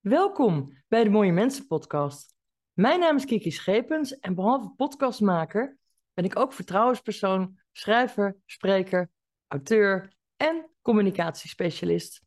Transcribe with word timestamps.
Welkom 0.00 0.82
bij 0.88 1.04
de 1.04 1.10
Mooie 1.10 1.32
Mensen 1.32 1.66
podcast. 1.66 2.34
Mijn 2.72 3.00
naam 3.00 3.16
is 3.16 3.24
Kiki 3.24 3.50
Schepens 3.50 4.18
en 4.18 4.34
behalve 4.34 4.72
podcastmaker 4.76 5.78
ben 6.12 6.24
ik 6.24 6.38
ook 6.38 6.52
vertrouwenspersoon, 6.52 7.58
schrijver, 7.72 8.36
spreker, 8.46 9.10
auteur 9.48 10.12
en 10.36 10.70
communicatiespecialist. 10.82 12.22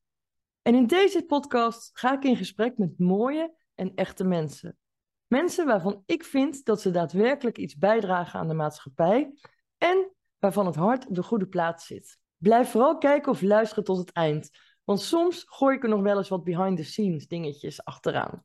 En 0.62 0.76
in 0.76 0.88
deze 0.88 1.26
podcast 1.26 1.90
ga 1.94 2.14
ik 2.14 2.24
in 2.24 2.36
gesprek 2.36 2.78
met 2.78 3.00
mooie 3.00 3.55
en 3.76 3.96
echte 3.96 4.24
mensen. 4.24 4.78
Mensen 5.28 5.66
waarvan 5.66 6.04
ik 6.05 6.24
vind 6.24 6.66
dat 6.66 6.82
ze 6.82 6.92
daadwerkelijk 6.92 7.58
iets 7.58 7.76
bijdragen 7.76 8.40
aan 8.40 8.48
de 8.48 8.54
maatschappij 8.54 9.34
en 9.78 10.12
waarvan 10.40 10.66
het 10.66 10.76
hart 10.76 11.08
op 11.08 11.16
de 11.16 11.24
goede 11.24 11.48
plaats 11.48 11.86
zit. 11.86 12.20
Blijf 12.38 12.70
vooral 12.70 12.98
kijken 12.98 13.32
of 13.32 13.42
luisteren 13.42 13.84
tot 13.84 13.98
het 13.98 14.12
eind, 14.12 14.50
want 14.84 15.02
soms 15.02 15.43
gooi 15.45 15.75
ik 15.75 15.84
er 15.84 15.89
nog 15.89 16.02
wel 16.02 16.18
eens 16.18 16.29
wat 16.29 16.43
behind 16.43 16.77
the 16.77 16.83
scenes 16.83 17.27
dingetjes 17.27 17.83
achteraan. 17.83 18.43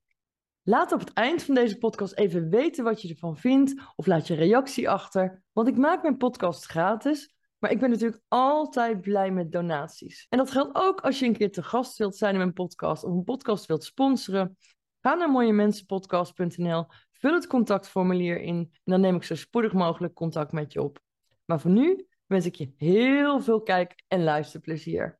Laat 0.63 0.93
op 0.93 1.01
het 1.01 1.13
eind 1.13 1.43
van 1.43 1.55
deze 1.55 1.79
podcast 1.79 2.15
even 2.15 2.49
weten 2.51 2.85
wat 2.85 3.03
je 3.03 3.09
ervan 3.09 3.37
vindt 3.37 3.83
of 3.97 4.07
laat 4.07 4.27
je 4.27 4.35
reactie 4.35 4.91
achter, 4.91 5.43
want 5.53 5.69
ik 5.69 5.77
maak 5.77 6.03
mijn 6.03 6.17
podcast 6.17 6.65
gratis, 6.65 7.35
maar 7.59 7.71
ik 7.71 7.79
ben 7.79 7.91
natuurlijk 7.91 8.23
altijd 8.29 9.01
blij 9.01 9.31
met 9.31 9.53
donaties. 9.53 10.27
En 10.29 10.39
dat 10.39 10.51
geldt 10.51 10.75
ook 10.77 11.01
als 11.01 11.19
je 11.19 11.27
een 11.27 11.37
keer 11.37 11.53
te 11.53 11.63
gast 11.63 11.99
wilt 11.99 12.17
zijn 12.17 12.33
in 12.33 12.39
mijn 12.39 12.53
podcast 12.53 13.05
of 13.05 13.13
een 13.13 13.25
podcast 13.25 13.67
wilt 13.67 13.85
sponsoren. 13.85 14.57
Ga 15.01 15.15
naar 15.15 15.31
mooiemensenpodcast.nl, 15.31 16.87
vul 17.13 17.35
het 17.35 17.47
contactformulier 17.47 18.41
in 18.41 18.57
en 18.57 18.93
dan 18.93 19.01
neem 19.01 19.17
ik 19.17 19.23
zo 19.23 19.35
spoedig 19.35 19.73
mogelijk 19.73 20.15
contact 20.15 20.53
met 20.53 20.73
je 20.73 20.83
op. 20.83 21.01
Maar 21.45 21.61
voor 21.61 21.71
nu 21.71 22.07
wens 22.27 22.47
ik 22.47 22.55
je 22.55 22.73
heel 22.77 23.41
veel 23.41 23.63
kijk- 23.63 24.05
en 24.09 24.25
luisterplezier. 24.25 25.19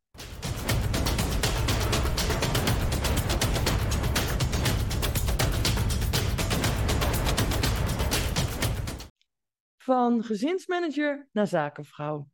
Van 9.89 10.25
gezinsmanager 10.25 11.29
naar 11.33 11.47
zakenvrouw. 11.47 12.29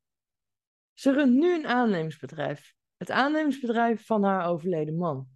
Ze 0.92 1.12
runt 1.12 1.34
nu 1.34 1.55
een 1.55 1.66
aannemingsbedrijf. 1.66 2.74
Het 2.97 3.10
aannemingsbedrijf 3.10 4.06
van 4.06 4.24
haar 4.24 4.47
overleden 4.47 4.97
man. 4.97 5.28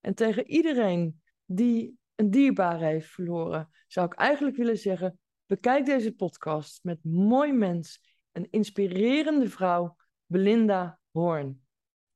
En 0.00 0.14
tegen 0.14 0.46
iedereen 0.46 1.22
die 1.44 1.98
een 2.14 2.30
dierbare 2.30 2.84
heeft 2.84 3.08
verloren, 3.08 3.70
zou 3.86 4.06
ik 4.06 4.14
eigenlijk 4.14 4.56
willen 4.56 4.76
zeggen: 4.76 5.18
bekijk 5.46 5.84
deze 5.84 6.14
podcast 6.14 6.84
met 6.84 7.04
mooi 7.04 7.52
mens, 7.52 8.16
een 8.32 8.50
inspirerende 8.50 9.48
vrouw, 9.48 9.96
Belinda 10.26 11.00
Hoorn. 11.10 11.66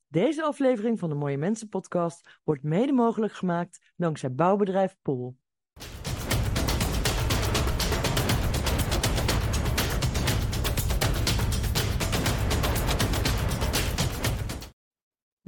Deze 0.07 0.43
aflevering 0.43 0.99
van 0.99 1.09
de 1.09 1.15
Mooie 1.15 1.39
Mensen 1.39 1.69
podcast 1.69 2.41
wordt 2.45 2.63
mede 2.63 2.93
mogelijk 2.93 3.33
gemaakt 3.33 3.93
dankzij 3.97 4.35
bouwbedrijf 4.35 4.97
Pool. 5.03 5.37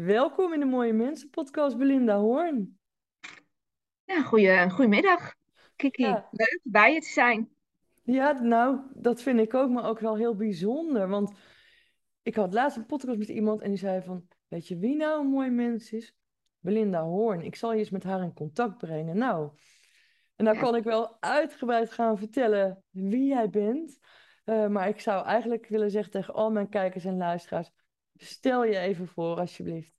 Welkom 0.07 0.53
in 0.53 0.61
de 0.61 0.67
Mooie 0.67 0.93
Mensen 0.93 1.31
podcast, 1.31 1.77
Belinda 1.79 2.17
Hoorn. 2.17 2.79
Ja, 4.05 4.23
goeie, 4.23 4.71
goedemiddag, 4.71 5.35
Kiki. 5.77 6.03
Ja. 6.03 6.29
Leuk 6.31 6.61
bij 6.63 6.93
je 6.93 7.01
te 7.01 7.09
zijn. 7.09 7.51
Ja, 8.03 8.33
nou, 8.33 8.81
dat 8.95 9.23
vind 9.23 9.41
ik 9.41 9.55
ook, 9.55 9.71
maar 9.71 9.85
ook 9.85 9.99
wel 9.99 10.17
heel 10.17 10.37
bijzonder. 10.37 11.09
Want 11.09 11.39
ik 12.23 12.35
had 12.35 12.53
laatst 12.53 12.77
een 12.77 12.87
podcast 12.87 13.19
met 13.19 13.29
iemand 13.29 13.61
en 13.61 13.69
die 13.69 13.79
zei 13.79 14.03
van, 14.03 14.29
weet 14.49 14.69
je 14.69 14.79
wie 14.79 14.97
nou 14.97 15.21
een 15.21 15.31
mooi 15.31 15.51
mens 15.51 15.93
is? 15.93 16.15
Belinda 16.59 17.03
Hoorn. 17.03 17.43
Ik 17.43 17.57
zal 17.57 17.73
je 17.73 17.79
eens 17.79 17.91
met 17.91 18.05
haar 18.05 18.23
in 18.23 18.35
contact 18.35 18.79
brengen. 18.79 19.17
Nou, 19.17 19.51
en 20.37 20.45
dan 20.45 20.55
Ja. 20.55 20.61
kan 20.61 20.77
ik 20.77 20.85
wel 20.85 21.17
uitgebreid 21.21 21.93
gaan 21.93 22.19
vertellen 22.19 22.85
wie 22.91 23.27
jij 23.27 23.51
bent. 23.51 23.99
Eh, 24.45 24.67
maar 24.67 24.89
ik 24.89 25.01
zou 25.01 25.25
eigenlijk 25.25 25.67
willen 25.67 25.91
zeggen 25.91 26.13
tegen 26.13 26.35
al 26.35 26.51
mijn 26.51 26.69
kijkers 26.69 27.05
en 27.05 27.17
luisteraars, 27.17 27.71
stel 28.17 28.65
je 28.65 28.79
even 28.79 29.09
voor 29.09 29.37
alsjeblieft. 29.37 29.93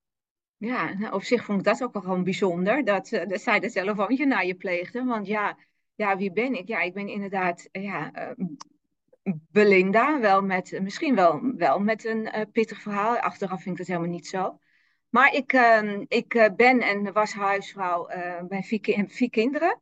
Ja, 0.57 0.93
nou, 0.93 1.13
op 1.13 1.23
zich 1.23 1.45
vond 1.45 1.59
ik 1.59 1.65
dat 1.65 1.83
ook 1.83 1.93
wel 1.93 2.01
gewoon 2.01 2.23
bijzonder, 2.23 2.83
dat, 2.83 3.11
eh, 3.11 3.27
dat 3.27 3.41
zij 3.41 3.59
dat 3.59 3.71
telefoontje 3.71 4.25
naar 4.25 4.45
je 4.45 4.55
pleegde. 4.55 5.03
Want 5.03 5.27
ja, 5.27 5.57
ja, 5.95 6.17
wie 6.17 6.31
ben 6.31 6.53
ik? 6.53 6.67
Ja, 6.67 6.81
ik 6.81 6.93
ben 6.93 7.07
inderdaad 7.07 7.67
eh, 7.71 7.83
ja, 7.83 8.11
eh, 8.13 8.45
Belinda, 9.51 10.19
wel 10.19 10.41
met, 10.41 10.79
misschien 10.81 11.15
wel, 11.15 11.53
wel 11.55 11.79
met 11.79 12.05
een 12.05 12.49
pittig 12.51 12.81
verhaal. 12.81 13.17
Achteraf 13.17 13.61
vind 13.61 13.71
ik 13.71 13.77
dat 13.77 13.87
helemaal 13.87 14.15
niet 14.15 14.27
zo. 14.27 14.59
Maar 15.09 15.33
ik, 15.33 15.53
eh, 15.53 15.99
ik 16.07 16.51
ben 16.55 16.79
en 16.79 17.13
was 17.13 17.33
huisvrouw 17.33 18.07
bij 18.47 18.63
vier, 18.63 18.79
ki- 18.79 19.05
vier 19.07 19.29
kinderen. 19.29 19.81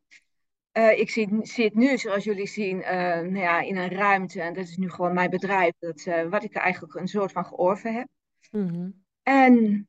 Ik 0.96 1.10
zit, 1.10 1.30
zit 1.42 1.76
nu, 1.76 1.98
zoals 1.98 2.24
jullie 2.24 2.48
zien, 2.48 2.78
nou 2.78 3.38
ja, 3.38 3.62
in 3.62 3.78
een 3.78 3.90
ruimte. 3.90 4.42
En 4.42 4.54
dat 4.54 4.64
is 4.64 4.78
nu 4.78 4.90
gewoon 4.90 5.14
mijn 5.14 5.30
bedrijf, 5.30 5.74
dat, 5.80 6.04
wat 6.30 6.44
ik 6.44 6.56
eigenlijk 6.56 6.96
een 6.96 7.08
soort 7.08 7.32
van 7.32 7.46
georven 7.46 7.94
heb. 7.94 8.08
Mhm. 8.52 8.90
En 9.24 9.88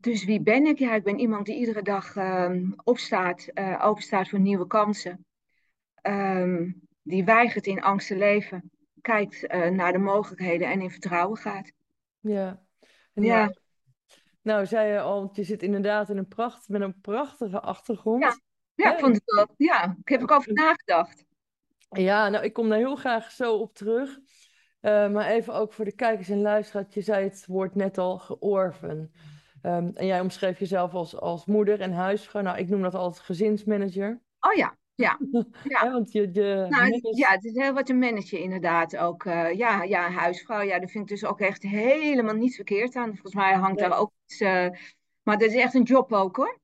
dus 0.00 0.24
wie 0.24 0.42
ben 0.42 0.66
ik? 0.66 0.78
Ja, 0.78 0.94
ik 0.94 1.02
ben 1.02 1.18
iemand 1.18 1.46
die 1.46 1.58
iedere 1.58 1.82
dag 1.82 2.16
ehm, 2.16 2.70
opstaat, 2.84 3.46
eh 3.54 3.84
openstaat 3.84 4.28
voor 4.28 4.40
nieuwe 4.40 4.66
kansen. 4.66 5.26
Ehm, 5.94 6.70
die 7.02 7.24
weigert 7.24 7.66
in 7.66 7.82
angst 7.82 8.06
te 8.06 8.16
leven. 8.16 8.70
Kijkt 9.00 9.46
eh, 9.46 9.68
naar 9.68 9.92
de 9.92 9.98
mogelijkheden 9.98 10.68
en 10.68 10.80
in 10.80 10.90
vertrouwen 10.90 11.38
gaat. 11.38 11.72
Ja. 12.20 12.62
En 13.14 13.22
Ja. 13.22 13.38
nou, 13.38 13.56
nou 14.42 14.66
zei 14.66 14.92
je 14.92 15.00
al, 15.00 15.30
je 15.32 15.44
zit 15.44 15.62
inderdaad 15.62 16.10
in 16.10 16.16
een 16.16 16.28
pracht, 16.28 16.68
met 16.68 16.80
een 16.80 17.00
prachtige 17.00 17.60
achtergrond. 17.60 18.22
Ja. 18.22 18.38
Ja, 18.74 18.92
ik 18.92 18.98
vond 18.98 19.14
het 19.14 19.22
wel. 19.24 19.46
Ja, 19.56 19.96
ik 20.00 20.08
heb 20.08 20.20
er 20.20 20.30
ook 20.30 20.38
over 20.38 20.52
nagedacht. 20.52 21.24
Ja, 21.90 22.28
nou, 22.28 22.44
ik 22.44 22.52
kom 22.52 22.68
daar 22.68 22.78
heel 22.78 22.96
graag 22.96 23.30
zo 23.30 23.54
op 23.56 23.74
terug. 23.74 24.18
Eh, 24.80 25.10
maar 25.10 25.26
even 25.26 25.54
ook 25.54 25.72
voor 25.72 25.84
de 25.84 25.92
kijkers 25.94 26.28
en 26.28 26.40
luisteraars. 26.40 26.94
Je 26.94 27.00
zei 27.00 27.24
het 27.24 27.44
woord 27.46 27.74
net 27.74 27.98
al, 27.98 28.18
georven. 28.18 29.12
Ehm, 29.62 29.90
en 29.94 30.06
jij 30.06 30.20
omschreef 30.20 30.58
jezelf 30.58 30.94
als, 30.94 31.16
als 31.16 31.46
moeder 31.46 31.80
en 31.80 31.92
huisvrouw. 31.92 32.42
Nou, 32.42 32.58
ik 32.58 32.68
noem 32.68 32.82
dat 32.82 32.94
altijd 32.94 33.24
gezinsmanager. 33.24 34.20
Oh 34.40 34.52
ja, 34.54 34.76
ja. 34.94 35.18
Ja. 35.64 35.92
Want 35.92 36.12
je, 36.12 36.20
je 36.32 36.54
Nou, 36.54 36.70
manage- 36.70 37.16
ja, 37.16 37.28
het 37.30 37.44
is 37.44 37.52
heel 37.54 37.72
wat 37.72 37.88
een 37.88 37.98
manager 37.98 38.38
inderdaad 38.38 38.96
ook. 38.96 39.24
eh, 39.24 39.52
ja, 39.52 39.82
ja, 39.82 40.10
huisvrouw, 40.10 40.60
ja, 40.62 40.78
dat 40.78 40.90
vind 40.90 41.10
ik 41.10 41.10
dus 41.18 41.24
ook 41.30 41.40
echt 41.40 41.62
helemaal 41.62 42.34
niet 42.34 42.54
verkeerd 42.54 42.96
aan. 42.96 43.10
Volgens 43.10 43.34
mij 43.34 43.52
hangt 43.54 43.80
Nee. 43.80 43.88
daar 43.88 43.98
ook 43.98 44.12
iets... 44.26 44.40
eh, 44.40 44.66
maar 45.22 45.38
dat 45.38 45.48
is 45.50 45.54
echt 45.54 45.74
een 45.74 45.82
job 45.82 46.12
ook 46.12 46.36
hoor. 46.36 46.58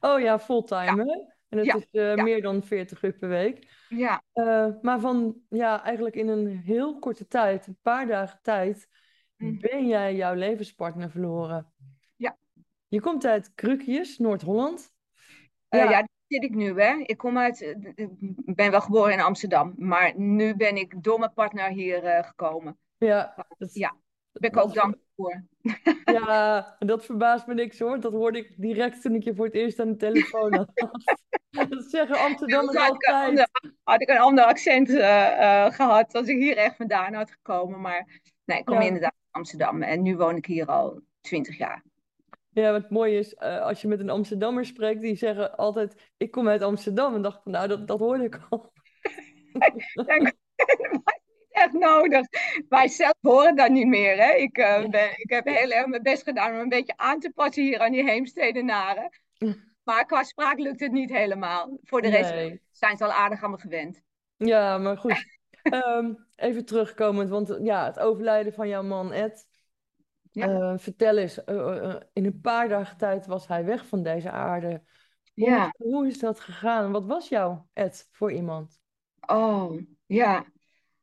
Oh 0.00 0.20
ja, 0.20 0.38
fulltime 0.38 1.04
hè? 1.04 1.18
En 1.50 1.58
het 1.58 1.66
Ja, 1.66 1.74
is 1.74 1.86
eh, 1.90 2.14
ja. 2.16 2.22
meer 2.22 2.42
dan 2.42 2.62
40 2.62 3.02
uur 3.02 3.12
per 3.12 3.28
week. 3.28 3.84
Ja, 3.88 4.22
Eh, 4.32 4.66
maar 4.82 5.00
van, 5.00 5.36
ja, 5.48 5.82
eigenlijk 5.84 6.14
in 6.16 6.28
een 6.28 6.46
heel 6.64 6.98
korte 6.98 7.26
tijd, 7.26 7.66
een 7.66 7.78
paar 7.82 8.06
dagen 8.06 8.38
tijd, 8.42 8.88
Mm. 9.36 9.60
ben 9.60 9.86
jij 9.86 10.14
jouw 10.14 10.34
levenspartner 10.34 11.10
verloren. 11.10 11.72
Ja. 12.16 12.38
Je 12.88 13.00
komt 13.00 13.26
uit 13.26 13.54
Krukjes, 13.54 14.18
Noord-Holland. 14.18 14.92
Eh, 15.68 15.80
Ja. 15.80 15.84
ja, 15.84 15.90
daar 15.90 16.08
zit 16.26 16.42
ik 16.42 16.54
nu, 16.54 16.80
hè. 16.80 16.94
Ik 17.02 17.16
kom 17.16 17.38
uit, 17.38 17.60
ik 17.94 18.54
ben 18.54 18.70
wel 18.70 18.80
geboren 18.80 19.12
in 19.12 19.20
Amsterdam, 19.20 19.74
maar 19.76 20.18
nu 20.18 20.56
ben 20.56 20.76
ik 20.76 21.02
door 21.02 21.18
mijn 21.18 21.32
partner 21.32 21.68
hier 21.68 22.24
gekomen. 22.24 22.78
Ja, 22.98 23.46
dat, 23.58 23.74
Ja, 23.74 23.96
Daar 24.32 24.50
ben 24.50 24.50
ik 24.50 24.56
ook 24.56 24.74
dankbaar 24.74 25.04
voor. 25.16 25.44
Ja, 26.04 26.76
en 26.78 26.86
dat 26.86 27.04
verbaast 27.04 27.46
me 27.46 27.54
niks 27.54 27.78
hoor. 27.78 28.00
Dat 28.00 28.12
hoorde 28.12 28.38
ik 28.38 28.54
direct 28.56 29.02
toen 29.02 29.14
ik 29.14 29.24
je 29.24 29.34
voor 29.34 29.44
het 29.44 29.54
eerst 29.54 29.80
aan 29.80 29.88
de 29.88 29.96
telefoon 29.96 30.54
had. 30.54 30.70
Dat 31.50 31.84
zeggen 31.84 32.18
Amsterdammers 32.18 32.76
Anders 32.76 32.86
had 32.86 32.94
ik 32.94 33.08
een 33.08 33.14
altijd. 33.14 33.28
ander, 33.28 33.78
had 33.82 34.00
ik 34.00 34.08
een 34.08 34.18
ander 34.18 34.44
accent 34.44 34.88
eh, 34.90 35.64
eh, 35.66 35.72
gehad 35.72 36.14
als 36.14 36.28
ik 36.28 36.38
hier 36.38 36.56
echt 36.56 36.76
vandaan 36.76 37.14
had 37.14 37.30
gekomen. 37.30 37.80
Maar 37.80 38.20
nee, 38.44 38.58
ik 38.58 38.64
kom 38.64 38.74
Ja. 38.74 38.86
inderdaad 38.86 39.12
uit 39.12 39.30
Amsterdam 39.30 39.82
en 39.82 40.02
nu 40.02 40.16
woon 40.16 40.36
ik 40.36 40.46
hier 40.46 40.66
al 40.66 41.00
twintig 41.20 41.58
jaar. 41.58 41.84
Ja, 42.52 42.72
wat 42.72 42.90
mooi 42.90 43.16
is, 43.18 43.34
eh, 43.34 43.60
als 43.60 43.80
je 43.82 43.88
met 43.88 44.00
een 44.00 44.10
Amsterdammer 44.10 44.64
spreekt, 44.64 45.00
die 45.00 45.16
zeggen 45.16 45.56
altijd, 45.56 46.12
ik 46.16 46.30
kom 46.30 46.48
uit 46.48 46.62
Amsterdam. 46.62 47.14
En 47.14 47.22
dacht 47.22 47.42
van, 47.42 47.52
nou, 47.52 47.68
dat, 47.68 47.86
dat 47.88 47.98
hoorde 47.98 48.24
ik 48.24 48.40
al. 48.48 48.72
niet 50.18 50.36
echt 51.60 51.72
nodig. 51.88 52.26
Wij 52.68 52.88
zelf 52.88 53.14
horen 53.20 53.56
dat 53.56 53.70
niet 53.70 53.86
meer. 53.86 54.16
Hè? 54.16 54.32
Ik, 54.32 54.56
eh, 54.58 54.86
ben, 54.88 55.10
ik 55.16 55.30
heb 55.30 55.46
heel 55.46 55.70
erg 55.70 55.86
mijn 55.86 56.02
best 56.02 56.22
gedaan 56.22 56.52
om 56.54 56.58
een 56.60 56.68
beetje 56.68 56.96
aan 56.96 57.20
te 57.20 57.30
passen 57.34 57.62
hier 57.62 57.78
aan 57.78 57.92
die 57.92 58.04
Heemstedenaren. 58.04 59.08
Maar 59.82 60.06
qua 60.06 60.22
spraak 60.22 60.58
lukt 60.58 60.80
het 60.80 60.92
niet 60.92 61.10
helemaal. 61.10 61.78
Voor 61.82 62.02
de 62.02 62.08
rest 62.08 62.30
Nee. 62.30 62.60
zijn 62.70 62.96
ze 62.96 63.04
al 63.04 63.12
aardig 63.12 63.42
aan 63.42 63.50
me 63.50 63.58
gewend. 63.58 64.02
Ja, 64.36 64.78
maar 64.78 64.96
goed. 64.96 65.38
Ehm, 65.62 66.14
even 66.36 66.64
terugkomend, 66.64 67.30
want 67.30 67.58
ja, 67.62 67.84
het 67.84 67.98
overlijden 67.98 68.52
van 68.52 68.68
jouw 68.68 68.82
man 68.82 69.12
Ed. 69.12 69.46
Ja. 70.30 70.46
Eh, 70.46 70.74
vertel 70.78 71.16
eens, 71.16 71.44
eh, 71.44 71.76
eh, 71.90 72.00
in 72.12 72.24
een 72.24 72.40
paar 72.40 72.68
dagen 72.68 72.96
tijd 72.96 73.26
was 73.26 73.46
hij 73.46 73.64
weg 73.64 73.86
van 73.86 74.02
deze 74.02 74.30
aarde. 74.30 74.82
Hoe, 75.34 75.48
Ja. 75.50 75.72
hoe 75.76 76.06
is 76.06 76.18
dat 76.18 76.40
gegaan? 76.40 76.92
Wat 76.92 77.04
was 77.06 77.28
jouw 77.28 77.68
Ed 77.72 78.08
voor 78.12 78.32
iemand? 78.32 78.80
Oh, 79.26 79.80
ja. 80.06 80.44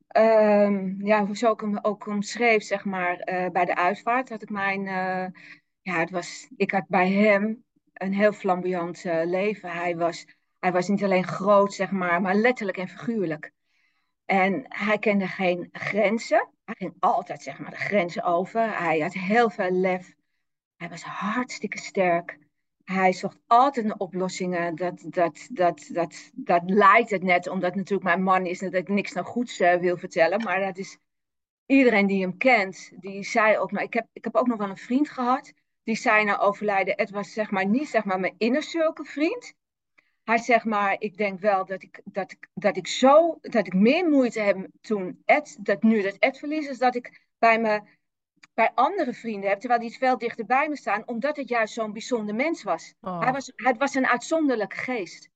Ehm, 0.08 1.06
ja, 1.06 1.34
zo 1.34 1.52
ik 1.52 1.60
hem 1.60 1.78
ook 1.82 2.08
omschreef, 2.08 2.64
zeg 2.64 2.86
maar, 2.86 3.18
eh, 3.20 3.50
bij 3.50 3.66
de 3.66 3.76
uitvaart 3.76 4.30
had 4.30 4.42
ik 4.42 4.50
mijn... 4.50 4.88
eh, 4.88 5.42
ja, 5.82 6.00
het 6.00 6.10
was... 6.10 6.48
Ik 6.56 6.72
had 6.72 6.88
bij 6.88 7.12
hem 7.12 7.64
een 7.94 8.14
heel 8.14 8.34
flamboyant 8.34 9.06
eh, 9.06 9.26
leven. 9.26 9.72
Hij 9.72 9.98
was, 9.98 10.26
hij 10.60 10.72
was 10.72 10.88
niet 10.88 11.04
alleen 11.04 11.28
groot, 11.28 11.74
zeg 11.74 11.92
maar, 11.92 12.22
maar 12.22 12.36
letterlijk 12.36 12.78
en 12.78 12.88
figuurlijk. 12.88 13.52
En 14.26 14.66
hij 14.68 14.98
kende 14.98 15.28
geen 15.28 15.70
grenzen. 15.72 16.50
Hij 16.66 16.76
ging 16.78 16.96
altijd 17.00 17.44
zeg 17.44 17.60
maar, 17.60 17.70
de 17.70 17.76
grenzen 17.78 18.24
over. 18.24 18.78
Hij 18.80 19.00
had 19.00 19.14
heel 19.14 19.50
veel 19.50 19.72
lef. 19.72 20.14
Hij 20.76 20.90
was 20.90 21.04
hartstikke 21.04 21.78
sterk. 21.78 22.38
Hij 22.92 23.14
zocht 23.14 23.40
altijd 23.48 23.86
naar 23.86 23.98
oplossingen. 23.98 24.76
Dat, 24.76 25.06
dat, 25.08 25.48
dat, 25.52 25.90
dat, 25.92 26.32
dat 26.34 26.62
lijkt 26.66 27.10
het 27.10 27.24
net, 27.24 27.48
omdat 27.48 27.76
natuurlijk 27.76 28.08
mijn 28.08 28.24
man 28.24 28.46
is, 28.46 28.60
dat 28.60 28.74
ik 28.74 28.88
niks 28.88 29.14
naar 29.14 29.26
goeds 29.26 29.60
uh, 29.60 29.76
wil 29.76 29.98
vertellen. 29.98 30.44
Maar 30.44 30.60
dat 30.60 30.78
is 30.78 30.98
iedereen 31.66 32.08
die 32.08 32.22
hem 32.22 32.38
kent, 32.38 32.92
die 33.00 33.24
zei 33.24 33.58
ook, 33.58 33.72
maar 33.72 33.84
ik 33.84 33.94
heb, 33.94 34.08
ik 34.14 34.24
heb 34.24 34.36
ook 34.36 34.48
nog 34.48 34.58
wel 34.58 34.70
een 34.70 34.78
vriend 34.78 35.10
gehad, 35.10 35.54
die 35.84 35.96
zei 35.96 36.24
na 36.24 36.40
overlijden, 36.40 36.94
het 36.98 37.10
was 37.10 37.34
zeg 37.34 37.52
maar 37.52 37.66
niet 37.66 37.88
zeg 37.88 38.04
maar 38.04 38.20
mijn 38.20 38.36
inner 38.38 38.64
vriend. 38.94 39.54
Hij 40.24 40.38
zegt 40.38 40.66
maar, 40.66 40.96
ik 41.00 41.18
denk 41.18 41.40
wel 41.40 41.66
dat 41.66 41.84
ik, 41.84 42.02
dat, 42.04 42.36
dat 42.54 42.78
ik 42.78 42.88
zo, 42.88 43.38
dat 43.42 43.68
ik 43.68 43.74
meer 43.74 44.10
moeite 44.10 44.40
heb 44.40 44.68
toen 44.82 45.22
Ed, 45.26 45.58
dat 45.60 45.84
nu 45.84 46.02
dat 46.02 46.18
Ed 46.18 46.38
verlies 46.38 46.68
is, 46.68 46.78
dat 46.78 46.96
ik 46.96 47.28
bij, 47.38 47.60
me, 47.60 47.82
bij 48.54 48.72
andere 48.76 49.14
vrienden 49.14 49.50
heb, 49.50 49.60
terwijl 49.60 49.80
die 49.82 49.98
veel 49.98 50.18
dichter 50.18 50.46
bij 50.46 50.70
me 50.70 50.78
staan, 50.78 51.08
omdat 51.08 51.38
het 51.38 51.50
juist 51.50 51.74
zo'n 51.74 51.94
bijzonder 51.94 52.36
mens 52.36 52.64
was. 52.64 52.94
Oh. 53.02 53.22
Hij 53.22 53.32
was. 53.32 53.52
Hij 53.56 53.74
was 53.76 53.96
een 53.96 54.08
uitzonderlijke 54.08 54.76
geest. 54.78 55.30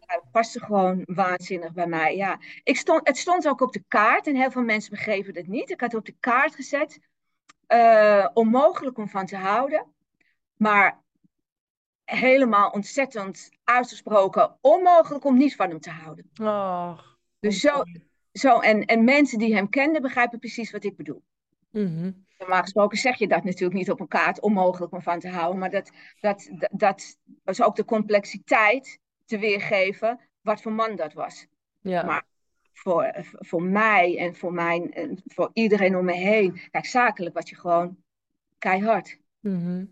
Het 0.00 0.22
paste 0.32 0.60
gewoon 0.60 1.02
waanzinnig 1.04 1.72
bij 1.72 1.86
mij. 1.86 2.16
Ja. 2.16 2.38
Ik 2.62 2.76
stond, 2.76 3.06
het 3.08 3.16
stond 3.18 3.48
ook 3.48 3.60
op 3.60 3.72
de 3.72 3.84
kaart 3.88 4.26
en 4.26 4.36
heel 4.36 4.50
veel 4.50 4.62
mensen 4.62 4.90
begrepen 4.90 5.34
het 5.34 5.46
niet. 5.48 5.70
Ik 5.70 5.80
had 5.80 5.90
het 5.92 6.00
op 6.00 6.06
de 6.06 6.16
kaart 6.20 6.54
gezet. 6.54 6.98
eh, 7.66 8.28
onmogelijk 8.34 8.98
om 8.98 9.08
van 9.08 9.26
te 9.26 9.36
houden. 9.36 9.86
Maar 10.56 11.00
helemaal 12.04 12.70
ontzettend 12.70 13.48
uitgesproken 13.64 14.56
onmogelijk 14.60 15.24
om 15.24 15.36
niet 15.36 15.56
van 15.56 15.68
hem 15.68 15.80
te 15.80 15.90
houden. 15.90 16.30
Oh, 16.42 16.98
Dus 17.40 17.60
zo, 17.60 17.82
zo 18.32 18.58
en, 18.58 18.84
en 18.84 19.04
mensen 19.04 19.38
die 19.38 19.54
hem 19.54 19.68
kenden 19.68 20.02
begrijpen 20.02 20.38
precies 20.38 20.70
wat 20.70 20.84
ik 20.84 20.96
bedoel. 20.96 21.22
Mhm. 21.70 22.10
Normaal 22.38 22.62
gesproken 22.62 22.98
zeg 22.98 23.18
je 23.18 23.28
dat 23.28 23.44
natuurlijk 23.44 23.78
niet 23.78 23.90
op 23.90 24.00
een 24.00 24.08
kaart, 24.08 24.40
onmogelijk 24.40 24.92
om 24.92 25.02
van 25.02 25.18
te 25.18 25.28
houden. 25.28 25.58
Maar 25.58 25.70
dat, 25.70 25.90
dat, 26.20 26.48
dat, 26.52 26.70
dat 26.70 27.18
was 27.42 27.62
ook 27.62 27.76
de 27.76 27.84
complexiteit 27.84 29.00
te 29.24 29.38
weergeven 29.38 30.20
wat 30.40 30.62
voor 30.62 30.72
man 30.72 30.96
dat 30.96 31.12
was. 31.12 31.46
Ja. 31.80 32.02
Maar 32.02 32.24
voor, 32.72 33.10
voor 33.22 33.62
mij 33.62 34.18
en 34.18 34.34
voor, 34.34 34.52
mijn, 34.52 34.92
en 34.92 35.22
voor 35.26 35.50
iedereen 35.52 35.96
om 35.96 36.04
me 36.04 36.12
heen. 36.12 36.60
Kijk, 36.70 36.86
zakelijk 36.86 37.34
was 37.34 37.48
je 37.50 37.56
gewoon 37.56 37.96
keihard. 38.58 39.18
Mhm. 39.40 39.84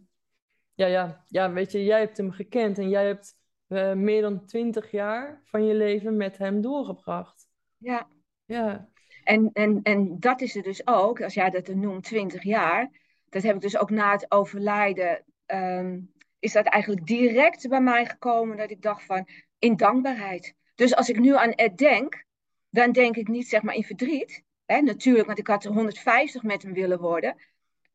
Ja, 0.75 0.87
ja. 0.87 1.25
ja, 1.28 1.52
weet 1.52 1.73
je, 1.73 1.84
jij 1.84 1.99
hebt 1.99 2.17
hem 2.17 2.31
gekend 2.31 2.78
en 2.78 2.88
jij 2.88 3.06
hebt 3.06 3.37
eh, 3.67 3.93
meer 3.93 4.23
dan 4.23 4.46
twintig 4.46 4.90
jaar 4.90 5.40
van 5.44 5.64
je 5.64 5.75
leven 5.75 6.17
met 6.17 6.38
hem 6.38 6.61
doorgebracht. 6.61 7.49
Ja. 7.76 8.08
Ja, 8.44 8.88
En, 9.26 9.50
en, 9.52 9.81
en 9.82 10.20
dat 10.20 10.40
is 10.40 10.56
er 10.56 10.62
dus 10.62 10.87
ook, 10.87 11.23
als 11.23 11.34
jij 11.34 11.50
dat 11.50 11.69
noemt, 11.69 12.05
20 12.05 12.43
jaar. 12.43 12.90
Dat 13.28 13.43
heb 13.43 13.55
ik 13.55 13.61
dus 13.61 13.76
ook 13.76 13.90
na 13.90 14.12
het 14.12 14.31
overlijden. 14.31 15.25
ehm, 15.46 16.00
is 16.38 16.52
dat 16.52 16.67
eigenlijk 16.67 17.06
direct 17.06 17.69
bij 17.69 17.81
mij 17.81 18.06
gekomen 18.06 18.56
dat 18.56 18.70
ik 18.70 18.82
dacht 18.82 19.05
van 19.05 19.28
in 19.58 19.76
dankbaarheid. 19.76 20.55
Dus 20.75 20.94
als 20.94 21.08
ik 21.08 21.19
nu 21.19 21.37
aan 21.37 21.52
Ed 21.52 21.78
denk, 21.78 22.25
dan 22.70 22.93
denk 22.93 23.17
ik 23.17 23.28
niet 23.28 23.49
zeg 23.49 23.62
maar 23.62 23.75
in 23.75 23.84
verdriet. 23.84 24.43
Hè, 24.67 24.81
natuurlijk, 24.81 25.26
want 25.26 25.38
ik 25.38 25.46
had 25.46 25.64
er 25.64 25.73
150 25.73 26.43
met 26.43 26.62
hem 26.62 26.73
willen 26.73 27.00
worden. 27.00 27.37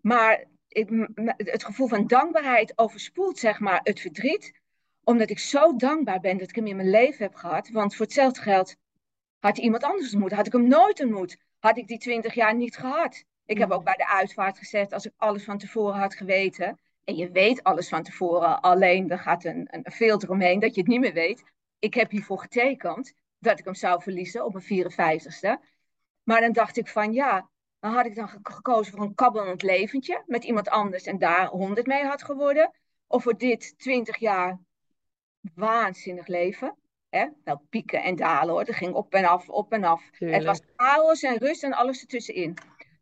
Maar 0.01 0.45
ik, 0.67 1.09
het 1.37 1.63
gevoel 1.63 1.87
van 1.87 2.07
dankbaarheid 2.07 2.73
overspoelt 2.75 3.39
zeg 3.39 3.59
maar 3.59 3.79
het 3.83 3.99
verdriet. 3.99 4.59
Omdat 5.03 5.29
ik 5.29 5.39
zo 5.39 5.75
dankbaar 5.75 6.19
ben 6.19 6.37
dat 6.37 6.49
ik 6.49 6.55
hem 6.55 6.67
in 6.67 6.75
mijn 6.75 6.89
leven 6.89 7.23
heb 7.23 7.35
gehad. 7.35 7.69
Want 7.69 7.95
voor 7.95 8.05
hetzelfde 8.05 8.41
geld 8.41 8.75
had 9.41 9.57
iemand 9.57 9.83
anders 9.83 10.11
ontmoet. 10.13 10.31
Had 10.31 10.45
ik 10.47 10.51
hem 10.53 10.67
nooit 10.67 11.01
ontmoet. 11.03 11.37
Had 11.59 11.77
ik 11.77 11.87
die 11.87 11.97
20 11.97 12.33
jaar 12.33 12.55
niet 12.55 12.77
gehad. 12.77 13.23
Ik 13.45 13.57
heb 13.57 13.67
Mhm. 13.67 13.77
ook 13.77 13.83
bij 13.83 13.95
de 13.95 14.07
uitvaart 14.07 14.57
gezegd, 14.57 14.93
als 14.93 15.05
ik 15.05 15.13
alles 15.17 15.43
van 15.43 15.57
tevoren 15.57 15.99
had 15.99 16.15
geweten. 16.15 16.79
En 17.03 17.15
je 17.15 17.31
weet 17.31 17.63
alles 17.63 17.89
van 17.89 18.03
tevoren, 18.03 18.61
alleen 18.61 19.09
er 19.09 19.19
gaat 19.19 19.43
een, 19.43 19.67
een 19.71 19.91
filter 19.91 20.29
omheen 20.29 20.59
dat 20.59 20.75
je 20.75 20.81
het 20.81 20.89
niet 20.89 20.99
meer 20.99 21.13
weet. 21.13 21.43
Ik 21.79 21.93
heb 21.93 22.11
hiervoor 22.11 22.39
getekend 22.39 23.13
dat 23.39 23.59
ik 23.59 23.65
hem 23.65 23.73
zou 23.75 24.01
verliezen 24.01 24.45
op 24.45 24.53
mijn 24.53 24.63
54ste. 24.65 25.57
Maar 26.23 26.41
dan 26.41 26.51
dacht 26.51 26.77
ik 26.77 26.87
van 26.87 27.13
ja, 27.13 27.49
dan 27.79 27.93
had 27.93 28.05
ik 28.05 28.15
dan 28.15 28.29
ge- 28.29 28.39
gekozen 28.43 28.93
voor 28.93 29.05
een 29.05 29.15
kabbelend 29.15 29.61
leventje 29.61 30.23
met 30.25 30.43
iemand 30.43 30.69
anders 30.69 31.03
en 31.05 31.17
daar 31.17 31.47
100 31.47 31.87
mee 31.87 32.03
had 32.05 32.23
geworden. 32.23 32.71
Of 33.07 33.23
voor 33.23 33.37
dit 33.37 33.77
20 33.79 34.17
jaar 34.17 34.59
waanzinnig 35.53 36.27
leven. 36.27 36.75
Hè? 37.11 37.27
Wel 37.43 37.61
pieken 37.69 38.03
en 38.03 38.15
dalen 38.15 38.49
hoor. 38.49 38.59
Het 38.63 38.75
ging 38.75 38.93
op 38.93 39.13
en 39.13 39.25
af, 39.25 39.49
op 39.49 39.71
en 39.73 39.83
af. 39.83 40.03
Het 40.11 40.43
was 40.43 40.61
chaos 40.75 41.21
en 41.21 41.37
rust 41.37 41.63
en 41.63 41.73
alles 41.73 42.01
ertussenin. 42.01 42.53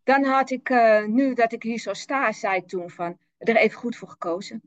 Dan 0.04 0.24
had 0.24 0.50
ik, 0.50 0.70
eh, 0.70 1.06
nu 1.06 1.34
dat 1.34 1.52
ik 1.52 1.64
hier 1.64 1.80
zo 1.80 1.94
sta, 1.94 2.32
zei 2.32 2.56
ik 2.56 2.68
toen 2.68 2.90
van, 2.90 3.18
er 3.38 3.56
even 3.56 3.78
goed 3.78 3.96
voor 3.96 4.08
gekozen. 4.08 4.62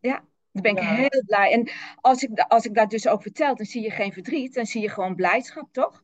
Ja, 0.00 0.24
daar 0.52 0.62
ben 0.62 0.72
ik 0.72 0.78
Ja. 0.78 0.94
heel 0.94 1.22
blij. 1.26 1.52
En 1.52 1.70
als 2.00 2.22
ik, 2.22 2.40
als 2.40 2.64
ik 2.64 2.74
dat 2.74 2.90
dus 2.90 3.08
ook 3.08 3.22
vertel, 3.22 3.54
dan 3.54 3.66
zie 3.66 3.82
je 3.82 3.90
geen 3.90 4.12
verdriet, 4.12 4.54
dan 4.54 4.66
zie 4.66 4.82
je 4.82 4.88
gewoon 4.88 5.14
blijdschap, 5.14 5.72
toch? 5.72 6.02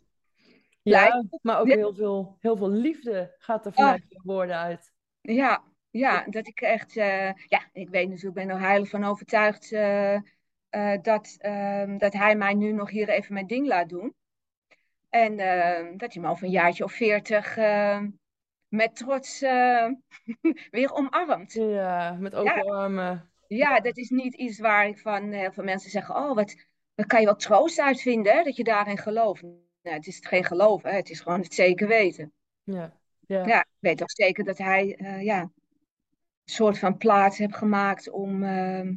Ja, 0.82 1.24
maar 1.42 1.60
ook 1.60 1.69
heel 1.69 1.94
veel, 1.94 2.36
heel 2.40 2.56
veel 2.56 2.70
liefde 2.70 3.34
gaat 3.38 3.66
er 3.66 3.72
vanuit 3.72 4.04
je 4.08 4.20
woorden 4.24 4.56
uit. 4.56 4.92
Ja, 5.20 5.64
ja, 5.90 6.24
dat 6.28 6.46
ik 6.46 6.60
echt, 6.60 6.96
eh, 6.96 7.32
ja, 7.32 7.69
ik 7.72 7.88
weet 7.88 8.08
natuurlijk, 8.08 8.38
ik 8.38 8.46
ben 8.46 8.56
er 8.56 8.60
heilig 8.60 8.88
van 8.88 9.04
overtuigd 9.04 9.72
eh, 9.72 10.20
eh, 10.68 10.92
dat, 11.02 11.36
ehm, 11.38 11.98
dat 11.98 12.12
hij 12.12 12.36
mij 12.36 12.54
nu 12.54 12.72
nog 12.72 12.90
hier 12.90 13.08
even 13.08 13.34
mijn 13.34 13.46
ding 13.46 13.66
laat 13.66 13.88
doen. 13.88 14.14
En 15.10 15.38
ehm, 15.38 15.96
dat 15.96 16.12
hij 16.12 16.22
me 16.22 16.28
over 16.28 16.44
een 16.44 16.50
jaartje 16.50 16.84
of 16.84 16.92
veertig 16.92 17.56
ehm, 17.56 18.08
met 18.68 18.96
trots 18.96 19.42
eh, 19.42 19.88
weer 20.70 20.92
omarmt. 20.92 21.52
Ja, 21.52 22.16
met 22.20 22.34
open 22.34 22.70
armen. 22.70 23.30
Ja, 23.48 23.80
dat 23.80 23.96
is 23.96 24.10
niet 24.10 24.34
iets 24.34 24.58
waar 24.58 24.88
ik 24.88 24.98
van 24.98 25.32
heel 25.32 25.52
veel 25.52 25.64
mensen 25.64 25.90
zeggen, 25.90 26.16
oh, 26.16 26.34
wat, 26.34 26.66
kan 27.06 27.20
je 27.20 27.26
wel 27.26 27.36
troost 27.36 27.80
uit 27.80 28.00
vinden, 28.00 28.36
hè, 28.36 28.42
dat 28.42 28.56
je 28.56 28.64
daarin 28.64 28.98
gelooft. 28.98 29.42
Nou, 29.42 29.96
het 29.96 30.06
is 30.06 30.19
geen 30.20 30.44
geloof, 30.44 30.82
hè, 30.82 30.90
het 30.90 31.10
is 31.10 31.20
gewoon 31.20 31.40
het 31.40 31.54
zeker 31.54 31.88
weten. 31.88 32.32
Ja, 32.62 32.98
ja. 33.26 33.46
Ja, 33.46 33.60
ik 33.60 33.78
weet 33.78 34.02
ook 34.02 34.10
zeker 34.10 34.44
dat 34.44 34.58
hij 34.58 34.96
eh, 34.96 35.22
ja, 35.22 35.50
soort 36.50 36.78
van 36.78 36.96
plaats 36.96 37.38
heeft 37.38 37.56
gemaakt 37.56 38.10
om. 38.10 38.44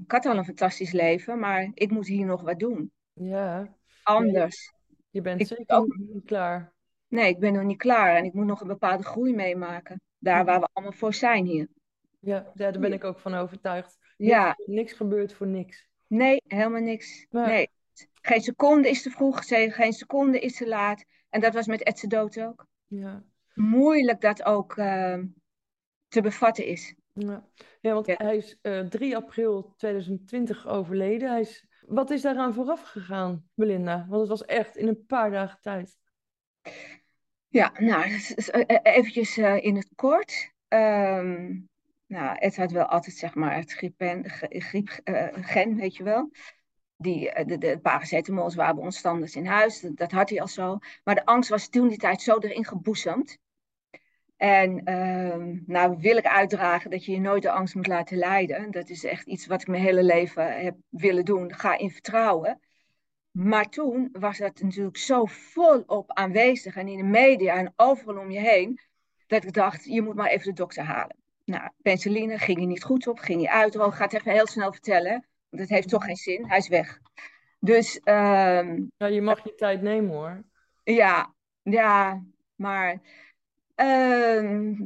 ik 0.04 0.12
had 0.12 0.26
al 0.26 0.38
een 0.38 0.46
fantastisch 0.46 0.92
leven, 0.92 1.40
maar 1.40 1.72
ik 1.74 1.92
moet 1.92 2.08
hier 2.08 2.26
nog 2.26 2.42
wat 2.42 2.60
doen. 2.60 2.92
Ja, 3.14 3.76
Anders. 4.04 4.74
je 5.10 5.22
bent 5.22 5.42
Ik 5.42 5.48
zeker 5.48 5.76
ook. 5.76 5.98
niet 5.98 6.26
klaar. 6.26 6.74
Nee, 7.08 7.30
ik 7.30 7.40
ben 7.40 7.54
nog 7.54 7.64
niet 7.64 7.78
klaar 7.78 8.16
en 8.16 8.24
ik 8.26 8.34
moet 8.34 8.46
nog 8.46 8.62
een 8.62 8.68
bepaalde 8.68 9.04
groei 9.04 9.34
meemaken. 9.36 10.02
Daar 10.18 10.46
waar 10.46 10.60
we 10.60 10.68
allemaal 10.74 10.94
voor 10.98 11.14
zijn 11.14 11.46
hier. 11.46 11.68
Ja, 12.20 12.52
daar 12.54 12.80
ben 12.80 12.94
ik 12.94 13.04
ook 13.04 13.20
van 13.20 13.34
overtuigd. 13.34 13.98
Ja, 14.18 14.46
Niks, 14.48 14.66
niks 14.68 14.94
gebeurt 14.94 15.34
voor 15.34 15.48
niks. 15.48 15.88
nee, 16.08 16.42
helemaal 16.48 16.82
niks. 16.82 17.26
Maar- 17.30 17.48
Nee. 17.48 17.70
Geen 18.22 18.42
seconde 18.42 18.90
is 18.90 19.02
te 19.02 19.10
vroeg, 19.10 19.46
geen 19.48 19.94
seconde 19.94 20.40
is 20.40 20.56
te 20.58 20.68
laat. 20.68 21.06
En 21.30 21.42
dat 21.42 21.54
was 21.54 21.68
met 21.68 21.92
zijn 21.96 22.12
dood 22.12 22.42
ook. 22.42 22.66
Ja, 22.88 23.24
Moeilijk 23.54 24.22
dat 24.22 24.44
ook 24.44 24.78
eh, 24.78 25.18
te 26.08 26.22
bevatten 26.22 26.66
is. 26.66 26.96
Ja. 27.20 27.48
ja 27.82 27.94
want 27.94 28.06
Ja. 28.06 28.16
hij 28.18 28.38
is 28.38 28.58
eh 28.62 28.80
3 28.80 29.16
april 29.16 29.74
2020 29.78 30.68
overleden. 30.68 31.30
Hij 31.30 31.42
is... 31.42 31.68
Wat 31.88 32.10
is 32.10 32.22
daaraan 32.22 32.54
vooraf 32.54 32.82
gegaan, 32.82 33.50
Belinda? 33.54 34.06
Want 34.10 34.20
het 34.20 34.30
was 34.30 34.46
echt 34.46 34.76
in 34.76 34.88
een 34.88 35.06
paar 35.06 35.32
dagen 35.32 35.60
tijd. 35.62 35.98
Ja, 37.48 37.72
nou, 37.78 38.04
eh, 38.36 38.62
eh, 38.68 38.96
eventjes 38.96 39.38
in 39.38 39.76
het 39.76 39.90
kort. 39.96 40.54
Ehm, 40.68 41.60
nou, 42.06 42.38
Ed 42.38 42.56
had 42.56 42.72
wel 42.72 42.86
altijd, 42.86 43.16
zeg 43.16 43.36
maar, 43.36 43.56
het 43.56 43.72
griepgen, 43.72 44.30
griep, 44.62 45.00
gen, 45.34 45.76
weet 45.76 45.96
je 45.96 46.04
wel. 46.04 46.32
Die, 46.98 47.46
de, 47.46 47.58
de 47.58 47.80
paracetamols 47.80 48.56
waren 48.56 48.76
bij 48.76 48.84
ons 48.84 48.98
standaard 48.98 49.36
in 49.36 49.46
huis, 49.46 49.82
dat, 49.82 49.98
dat 49.98 50.12
had 50.12 50.30
hij 50.30 50.42
al 50.42 50.48
zo. 50.48 50.78
Maar 51.04 51.16
de 51.16 51.26
angst 51.26 51.50
was 51.50 51.70
toen 51.70 51.88
die 51.88 51.98
tijd 51.98 52.22
zo 52.22 52.38
erin 52.38 52.66
geboezemd. 52.66 53.38
En 54.40 54.84
ehm, 54.84 55.58
nou 55.66 55.96
wil 55.98 56.18
ik 56.18 56.26
uitdragen 56.26 56.90
dat 56.92 57.06
je 57.06 57.12
je 57.12 57.20
nooit 57.20 57.42
de 57.44 57.52
angst 57.52 57.76
moet 57.76 57.88
laten 57.88 58.18
leiden. 58.18 58.72
Dat 58.72 58.90
is 58.90 59.04
echt 59.04 59.28
iets 59.28 59.48
wat 59.48 59.62
ik 59.62 59.68
mijn 59.68 59.84
hele 59.84 60.04
leven 60.04 60.62
heb 60.62 60.76
willen 60.90 61.26
doen. 61.26 61.54
Ga 61.54 61.78
in 61.78 61.92
vertrouwen. 61.92 62.60
Maar 63.32 63.70
toen 63.70 64.10
was 64.12 64.38
dat 64.38 64.62
natuurlijk 64.62 64.98
zo 64.98 65.26
volop 65.26 66.12
aanwezig 66.12 66.76
en 66.76 66.88
in 66.88 66.98
de 66.98 67.04
media 67.04 67.56
en 67.56 67.74
overal 67.76 68.18
om 68.18 68.32
je 68.32 68.40
heen, 68.40 68.80
dat 69.28 69.44
ik 69.44 69.54
dacht, 69.54 69.86
je 69.86 70.02
moet 70.02 70.16
maar 70.16 70.30
even 70.30 70.46
de 70.46 70.54
dokter 70.54 70.84
halen. 70.84 71.18
Nou, 71.46 71.70
penicilline 71.82 72.38
ging 72.38 72.58
hij 72.58 72.68
niet 72.68 72.84
goed 72.84 73.08
op, 73.08 73.20
ging 73.20 73.42
hij 73.46 73.62
uit. 73.62 73.76
Oh, 73.76 73.88
ik 73.88 73.94
ga 73.94 74.04
het 74.04 74.14
even 74.14 74.32
heel 74.32 74.48
snel 74.48 74.72
vertellen, 74.72 75.28
want 75.50 75.62
het 75.62 75.70
heeft 75.70 75.90
toch 75.90 76.04
geen 76.06 76.16
zin, 76.16 76.48
hij 76.48 76.58
is 76.58 76.68
weg. 76.68 77.00
Dus 77.60 78.00
Ja, 78.04 78.64
je 78.98 79.22
mag 79.22 79.44
je 79.44 79.56
tijd 79.56 79.82
nemen 79.82 80.12
hoor. 80.16 80.44
ja, 80.84 81.34
ja, 81.62 82.24
maar 82.56 83.02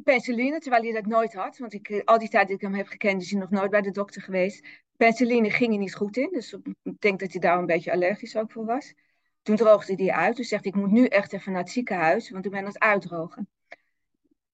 penicilline, 0.04 0.60
terwijl 0.60 0.84
hij 0.84 0.92
dat 0.92 1.06
nooit 1.06 1.34
had, 1.34 1.58
want 1.58 1.74
ik, 1.74 1.90
eh, 1.90 2.02
al 2.04 2.20
die 2.20 2.30
tijd 2.30 2.48
dat 2.48 2.56
ik 2.56 2.62
hem 2.62 2.74
heb 2.74 2.88
gekend, 2.88 3.22
is 3.22 3.32
hij 3.32 3.40
nog 3.40 3.50
nooit 3.50 3.72
bij 3.72 3.82
de 3.82 3.92
dokter 3.92 4.22
geweest. 4.22 4.66
penicilline 4.98 5.50
ging 5.50 5.70
hij 5.70 5.80
niet 5.80 5.96
goed 5.96 6.18
in, 6.18 6.30
dus 6.32 6.58
ik 6.84 7.00
denk 7.02 7.20
dat 7.20 7.32
hij 7.32 7.42
daar 7.42 7.58
een 7.58 7.66
beetje 7.66 7.92
allergisch 7.92 8.36
ook 8.36 8.52
voor 8.52 8.66
was. 8.66 8.94
Toen 9.42 9.56
droogde 9.56 10.04
hij 10.04 10.12
uit. 10.12 10.36
Toen 10.36 10.46
zegt 10.46 10.66
ik 10.66 10.76
moet 10.76 10.92
nu 10.92 11.06
echt 11.06 11.34
even 11.34 11.52
naar 11.52 11.62
het 11.62 11.72
ziekenhuis, 11.72 12.30
want 12.30 12.46
ik 12.46 12.52
ben 12.52 12.60
aan 12.60 12.66
het 12.66 12.80
uitdrogen. 12.80 13.50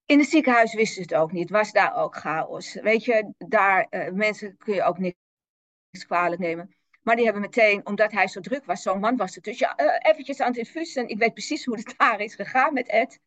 In 0.06 0.18
het 0.18 0.28
ziekenhuis 0.28 0.74
wisten 0.74 0.94
ze 0.94 1.00
het 1.00 1.22
ook 1.22 1.32
niet. 1.32 1.50
Was 1.50 1.72
daar 1.72 1.96
ook 1.96 2.16
chaos. 2.16 2.74
Weet 2.74 3.04
je, 3.04 3.32
daar 3.38 3.86
uh, 3.90 4.10
mensen 4.10 4.56
kun 4.56 4.74
je 4.74 4.82
ook 4.82 4.98
niks 4.98 6.06
kwalijk 6.06 6.40
nemen. 6.40 6.74
Maar 7.02 7.16
die 7.16 7.24
hebben 7.24 7.42
meteen, 7.42 7.86
omdat 7.86 8.12
hij 8.12 8.28
zo 8.28 8.40
druk 8.40 8.64
was, 8.64 8.82
zo'n 8.82 9.00
man 9.00 9.16
was 9.16 9.34
het 9.34 9.44
dus, 9.44 9.58
ja, 9.58 9.80
uh, 9.80 10.10
eventjes 10.10 10.40
aan 10.40 10.48
het 10.48 10.56
infuus. 10.56 10.96
En 10.96 11.08
ik 11.08 11.18
weet 11.18 11.32
precies 11.32 11.64
hoe 11.64 11.76
het 11.76 11.94
daar 11.98 12.20
is 12.20 12.34
gegaan 12.34 12.72
met 12.72 12.88
Ed. 12.88 13.20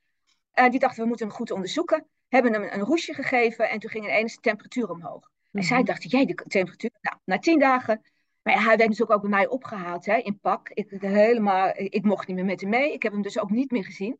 Uh, 0.60 0.70
die 0.70 0.80
dachten, 0.80 1.02
we 1.02 1.08
moeten 1.08 1.28
hem 1.28 1.36
goed 1.36 1.52
onderzoeken. 1.52 2.06
Hebben 2.28 2.54
hem 2.54 2.64
een, 2.64 2.80
roesje 2.80 3.14
gegeven 3.14 3.70
en 3.70 3.80
toen 3.80 3.90
ging 3.90 4.06
ineens 4.06 4.36
de 4.36 4.42
temperatuur 4.42 4.90
omhoog. 4.90 5.14
Mm 5.14 5.32
-hmm. 5.52 5.60
En 5.60 5.64
zij 5.64 5.78
mhm. 5.78 5.86
dacht, 5.86 6.12
jij, 6.12 6.26
de 6.26 6.34
temperatuur? 6.48 6.92
Nou, 7.02 7.18
na 7.26 7.40
tien 7.40 7.60
dagen 7.60 8.02
maar 8.44 8.54
hij 8.54 8.78
werd 8.78 8.90
natuurlijk 8.90 9.12
ook 9.12 9.22
bij 9.22 9.30
mij 9.30 9.48
opgehaald 9.48 10.06
hè, 10.06 10.16
in 10.16 10.40
pak. 10.40 10.70
Ik, 10.70 11.02
helemaal, 11.02 11.72
ik 11.76 12.04
mocht 12.04 12.28
niet 12.28 12.36
meer 12.36 12.46
met 12.46 12.62
hem 12.62 12.70
mee. 12.70 12.94
Ik 12.94 13.04
heb 13.04 13.12
hem 13.12 13.22
dus 13.22 13.40
ook 13.40 13.50
niet 13.50 13.72
meer 13.72 13.84
gezien. 13.84 14.18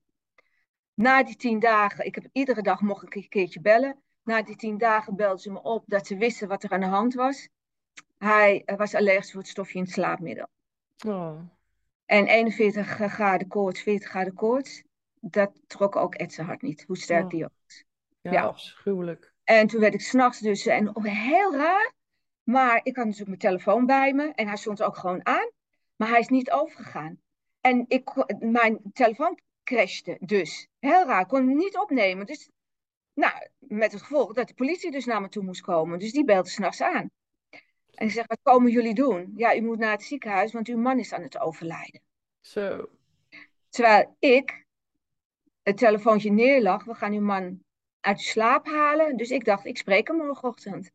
Na 0.94 1.24
die 1.24 1.36
tien 1.36 1.60
dagen, 1.60 2.06
ik 2.06 2.16
heb 2.16 2.28
iedere 2.32 2.62
dag 2.62 2.82
mocht 2.82 3.04
ik 3.04 3.16
een 3.16 3.30
keertje 3.30 3.62
bellen. 3.62 4.02
Na 4.24 4.42
die 4.42 4.56
tien 4.56 4.78
dagen 4.78 5.16
belden 5.16 5.40
ze 5.40 5.52
me 5.52 5.62
op 5.62 5.84
dat 5.88 6.08
ze 6.08 6.18
wisten 6.18 6.48
wat 6.48 6.64
er 6.64 6.70
aan 6.70 6.80
de 6.80 6.86
hand 6.86 7.14
was. 7.14 7.50
Hij 8.18 8.64
was 8.66 8.96
allergisch 8.96 9.32
voor 9.32 9.42
het 9.42 9.50
stofje 9.50 9.78
in 9.78 9.84
het 9.84 9.94
slaapmiddel. 9.94 10.48
Oh. 11.08 11.40
En 12.06 12.28
41 12.28 12.88
graden 12.88 13.48
koorts, 13.48 13.82
40 13.82 14.10
graden 14.10 14.34
koorts, 14.34 14.84
dat 15.26 15.62
trok 15.68 15.96
ook 15.96 16.16
Ed 16.16 16.34
zijn 16.34 16.48
hart 16.48 16.62
niet, 16.62 16.84
hoe 16.88 16.98
sterk 16.98 17.30
die 17.30 17.42
was. 17.42 17.84
Ja, 18.22 18.32
ja, 18.32 18.44
afschuwelijk. 18.44 19.34
En 19.44 19.68
toen 19.68 19.80
werd 19.80 19.94
ik 19.94 20.02
s'nachts 20.02 20.40
dus, 20.40 20.66
en 20.66 20.96
oh, 20.96 21.04
heel 21.04 21.56
raar, 21.56 21.94
maar 22.44 22.80
ik 22.84 22.96
had 22.96 23.06
natuurlijk 23.06 23.28
mijn 23.28 23.40
telefoon 23.40 23.86
bij 23.86 24.14
me 24.14 24.32
en 24.34 24.48
hij 24.48 24.58
stond 24.58 24.84
ook 24.84 24.98
gewoon 24.98 25.26
aan. 25.26 25.52
Maar 25.96 26.10
hij 26.10 26.20
is 26.20 26.28
niet 26.28 26.52
overgegaan. 26.52 27.22
En 27.62 27.86
ik, 27.88 28.10
mijn 28.40 28.80
telefoon 28.94 29.40
crashte 29.64 30.18
dus. 30.20 30.68
Heel 30.80 31.06
raar, 31.06 31.22
ik 31.22 31.28
kon 31.28 31.48
hem 31.48 31.58
niet 31.58 31.78
opnemen. 31.78 32.26
Dus, 32.26 32.50
nou, 33.14 33.48
met 33.60 33.92
het 33.92 34.02
gevolg 34.02 34.34
dat 34.34 34.48
de 34.48 34.54
politie 34.54 34.92
dus 34.92 35.06
naar 35.06 35.22
me 35.22 35.30
toe 35.30 35.44
moest 35.44 35.62
komen. 35.62 36.00
Dus 36.00 36.12
die 36.12 36.26
belde 36.26 36.50
s'nachts 36.50 36.82
aan. 36.82 37.12
En 37.94 38.08
ze 38.08 38.14
zegt, 38.14 38.28
wat 38.28 38.40
komen 38.42 38.72
jullie 38.72 38.94
doen? 38.94 39.34
Ja, 39.36 39.56
u 39.56 39.62
moet 39.62 39.78
naar 39.78 39.92
het 39.92 40.04
ziekenhuis, 40.04 40.52
want 40.52 40.68
uw 40.68 40.78
man 40.78 41.00
is 41.00 41.14
aan 41.14 41.22
het 41.22 41.40
overlijden. 41.40 42.02
Zo. 42.42 42.90
Terwijl 43.70 44.16
ik 44.20 44.63
het 45.64 45.78
telefoontje 45.78 46.32
neerlag, 46.32 46.84
we 46.84 46.94
gaan 46.94 47.14
uw 47.14 47.22
man 47.22 47.64
uit 48.00 48.22
slaap 48.22 48.66
halen. 48.66 49.18
Dus 49.18 49.30
ik 49.30 49.46
dacht, 49.46 49.66
ik 49.66 49.78
spreek 49.78 50.08
hem 50.08 50.18
morgenochtend. 50.18 50.92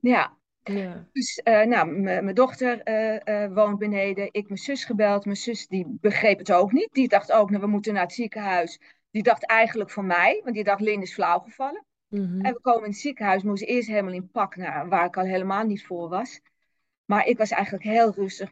Ja. 0.00 0.36
ja. 0.62 1.08
Dus 1.12 1.40
uh, 1.44 1.62
nou, 1.62 2.00
mijn 2.00 2.34
dochter 2.34 2.88
uh, 2.88 3.44
uh, 3.44 3.54
woont 3.54 3.78
beneden. 3.78 4.28
Ik 4.30 4.48
mijn 4.48 4.60
zus 4.60 4.84
gebeld. 4.84 5.24
Mijn 5.24 5.36
zus 5.36 5.66
die 5.66 5.86
begreep 6.00 6.38
het 6.38 6.52
ook 6.52 6.72
niet. 6.72 6.88
Die 6.92 7.08
dacht 7.08 7.32
ook, 7.32 7.50
nou, 7.50 7.62
we 7.62 7.68
moeten 7.68 7.92
naar 7.92 8.02
het 8.02 8.12
ziekenhuis. 8.12 8.80
Die 9.10 9.22
dacht 9.22 9.46
eigenlijk 9.46 9.90
van 9.90 10.06
mij, 10.06 10.40
want 10.44 10.54
die 10.54 10.64
dacht, 10.64 10.80
Lin 10.80 11.02
is 11.02 11.14
flauwgevallen. 11.14 11.84
Mm 12.08 12.40
En 12.40 12.52
we 12.52 12.60
komen 12.60 12.84
in 12.84 12.90
het 12.90 13.00
ziekenhuis, 13.00 13.42
moesten 13.42 13.68
eerst 13.68 13.88
helemaal 13.88 14.12
in 14.12 14.30
pak, 14.30 14.56
naar, 14.56 14.88
waar 14.88 15.06
ik 15.06 15.16
al 15.16 15.24
helemaal 15.24 15.64
niet 15.64 15.86
voor 15.86 16.08
was. 16.08 16.40
Maar 17.04 17.26
ik 17.26 17.38
was 17.38 17.50
eigenlijk 17.50 17.84
heel 17.84 18.12
rustig. 18.12 18.50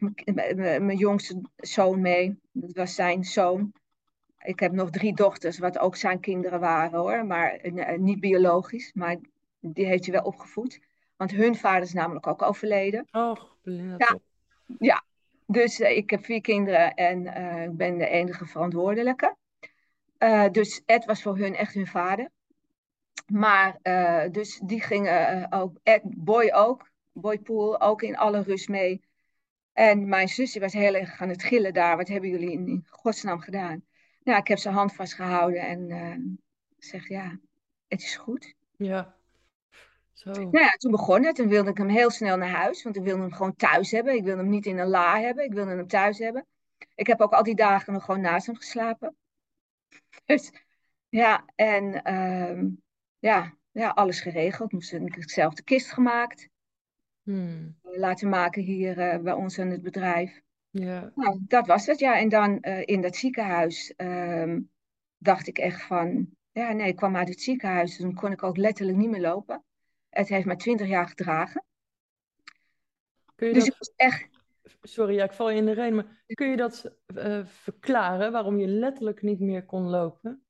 Mijn 0.55 0.97
jongste 0.97 1.41
zoon 1.55 2.01
mee, 2.01 2.39
dat 2.51 2.71
was 2.73 2.95
zijn 2.95 3.23
zoon. 3.23 3.73
Ik 4.43 4.59
heb 4.59 4.71
nog 4.71 4.89
drie 4.89 5.13
dochters, 5.13 5.59
wat 5.59 5.79
ook 5.79 5.95
zijn 5.95 6.19
kinderen 6.19 6.59
waren 6.59 6.99
hoor, 6.99 7.25
maar 7.25 7.59
niet 7.97 8.19
biologisch, 8.19 8.93
maar 8.93 9.17
die 9.59 9.85
heeft 9.85 10.05
hij 10.05 10.13
wel 10.13 10.23
opgevoed. 10.23 10.79
Want 11.15 11.31
hun 11.31 11.55
vader 11.55 11.81
is 11.81 11.93
namelijk 11.93 12.27
ook 12.27 12.41
overleden. 12.41 13.07
Oh, 13.11 13.35
ja, 13.97 14.19
ja, 14.79 15.03
dus 15.45 15.79
uh, 15.79 15.97
ik 15.97 16.09
heb 16.09 16.25
vier 16.25 16.41
kinderen 16.41 16.93
en 16.93 17.23
uh, 17.23 17.63
ik 17.63 17.77
ben 17.77 17.97
de 17.97 18.07
enige 18.07 18.45
verantwoordelijke. 18.45 19.35
Uh, 20.19 20.49
dus 20.51 20.81
Ed 20.85 21.05
was 21.05 21.21
voor 21.21 21.37
hun 21.37 21.55
echt 21.55 21.73
hun 21.73 21.87
vader. 21.87 22.29
Maar 23.27 23.79
dus 24.31 24.59
die 24.63 24.81
gingen 24.81 25.51
ook, 25.51 25.77
Ed, 25.83 26.01
Boy 26.03 26.51
ook, 26.53 26.89
Boy 27.11 27.39
Pool, 27.39 27.81
ook 27.81 28.01
in 28.01 28.17
alle 28.17 28.41
rust 28.41 28.69
mee. 28.69 29.01
En 29.73 30.07
mijn 30.07 30.27
zusje 30.27 30.59
was 30.59 30.73
heel 30.73 30.93
erg 30.93 31.21
aan 31.21 31.29
het 31.29 31.43
gillen 31.43 31.73
daar. 31.73 31.97
Wat 31.97 32.07
hebben 32.07 32.29
jullie 32.29 32.51
in, 32.51 32.67
in 32.67 32.85
godsnaam 32.89 33.39
gedaan? 33.39 33.83
Nou, 34.27 34.39
ik 34.39 34.47
heb 34.47 34.57
zijn 34.57 34.73
hand 34.73 34.93
vastgehouden 34.93 35.61
en 35.61 36.39
zeg 36.77 37.07
ja, 37.07 37.39
het 37.87 38.01
is 38.01 38.15
goed. 38.15 38.53
Ja. 38.77 39.15
Zo. 40.13 40.31
Nou 40.31 40.59
ja, 40.59 40.69
toen 40.69 40.91
begon 40.91 41.25
het. 41.25 41.35
Toen 41.35 41.47
wilde 41.47 41.69
ik 41.69 41.77
hem 41.77 41.89
heel 41.89 42.09
snel 42.09 42.37
naar 42.37 42.49
huis. 42.49 42.83
Want 42.83 42.95
ik 42.95 43.03
wilde 43.03 43.21
hem 43.21 43.31
gewoon 43.31 43.55
thuis 43.55 43.91
hebben. 43.91 44.15
Ik 44.15 44.23
wilde 44.23 44.41
hem 44.41 44.49
niet 44.49 44.65
in 44.65 44.77
een 44.77 44.87
la 44.87 45.19
hebben. 45.19 45.43
Ik 45.43 45.53
wilde 45.53 45.71
hem 45.71 45.87
thuis 45.87 46.19
hebben. 46.19 46.45
Ik 46.95 47.07
heb 47.07 47.21
ook 47.21 47.33
al 47.33 47.43
die 47.43 47.55
dagen 47.55 47.93
nog 47.93 48.03
gewoon 48.03 48.21
naast 48.21 48.45
hem 48.45 48.55
geslapen. 48.55 49.15
Dus 50.25 50.51
ja, 51.09 51.45
en 51.55 52.03
ehm, 52.03 52.69
ja, 53.19 53.53
ja, 53.71 53.89
alles 53.89 54.21
geregeld. 54.21 54.71
Moest 54.71 54.93
ik 54.93 55.29
zelf 55.29 55.53
de 55.53 55.63
kist 55.63 55.91
gemaakt. 55.91 56.49
Hmm. 57.23 57.79
Laten 57.81 58.29
maken 58.29 58.61
hier 58.61 58.97
uh, 58.97 59.21
bij 59.21 59.33
ons 59.33 59.57
in 59.57 59.71
het 59.71 59.81
bedrijf. 59.81 60.41
Ja. 60.77 61.11
Nou, 61.15 61.39
dat 61.47 61.67
was 61.67 61.85
het, 61.85 61.99
ja. 61.99 62.19
En 62.19 62.29
dan 62.29 62.57
uh, 62.61 62.81
in 62.85 63.01
dat 63.01 63.15
ziekenhuis 63.15 63.93
um, 63.97 64.69
dacht 65.17 65.47
ik 65.47 65.57
echt 65.57 65.81
van... 65.81 66.29
Ja, 66.51 66.71
nee, 66.71 66.87
ik 66.87 66.95
kwam 66.95 67.15
uit 67.15 67.29
het 67.29 67.41
ziekenhuis. 67.41 67.97
Toen 67.97 68.13
kon 68.13 68.31
ik 68.31 68.43
ook 68.43 68.57
letterlijk 68.57 68.97
niet 68.97 69.09
meer 69.09 69.21
lopen. 69.21 69.63
Het 70.09 70.27
heeft 70.27 70.45
mij 70.45 70.55
twintig 70.55 70.87
jaar 70.87 71.07
gedragen. 71.07 71.63
Kun 73.35 73.47
je 73.47 73.53
dus 73.53 73.63
dat... 73.63 73.73
ik 73.73 73.79
was 73.79 73.93
echt... 73.95 74.27
Sorry, 74.81 75.15
ja, 75.15 75.23
ik 75.23 75.31
val 75.31 75.49
je 75.49 75.57
in 75.57 75.65
de 75.65 75.71
reden, 75.71 75.95
maar 75.95 76.23
kun 76.27 76.49
je 76.49 76.57
dat 76.57 76.91
uh, 77.15 77.45
verklaren 77.45 78.31
waarom 78.31 78.57
je 78.57 78.67
letterlijk 78.67 79.21
niet 79.21 79.39
meer 79.39 79.65
kon 79.65 79.83
lopen? 79.89 80.45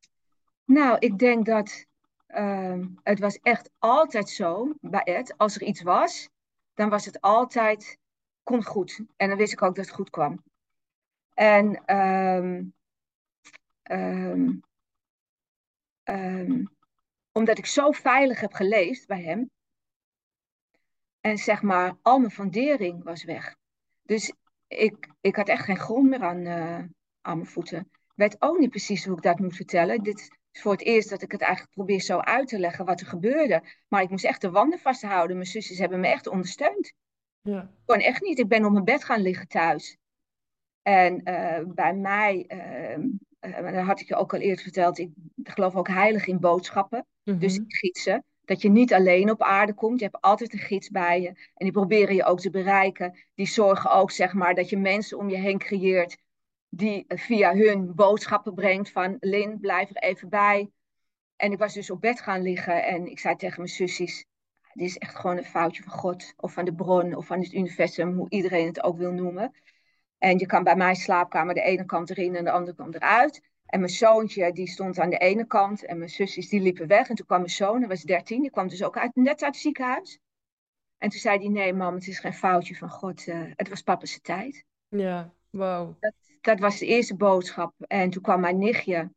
Nou, 0.66 0.98
ik 1.00 1.20
denk 1.20 1.46
dat 1.46 1.86
uh, 2.28 2.86
het 3.04 3.20
was 3.20 3.40
echt 3.42 3.70
altijd 3.80 4.30
zo 4.30 4.74
bij 4.82 5.04
Ed. 5.04 5.38
Als 5.38 5.56
er 5.56 5.62
iets 5.62 5.82
was, 5.82 6.30
dan 6.74 6.90
was 6.90 7.06
het 7.06 7.22
altijd, 7.22 7.98
komt 8.48 8.66
goed. 8.66 9.02
En 9.16 9.28
dan 9.28 9.38
wist 9.38 9.54
ik 9.54 9.62
ook 9.62 9.76
dat 9.76 9.86
het 9.86 9.94
goed 9.94 10.10
kwam. 10.10 10.44
En 11.34 11.96
um, 11.96 12.74
um, 13.92 14.64
um, 16.04 16.70
omdat 17.32 17.58
ik 17.58 17.66
zo 17.66 17.92
veilig 17.92 18.40
heb 18.40 18.54
geleefd 18.54 19.08
bij 19.08 19.24
hem. 19.24 19.50
En 21.22 21.38
zeg 21.38 21.62
maar, 21.62 21.98
al 22.02 22.20
mijn 22.20 22.32
fundering 22.32 23.04
was 23.04 23.24
weg. 23.24 23.56
Dus 24.04 24.34
ik, 24.68 25.10
ik 25.22 25.36
had 25.36 25.48
echt 25.48 25.64
geen 25.64 25.80
grond 25.80 26.10
meer 26.10 26.22
aan, 26.22 26.46
uh, 26.46 26.84
aan 27.22 27.38
mijn 27.38 27.46
voeten. 27.46 27.80
Ik 27.92 28.14
weet 28.16 28.36
ook 28.40 28.58
niet 28.58 28.70
precies 28.70 29.06
hoe 29.06 29.16
ik 29.18 29.24
dat 29.24 29.40
moet 29.40 29.56
vertellen. 29.56 30.04
Dit 30.04 30.20
is 30.52 30.62
voor 30.62 30.72
het 30.72 30.82
eerst 30.84 31.10
dat 31.10 31.22
ik 31.22 31.32
het 31.32 31.42
eigenlijk 31.42 31.74
probeer 31.74 32.02
zo 32.02 32.18
uit 32.18 32.48
te 32.48 32.60
leggen 32.60 32.86
wat 32.86 33.00
er 33.00 33.08
gebeurde. 33.08 33.64
Maar 33.88 34.02
ik 34.02 34.10
moest 34.10 34.26
echt 34.26 34.42
de 34.42 34.52
wanden 34.52 34.80
vasthouden. 34.80 35.36
Mijn 35.36 35.50
zusjes 35.50 35.78
hebben 35.78 36.00
me 36.00 36.08
echt 36.08 36.28
ondersteund. 36.28 36.94
Ja. 37.42 37.70
Gewoon 37.86 38.02
echt 38.02 38.22
niet. 38.22 38.40
Ik 38.40 38.48
ben 38.48 38.66
op 38.66 38.72
mijn 38.72 38.84
bed 38.84 39.04
gaan 39.04 39.22
liggen 39.22 39.48
thuis. 39.48 39.98
En 40.82 41.22
uh, 41.24 41.74
bij 41.74 41.94
mij, 41.94 42.46
uh, 43.42 43.74
dat 43.74 43.86
had 43.86 44.00
ik 44.00 44.08
je 44.08 44.16
ook 44.16 44.34
al 44.34 44.40
eerder 44.40 44.64
verteld, 44.64 45.00
ik 45.00 45.12
geloof 45.44 45.76
ook 45.76 45.88
heilig 45.88 46.28
in 46.28 46.40
boodschappen. 46.40 47.06
Mm-hmm. 47.24 47.42
Dus 47.42 47.60
gidsen. 47.68 48.24
Dat 48.46 48.62
je 48.62 48.70
niet 48.70 48.94
alleen 48.94 49.32
op 49.32 49.42
aarde 49.42 49.74
komt. 49.74 50.00
Je 50.00 50.06
hebt 50.06 50.22
altijd 50.22 50.54
een 50.54 50.60
gids 50.60 50.90
bij 50.90 51.22
je. 51.22 51.28
En 51.28 51.66
die 51.66 51.72
proberen 51.72 52.16
je 52.16 52.24
ook 52.24 52.40
te 52.40 52.50
bereiken. 52.50 53.18
Die 53.36 53.48
zorgen 53.48 53.92
ook, 53.92 54.12
zeg 54.12 54.34
maar, 54.34 54.56
dat 54.56 54.70
je 54.70 54.78
mensen 54.78 55.18
om 55.18 55.30
je 55.30 55.38
heen 55.38 55.58
creëert. 55.58 56.18
Die 56.70 57.06
via 57.08 57.56
hun 57.56 57.96
boodschappen 57.96 58.54
brengt 58.54 58.92
van 58.92 59.18
Lin, 59.20 59.60
blijf 59.60 59.90
er 59.90 59.96
even 59.96 60.30
bij. 60.30 60.70
En 61.36 61.52
ik 61.52 61.58
was 61.58 61.74
dus 61.74 61.90
op 61.90 62.02
bed 62.02 62.22
gaan 62.22 62.42
liggen 62.42 62.86
en 62.86 63.08
ik 63.08 63.20
zei 63.20 63.36
tegen 63.36 63.58
mijn 63.58 63.74
sussies. 63.74 64.26
Dit 64.78 64.88
is 64.88 64.98
echt 64.98 65.16
gewoon 65.16 65.38
een 65.38 65.44
foutje 65.44 65.84
van 65.84 65.92
God 65.92 66.34
of 66.38 66.54
van 66.54 66.66
de 66.66 66.74
bron 66.74 67.16
of 67.16 67.26
van 67.26 67.40
het 67.40 67.54
universum, 67.54 68.14
hoe 68.14 68.30
iedereen 68.30 68.66
het 68.66 68.84
ook 68.84 68.98
wil 68.98 69.12
noemen. 69.12 69.54
En 70.18 70.38
je 70.38 70.46
kan 70.46 70.64
bij 70.64 70.76
mijn 70.76 70.96
slaapkamer 70.96 71.54
de 71.54 71.62
ene 71.62 71.86
kant 71.86 72.10
erin 72.10 72.36
en 72.36 72.44
de 72.44 72.52
andere 72.52 72.76
kant 72.76 72.96
eruit. 72.96 73.42
En 73.66 73.80
mijn 73.80 73.92
zoontje, 73.92 74.52
die 74.52 74.68
stond 74.68 75.00
aan 75.00 75.10
de 75.10 75.18
ene 75.18 75.46
kant 75.46 75.86
en 75.86 75.98
mijn 75.98 76.10
zusjes, 76.10 76.50
die 76.50 76.62
liepen 76.62 76.88
weg. 76.88 77.10
En 77.10 77.16
toen 77.16 77.26
kwam 77.26 77.40
mijn 77.40 77.52
zoon, 77.52 77.80
hij 77.80 77.88
was 77.88 78.02
13, 78.02 78.42
die 78.42 78.52
kwam 78.52 78.68
dus 78.68 78.84
ook 78.84 78.98
uit, 78.98 79.16
net 79.16 79.28
uit 79.28 79.54
het 79.54 79.56
ziekenhuis. 79.56 80.20
En 80.98 81.10
toen 81.10 81.20
zei 81.20 81.38
hij, 81.38 81.48
nee 81.48 81.74
mam, 81.74 81.94
het 81.94 82.08
is 82.08 82.20
geen 82.20 82.34
foutje 82.34 82.76
van 82.76 82.90
God, 82.90 83.28
uh, 83.28 83.52
het 83.56 83.70
was 83.70 83.82
papa's 83.82 84.20
tijd. 84.22 84.66
Ja, 84.88 85.34
wow. 85.50 85.96
Dat, 86.00 86.14
dat, 86.42 86.60
was 86.60 86.78
de 86.78 86.86
eerste 86.86 87.16
boodschap. 87.16 87.74
En 87.88 88.10
toen 88.10 88.22
kwam 88.22 88.40
mijn 88.40 88.58
nichtje 88.58 89.12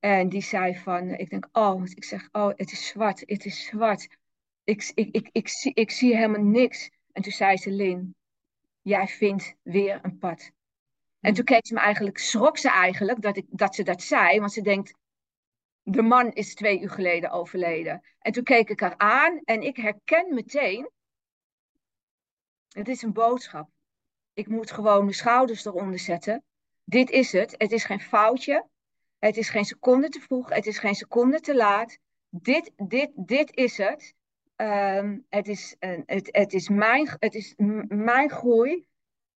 en 0.00 0.28
die 0.28 0.42
zei 0.42 0.76
van, 0.76 1.10
ik 1.10 1.30
denk, 1.30 1.48
oh, 1.52 1.82
ik 1.84 2.04
zeg, 2.04 2.28
oh, 2.32 2.48
het 2.56 2.72
is 2.72 2.86
zwart, 2.86 3.20
het 3.26 3.44
is 3.44 3.64
zwart. 3.64 4.08
Ik, 4.68 4.90
ik, 4.94 5.14
ik, 5.14 5.28
ik, 5.32 5.48
zie, 5.48 5.74
ik 5.74 5.90
zie 5.90 6.16
helemaal 6.16 6.42
niks. 6.42 6.90
En 7.12 7.22
toen 7.22 7.32
zei 7.32 7.56
ze, 7.56 7.70
Lin, 7.70 8.14
jij 8.82 9.06
vindt 9.06 9.54
weer 9.62 9.98
een 10.02 10.18
pad. 10.18 10.50
En 11.20 11.34
toen 11.34 11.44
keek 11.44 11.66
ze 11.66 11.74
me 11.74 11.80
eigenlijk, 11.80 12.18
schrok 12.18 12.58
ze 12.58 12.70
eigenlijk 12.70 13.22
dat, 13.22 13.36
ik, 13.36 13.44
dat 13.48 13.74
ze 13.74 13.82
dat 13.82 14.02
zei, 14.02 14.40
want 14.40 14.52
ze 14.52 14.62
denkt, 14.62 14.94
de 15.82 16.02
man 16.02 16.32
is 16.32 16.54
twee 16.54 16.80
uur 16.80 16.90
geleden 16.90 17.30
overleden. 17.30 18.02
En 18.18 18.32
toen 18.32 18.42
keek 18.42 18.70
ik 18.70 18.80
haar 18.80 18.98
aan 18.98 19.40
en 19.44 19.62
ik 19.62 19.76
herken 19.76 20.34
meteen 20.34 20.90
Het 22.68 22.88
is 22.88 23.02
een 23.02 23.12
boodschap. 23.12 23.68
Ik 24.32 24.46
moet 24.48 24.70
gewoon 24.70 25.02
mijn 25.02 25.14
schouders 25.14 25.64
eronder 25.64 25.98
zetten. 25.98 26.44
Dit 26.84 27.10
is 27.10 27.32
het. 27.32 27.54
Het 27.58 27.72
is 27.72 27.84
geen 27.84 28.00
foutje. 28.00 28.66
Het 29.18 29.36
is 29.36 29.48
geen 29.48 29.64
seconde 29.64 30.08
te 30.08 30.20
vroeg. 30.20 30.48
Het 30.48 30.66
is 30.66 30.78
geen 30.78 30.94
seconde 30.94 31.40
te 31.40 31.56
laat. 31.56 31.98
Dit, 32.28 32.72
dit, 32.76 33.10
dit 33.14 33.56
is 33.56 33.76
het. 33.76 34.16
Ehm, 34.58 35.18
het, 35.28 35.48
is, 35.48 35.76
uh, 35.80 36.00
het, 36.06 36.28
het, 36.30 36.52
is 36.52 36.68
mijn, 36.68 37.08
het 37.18 37.34
is 37.34 37.54
mijn 37.88 38.30
groei. 38.30 38.86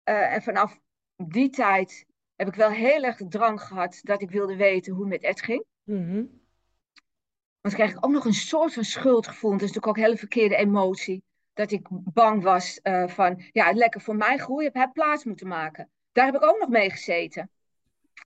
Uh, 0.06 0.34
en 0.34 0.42
vanaf 0.42 0.80
die 1.16 1.50
tijd 1.50 2.06
heb 2.36 2.48
ik 2.48 2.56
wel 2.56 2.70
heel 2.70 3.04
erg 3.04 3.18
de 3.18 3.28
drang 3.28 3.62
gehad 3.62 4.00
dat 4.04 4.22
ik 4.22 4.30
wilde 4.30 4.56
weten 4.56 4.94
hoe 4.94 5.02
het 5.02 5.12
met 5.12 5.24
Ed 5.24 5.42
ging. 5.42 5.66
Mm 5.84 6.06
-hmm. 6.10 6.42
Want 7.62 7.76
dan 7.76 7.86
kreeg 7.86 7.92
ik 7.92 8.06
ook 8.06 8.12
nog 8.12 8.26
een 8.26 8.34
soort 8.34 8.74
van 8.74 8.84
schuldgevoel. 8.84 9.52
Dat 9.52 9.62
is 9.62 9.68
natuurlijk 9.68 9.88
ook 9.88 9.98
een 9.98 10.10
hele 10.10 10.18
verkeerde 10.18 10.56
emotie. 10.56 11.24
Dat 11.54 11.72
ik 11.72 11.88
bang 11.90 12.44
was 12.44 12.80
uh, 12.84 13.08
van, 13.08 13.44
ja, 13.52 13.72
lekker 13.72 14.02
voor 14.02 14.16
mijn 14.16 14.40
groei 14.40 14.66
heb 14.66 14.74
hij 14.74 14.90
plaats 14.90 15.24
moeten 15.24 15.48
maken. 15.48 15.90
Daar 16.12 16.26
heb 16.26 16.36
ik 16.36 16.44
ook 16.44 16.60
nog 16.60 16.70
mee 16.70 16.90
gezeten. 16.90 17.50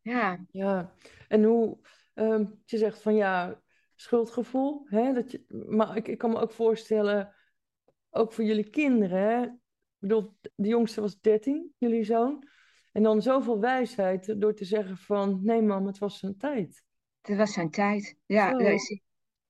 Ja. 0.01 0.45
Ja, 0.51 0.93
en 1.27 1.43
hoe, 1.43 1.77
um, 2.13 2.61
je 2.65 2.77
zegt 2.77 3.01
van 3.01 3.15
ja, 3.15 3.61
schuldgevoel. 3.95 4.85
Hè? 4.85 5.13
Dat 5.13 5.31
je, 5.31 5.45
maar 5.67 5.97
ik, 5.97 6.07
ik 6.07 6.17
kan 6.17 6.29
me 6.29 6.39
ook 6.39 6.51
voorstellen, 6.51 7.35
ook 8.09 8.33
voor 8.33 8.43
jullie 8.43 8.69
kinderen. 8.69 9.19
Hè? 9.19 9.41
Ik 9.43 9.51
bedoel, 9.97 10.37
de 10.55 10.67
jongste 10.67 11.01
was 11.01 11.19
13, 11.19 11.73
jullie 11.77 12.03
zoon. 12.03 12.47
En 12.91 13.03
dan 13.03 13.21
zoveel 13.21 13.59
wijsheid 13.59 14.41
door 14.41 14.53
te 14.53 14.65
zeggen 14.65 14.97
van, 14.97 15.39
nee 15.43 15.61
mam, 15.61 15.85
het 15.85 15.97
was 15.97 16.19
zijn 16.19 16.37
tijd. 16.37 16.83
Het 17.21 17.37
was 17.37 17.53
zijn 17.53 17.69
tijd, 17.69 18.17
ja. 18.25 18.51
Dat 18.51 18.61
is, 18.61 19.01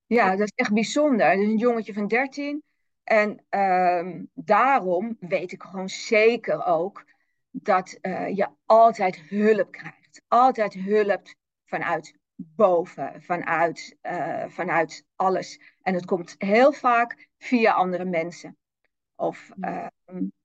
ja, 0.05 0.35
dat 0.35 0.47
is 0.47 0.53
echt 0.55 0.73
bijzonder. 0.73 1.29
Het 1.29 1.39
is 1.39 1.47
een 1.47 1.57
jongetje 1.57 1.93
van 1.93 2.07
13. 2.07 2.63
En 3.03 3.45
um, 3.49 4.29
daarom 4.33 5.17
weet 5.19 5.51
ik 5.51 5.63
gewoon 5.63 5.89
zeker 5.89 6.65
ook 6.65 7.05
dat 7.51 7.97
uh, 8.01 8.35
je 8.35 8.49
altijd 8.65 9.17
hulp 9.17 9.71
krijgt. 9.71 10.21
Altijd 10.27 10.73
hulp 10.73 11.27
vanuit 11.65 12.17
boven, 12.35 13.21
vanuit, 13.21 13.97
uh, 14.01 14.45
vanuit 14.47 15.05
alles. 15.15 15.59
En 15.81 15.93
het 15.93 16.05
komt 16.05 16.35
heel 16.37 16.73
vaak 16.73 17.29
via 17.37 17.73
andere 17.73 18.05
mensen. 18.05 18.57
Of 19.15 19.51
uh, 19.59 19.87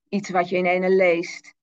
iets 0.09 0.31
wat 0.31 0.49
je 0.49 0.57
in 0.57 0.67
ene 0.67 0.91
leest. 0.91 1.55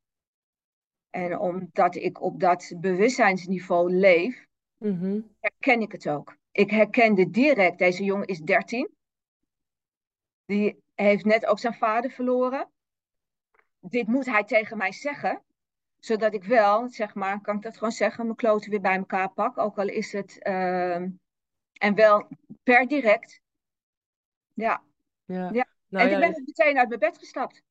En 1.09 1.39
omdat 1.39 1.95
ik 1.95 2.21
op 2.21 2.39
dat 2.39 2.73
bewustzijnsniveau 2.77 3.91
leef, 3.91 4.45
mm 4.77 4.99
-hmm. 4.99 5.35
herken 5.39 5.81
ik 5.81 5.91
het 5.91 6.09
ook. 6.09 6.37
Ik 6.51 6.71
herkende 6.71 7.29
direct, 7.29 7.77
deze 7.77 8.03
jongen 8.03 8.27
is 8.27 8.39
13. 8.39 8.89
Die 10.45 10.83
heeft 10.95 11.25
net 11.25 11.45
ook 11.45 11.59
zijn 11.59 11.73
vader 11.73 12.11
verloren. 12.11 12.69
Dit 13.79 14.07
moet 14.07 14.25
hij 14.25 14.43
tegen 14.43 14.77
mij 14.77 14.91
zeggen 14.91 15.41
zodat 15.99 16.33
ik 16.33 16.43
wel, 16.43 16.89
zeg 16.89 17.13
maar, 17.13 17.41
kan 17.41 17.55
ik 17.55 17.61
dat 17.61 17.77
gewoon 17.77 17.91
zeggen, 17.91 18.23
mijn 18.23 18.35
kloten 18.35 18.69
weer 18.69 18.81
bij 18.81 18.97
elkaar 18.97 19.33
pak. 19.33 19.57
Ook 19.57 19.77
al 19.77 19.87
is 19.87 20.11
het, 20.11 20.39
uh, 20.41 20.95
en 21.73 21.95
wel 21.95 22.27
per 22.63 22.87
direct. 22.87 23.41
Ja. 24.53 24.83
ja. 25.25 25.49
ja. 25.51 25.67
Nou, 25.87 26.05
en 26.05 26.09
ja, 26.09 26.15
ik 26.15 26.19
ben 26.19 26.33
dus... 26.33 26.45
meteen 26.45 26.77
uit 26.77 26.87
mijn 26.87 26.99
bed 26.99 27.17
gestapt. 27.17 27.63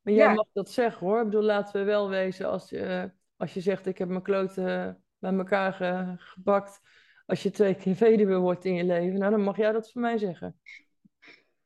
Maar 0.00 0.12
jij 0.14 0.28
ja. 0.28 0.34
mag 0.34 0.46
dat 0.52 0.70
zeggen 0.70 1.06
hoor. 1.06 1.18
Ik 1.18 1.24
bedoel, 1.24 1.42
laten 1.42 1.80
we 1.80 1.86
wel 1.86 2.08
wezen 2.08 2.50
als, 2.50 2.72
uh, 2.72 3.04
als 3.36 3.54
je 3.54 3.60
zegt 3.60 3.86
ik 3.86 3.98
heb 3.98 4.08
mijn 4.08 4.22
kloten 4.22 5.02
bij 5.18 5.32
elkaar 5.32 5.72
ge 5.72 6.14
gebakt. 6.16 6.80
Als 7.26 7.42
je 7.42 7.50
twee 7.50 7.74
keer 7.74 7.96
weduwe 7.98 8.36
wordt 8.36 8.64
in 8.64 8.74
je 8.74 8.84
leven, 8.84 9.18
nou 9.18 9.30
dan 9.30 9.42
mag 9.42 9.56
jij 9.56 9.72
dat 9.72 9.92
voor 9.92 10.00
mij 10.00 10.18
zeggen. 10.18 10.60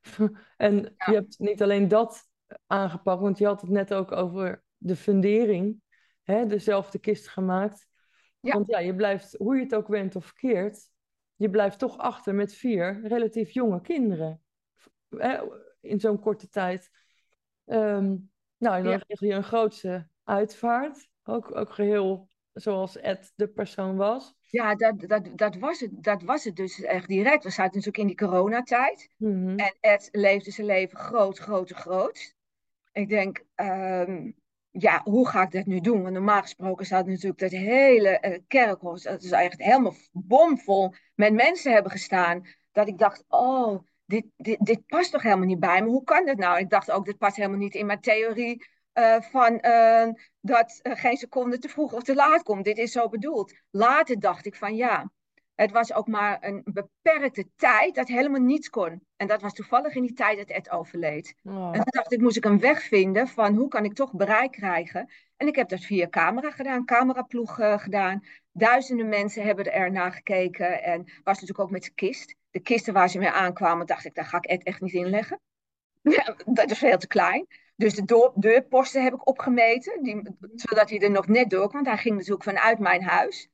en 0.57 0.75
je 0.97 1.13
hebt 1.13 1.39
niet 1.39 1.63
alleen 1.63 1.89
dat 1.89 2.29
aangepakt, 2.67 3.21
want 3.21 3.39
je 3.39 3.47
had 3.47 3.61
het 3.61 3.71
net 3.71 3.95
ook 3.95 4.13
over 4.13 4.65
de 4.79 4.97
fundering, 4.97 5.81
hè, 6.23 6.47
dezelfde 6.47 6.99
kist 6.99 7.29
gemaakt. 7.29 7.87
Ja. 8.41 8.53
Want 8.53 8.67
ja, 8.69 8.79
je 8.79 8.95
blijft, 8.95 9.35
hoe 9.39 9.57
je 9.57 9.63
het 9.63 9.75
ook 9.75 9.89
went 9.89 10.17
of 10.17 10.33
keert, 10.33 10.91
je 11.37 11.51
blijft 11.51 11.79
toch 11.79 11.99
achter 11.99 12.35
met 12.35 12.55
vier 12.55 13.01
relatief 13.07 13.51
jonge 13.51 13.81
kinderen. 13.81 14.43
Hè, 15.09 15.39
in 15.81 16.01
zo'n 16.01 16.21
korte 16.21 16.49
tijd. 16.49 16.91
Um, 17.65 18.31
nou, 18.57 18.77
en 18.77 18.83
dan 18.83 18.93
ja. 18.93 18.99
kreeg 18.99 19.21
je 19.21 19.33
een 19.33 19.45
grootse 19.45 20.09
uitvaart. 20.25 21.09
Ook, 21.23 21.57
ook 21.57 21.73
geheel 21.73 22.29
zoals 22.53 22.97
Ed 22.97 23.33
de 23.37 23.49
persoon 23.49 23.97
was. 23.97 24.35
Ja, 24.41 24.75
dat, 24.75 25.01
dat, 25.01 25.31
dat, 25.35 25.57
was 25.57 25.81
het, 25.81 25.91
dat 26.03 26.23
was 26.23 26.45
het 26.45 26.57
dus 26.57 26.83
echt 26.83 27.09
direct. 27.09 27.45
We 27.45 27.51
zaten 27.51 27.77
natuurlijk 27.77 27.99
in 27.99 28.07
die 28.07 28.17
coronatijd. 28.17 29.11
Mm 29.17 29.47
-hmm. 29.47 29.59
En 29.59 29.77
Ed 29.81 30.09
leefde 30.13 30.51
zijn 30.51 30.67
leven 30.67 30.99
groot, 30.99 31.39
groot, 31.39 31.71
groot. 31.71 32.35
Ik 32.93 33.09
denk, 33.09 33.45
um, 33.57 34.37
ja, 34.71 35.01
hoe 35.05 35.29
ga 35.29 35.43
ik 35.43 35.51
dat 35.51 35.67
nu 35.67 35.81
doen? 35.81 36.03
Want 36.03 36.15
normaal 36.15 36.43
gesproken 36.43 36.87
zou 36.87 37.07
natuurlijk 37.07 37.41
dat 37.41 37.51
hele 37.51 38.19
uh, 38.23 38.39
kerkhof, 38.47 39.01
dat 39.01 39.23
is 39.23 39.31
eigenlijk 39.31 39.71
helemaal 39.71 39.95
bomvol 40.13 40.95
met 41.15 41.33
mensen 41.33 41.73
hebben 41.73 41.93
gestaan. 41.93 42.47
Dat 42.73 42.89
ik 42.89 42.99
dacht, 42.99 43.25
oh, 43.29 43.79
dit, 44.05 44.25
dit, 44.37 44.57
dit 44.61 44.87
past 44.87 45.13
toch 45.13 45.23
helemaal 45.23 45.47
niet 45.47 45.61
bij 45.61 45.83
me? 45.83 45.89
Hoe 45.89 46.05
kan 46.05 46.27
dat 46.27 46.37
nou? 46.37 46.59
Ik 46.59 46.71
dacht 46.71 46.91
ook, 46.91 47.05
dit 47.05 47.19
past 47.19 47.37
helemaal 47.37 47.59
niet 47.59 47.75
in 47.75 47.87
mijn 47.87 48.01
theorie 48.01 48.67
uh, 48.95 49.21
van 49.21 49.59
uh, 49.61 50.09
dat 50.41 50.81
geen 50.83 51.17
seconde 51.17 51.59
te 51.59 51.69
vroeg 51.69 51.93
of 51.93 52.03
te 52.03 52.15
laat 52.15 52.43
komt. 52.43 52.65
Dit 52.65 52.79
is 52.79 52.93
zo 52.93 53.09
bedoeld. 53.09 53.53
Later 53.71 54.21
dacht 54.21 54.47
ik 54.47 54.57
van 54.57 54.77
ja, 54.77 55.11
het 55.61 55.73
was 55.73 55.93
ook 55.93 56.07
maar 56.07 56.39
een 56.41 56.63
beperkte 56.65 57.49
tijd 57.57 57.95
dat 57.95 58.09
helemaal 58.09 58.41
niets 58.41 58.69
kon. 58.69 59.03
En 59.17 59.27
dat 59.27 59.41
was 59.41 59.55
toevallig 59.55 59.95
in 59.95 60.03
die 60.03 60.13
tijd 60.13 60.39
dat 60.39 60.49
Ed 60.49 60.71
overleed. 60.71 61.35
Oh. 61.45 61.67
En 61.67 61.73
toen 61.73 61.83
dacht 61.85 62.13
ik, 62.13 62.21
moest 62.21 62.37
ik 62.37 62.45
een 62.45 62.61
weg 62.61 62.83
vinden 62.83 63.29
van 63.29 63.55
hoe 63.55 63.69
kan 63.69 63.85
ik 63.85 63.95
toch 63.95 64.13
bereik 64.13 64.53
krijgen. 64.53 65.11
En 65.37 65.47
ik 65.47 65.57
heb 65.57 65.69
dat 65.69 65.81
via 65.81 66.09
camera 66.09 66.51
gedaan, 66.51 66.85
cameraploeg 66.85 67.59
uh, 67.59 67.79
gedaan. 67.79 68.25
Duizenden 68.53 69.09
mensen 69.09 69.43
hebben 69.43 69.73
er 69.73 69.93
naar 69.93 70.13
gekeken. 70.13 70.83
En 70.83 71.05
was 71.05 71.41
natuurlijk 71.41 71.61
ook 71.61 71.71
met 71.71 71.83
de 71.83 71.95
kist. 71.95 72.35
De 72.51 72.61
kisten 72.61 72.93
waar 72.93 73.09
ze 73.09 73.19
mee 73.19 73.31
aankwamen, 73.31 73.87
dacht 73.87 74.05
ik, 74.05 74.15
daar 74.15 74.25
ga 74.25 74.37
ik 74.37 74.47
Ed 74.47 74.63
echt 74.63 74.81
niet 74.81 74.93
in 74.93 75.11
leggen. 75.11 75.41
dat 76.59 76.71
is 76.71 76.79
veel 76.79 76.99
te 76.99 77.07
klein. 77.07 77.47
Dus 77.77 77.95
de 77.95 78.33
deurposten 78.35 79.03
heb 79.03 79.15
ik 79.15 79.29
opgemeten, 79.29 80.03
die, 80.03 80.23
zodat 80.55 80.91
hij 80.91 81.01
er 81.01 81.11
nog 81.11 81.27
net 81.27 81.51
door 81.51 81.69
kwam. 81.69 81.87
Hij 81.87 81.97
ging 81.97 82.15
natuurlijk 82.15 82.45
vanuit 82.45 82.79
mijn 82.79 83.03
huis. 83.03 83.49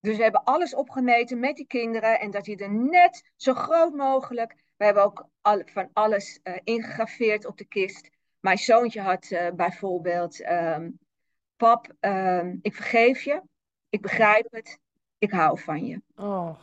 Dus 0.00 0.16
we 0.16 0.22
hebben 0.22 0.44
alles 0.44 0.74
opgemeten 0.74 1.38
met 1.40 1.56
die 1.56 1.66
kinderen 1.66 2.20
en 2.20 2.30
dat 2.30 2.46
hij 2.46 2.56
er 2.56 2.72
net 2.72 3.30
zo 3.36 3.54
groot 3.54 3.94
mogelijk. 3.94 4.56
We 4.76 4.84
hebben 4.84 5.04
ook 5.04 5.28
al, 5.40 5.62
van 5.64 5.88
alles 5.92 6.40
uh, 6.44 6.54
ingegraveerd 6.64 7.46
op 7.46 7.58
de 7.58 7.64
kist. 7.64 8.10
Mijn 8.40 8.58
zoontje 8.58 9.00
had 9.00 9.30
uh, 9.30 9.50
bijvoorbeeld: 9.50 10.48
um, 10.48 10.98
Pap, 11.56 11.94
um, 12.00 12.58
ik 12.62 12.74
vergeef 12.74 13.22
je, 13.22 13.42
ik 13.88 14.02
begrijp 14.02 14.46
het, 14.50 14.78
ik 15.18 15.30
hou 15.30 15.58
van 15.58 15.86
je. 15.86 16.02
Oh, 16.16 16.62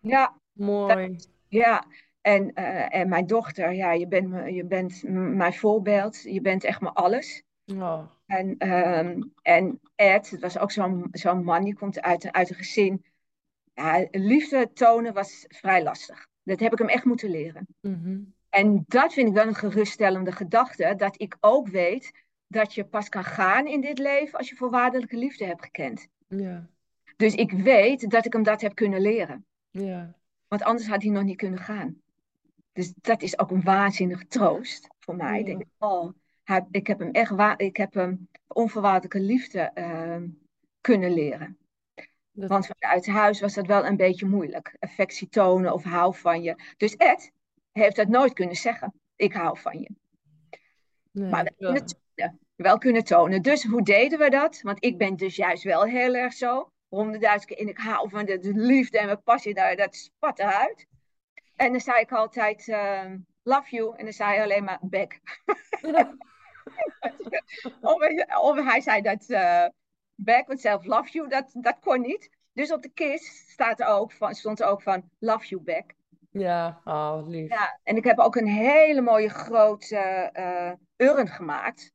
ja, 0.00 0.34
mooi. 0.52 1.12
Dat, 1.12 1.28
ja, 1.48 1.84
en, 2.20 2.50
uh, 2.54 2.94
en 2.94 3.08
mijn 3.08 3.26
dochter, 3.26 3.72
ja, 3.72 3.92
je 3.92 4.08
bent, 4.08 4.54
je 4.54 4.64
bent 4.64 5.02
mijn 5.36 5.54
voorbeeld, 5.54 6.22
je 6.22 6.40
bent 6.40 6.64
echt 6.64 6.80
mijn 6.80 6.94
alles. 6.94 7.42
Oh. 7.76 8.00
En, 8.26 8.72
um, 8.72 9.32
en 9.42 9.80
Ed, 9.94 10.30
het 10.30 10.40
was 10.40 10.58
ook 10.58 10.70
zo'n 10.70 11.08
zo'n 11.10 11.44
man, 11.44 11.64
die 11.64 11.74
komt 11.74 12.00
uit, 12.00 12.32
uit 12.32 12.50
een 12.50 12.56
gezin. 12.56 13.04
Ja, 13.74 14.06
liefde 14.10 14.72
tonen 14.72 15.12
was 15.12 15.44
vrij 15.48 15.82
lastig. 15.82 16.26
Dat 16.42 16.60
heb 16.60 16.72
ik 16.72 16.78
hem 16.78 16.88
echt 16.88 17.04
moeten 17.04 17.30
leren. 17.30 17.66
Mm 17.80 18.00
-hmm. 18.02 18.34
En 18.48 18.84
dat 18.86 19.12
vind 19.12 19.28
ik 19.28 19.34
wel 19.34 19.46
een 19.46 19.54
geruststellende 19.54 20.32
gedachte. 20.32 20.94
Dat 20.96 21.20
ik 21.20 21.36
ook 21.40 21.68
weet 21.68 22.12
dat 22.46 22.74
je 22.74 22.84
pas 22.84 23.08
kan 23.08 23.24
gaan 23.24 23.66
in 23.66 23.80
dit 23.80 23.98
leven 23.98 24.38
als 24.38 24.48
je 24.48 24.56
voorwaardelijke 24.56 25.16
liefde 25.16 25.44
hebt 25.44 25.62
gekend. 25.62 26.08
Ja. 26.28 26.68
Dus 27.16 27.34
ik 27.34 27.52
weet 27.52 28.10
dat 28.10 28.26
ik 28.26 28.32
hem 28.32 28.42
dat 28.42 28.60
heb 28.60 28.74
kunnen 28.74 29.00
leren. 29.00 29.46
Ja. 29.70 30.14
Want 30.48 30.62
anders 30.62 30.88
had 30.88 31.02
hij 31.02 31.10
nog 31.10 31.22
niet 31.22 31.36
kunnen 31.36 31.58
gaan. 31.58 32.00
Dus 32.72 32.92
dat 33.00 33.22
is 33.22 33.38
ook 33.38 33.50
een 33.50 33.62
waanzinnige 33.62 34.26
troost 34.26 34.88
voor 34.98 35.16
mij. 35.16 35.32
Ja. 35.32 35.38
Ik 35.38 35.46
denk, 35.46 35.64
ik 36.70 36.86
heb 36.86 36.98
hem 36.98 37.10
echt 37.10 37.60
ik 37.60 37.76
heb 37.76 37.94
hem 37.94 38.28
onvoorwaardelijke 38.46 39.20
liefde 39.20 39.70
uh, 39.74 40.16
kunnen 40.80 41.12
leren. 41.12 41.58
Dat... 42.32 42.48
Want 42.48 42.66
vanuit 42.66 43.06
huis 43.06 43.40
was 43.40 43.54
dat 43.54 43.66
wel 43.66 43.86
een 43.86 43.96
beetje 43.96 44.26
moeilijk. 44.26 44.76
Affectie 44.78 45.28
tonen 45.28 45.72
of 45.72 45.84
hou 45.84 46.14
van 46.16 46.42
je. 46.42 46.56
Dus 46.76 46.96
Ed 46.96 47.32
heeft 47.72 47.96
dat 47.96 48.08
nooit 48.08 48.32
kunnen 48.32 48.56
zeggen. 48.56 48.94
Ik 49.16 49.32
hou 49.32 49.58
van 49.58 49.80
je. 49.80 49.90
Nee, 51.10 51.30
maar 51.30 51.52
wel 51.56 51.72
kunnen, 51.72 51.86
tonen, 51.86 52.38
wel 52.56 52.78
kunnen 52.78 53.04
tonen. 53.04 53.42
Dus 53.42 53.64
hoe 53.64 53.82
deden 53.82 54.18
we 54.18 54.30
dat? 54.30 54.60
Want 54.62 54.84
ik 54.84 54.98
ben 54.98 55.16
dus 55.16 55.36
juist 55.36 55.62
wel 55.62 55.82
heel 55.82 56.14
erg 56.14 56.32
zo. 56.32 56.70
Honderdduizend 56.88 57.44
keer 57.44 57.58
in 57.58 57.68
ik 57.68 57.78
hou 57.78 58.08
van 58.08 58.24
de, 58.24 58.38
de 58.38 58.52
liefde 58.54 58.98
en 58.98 59.06
mijn 59.06 59.22
passie. 59.22 59.54
Daar, 59.54 59.76
dat 59.76 59.96
spat 59.96 60.38
eruit. 60.38 60.86
En 61.56 61.70
dan 61.70 61.80
zei 61.80 62.00
ik 62.00 62.12
altijd, 62.12 62.66
uh, 62.66 63.04
love 63.42 63.76
you. 63.76 63.96
En 63.96 64.04
dan 64.04 64.12
zei 64.12 64.34
hij 64.34 64.42
alleen 64.42 64.64
maar, 64.64 64.78
back. 64.82 65.20
Ja. 65.82 66.16
of, 67.80 67.96
of, 68.40 68.64
hij 68.64 68.80
zei 68.80 69.02
dat 69.02 69.24
uh, 69.28 69.64
back 70.14 70.46
with 70.46 70.60
self 70.60 70.84
love 70.84 71.10
you, 71.10 71.28
dat, 71.28 71.50
dat 71.52 71.76
kon 71.80 72.00
niet. 72.00 72.30
Dus 72.52 72.72
op 72.72 72.82
de 72.82 72.88
kist 72.88 73.50
staat 73.50 73.80
er 73.80 73.86
ook 73.86 74.12
van, 74.12 74.34
stond 74.34 74.60
er 74.60 74.66
ook 74.66 74.82
van 74.82 75.10
love 75.18 75.46
you 75.46 75.62
back. 75.62 75.94
Ja, 76.30 76.80
oh, 76.84 77.20
lief. 77.26 77.48
Ja, 77.50 77.78
en 77.82 77.96
ik 77.96 78.04
heb 78.04 78.18
ook 78.18 78.36
een 78.36 78.46
hele 78.46 79.00
mooie 79.00 79.28
grote 79.28 79.96
eh 80.32 80.72
urn 80.96 81.28
gemaakt. 81.28 81.92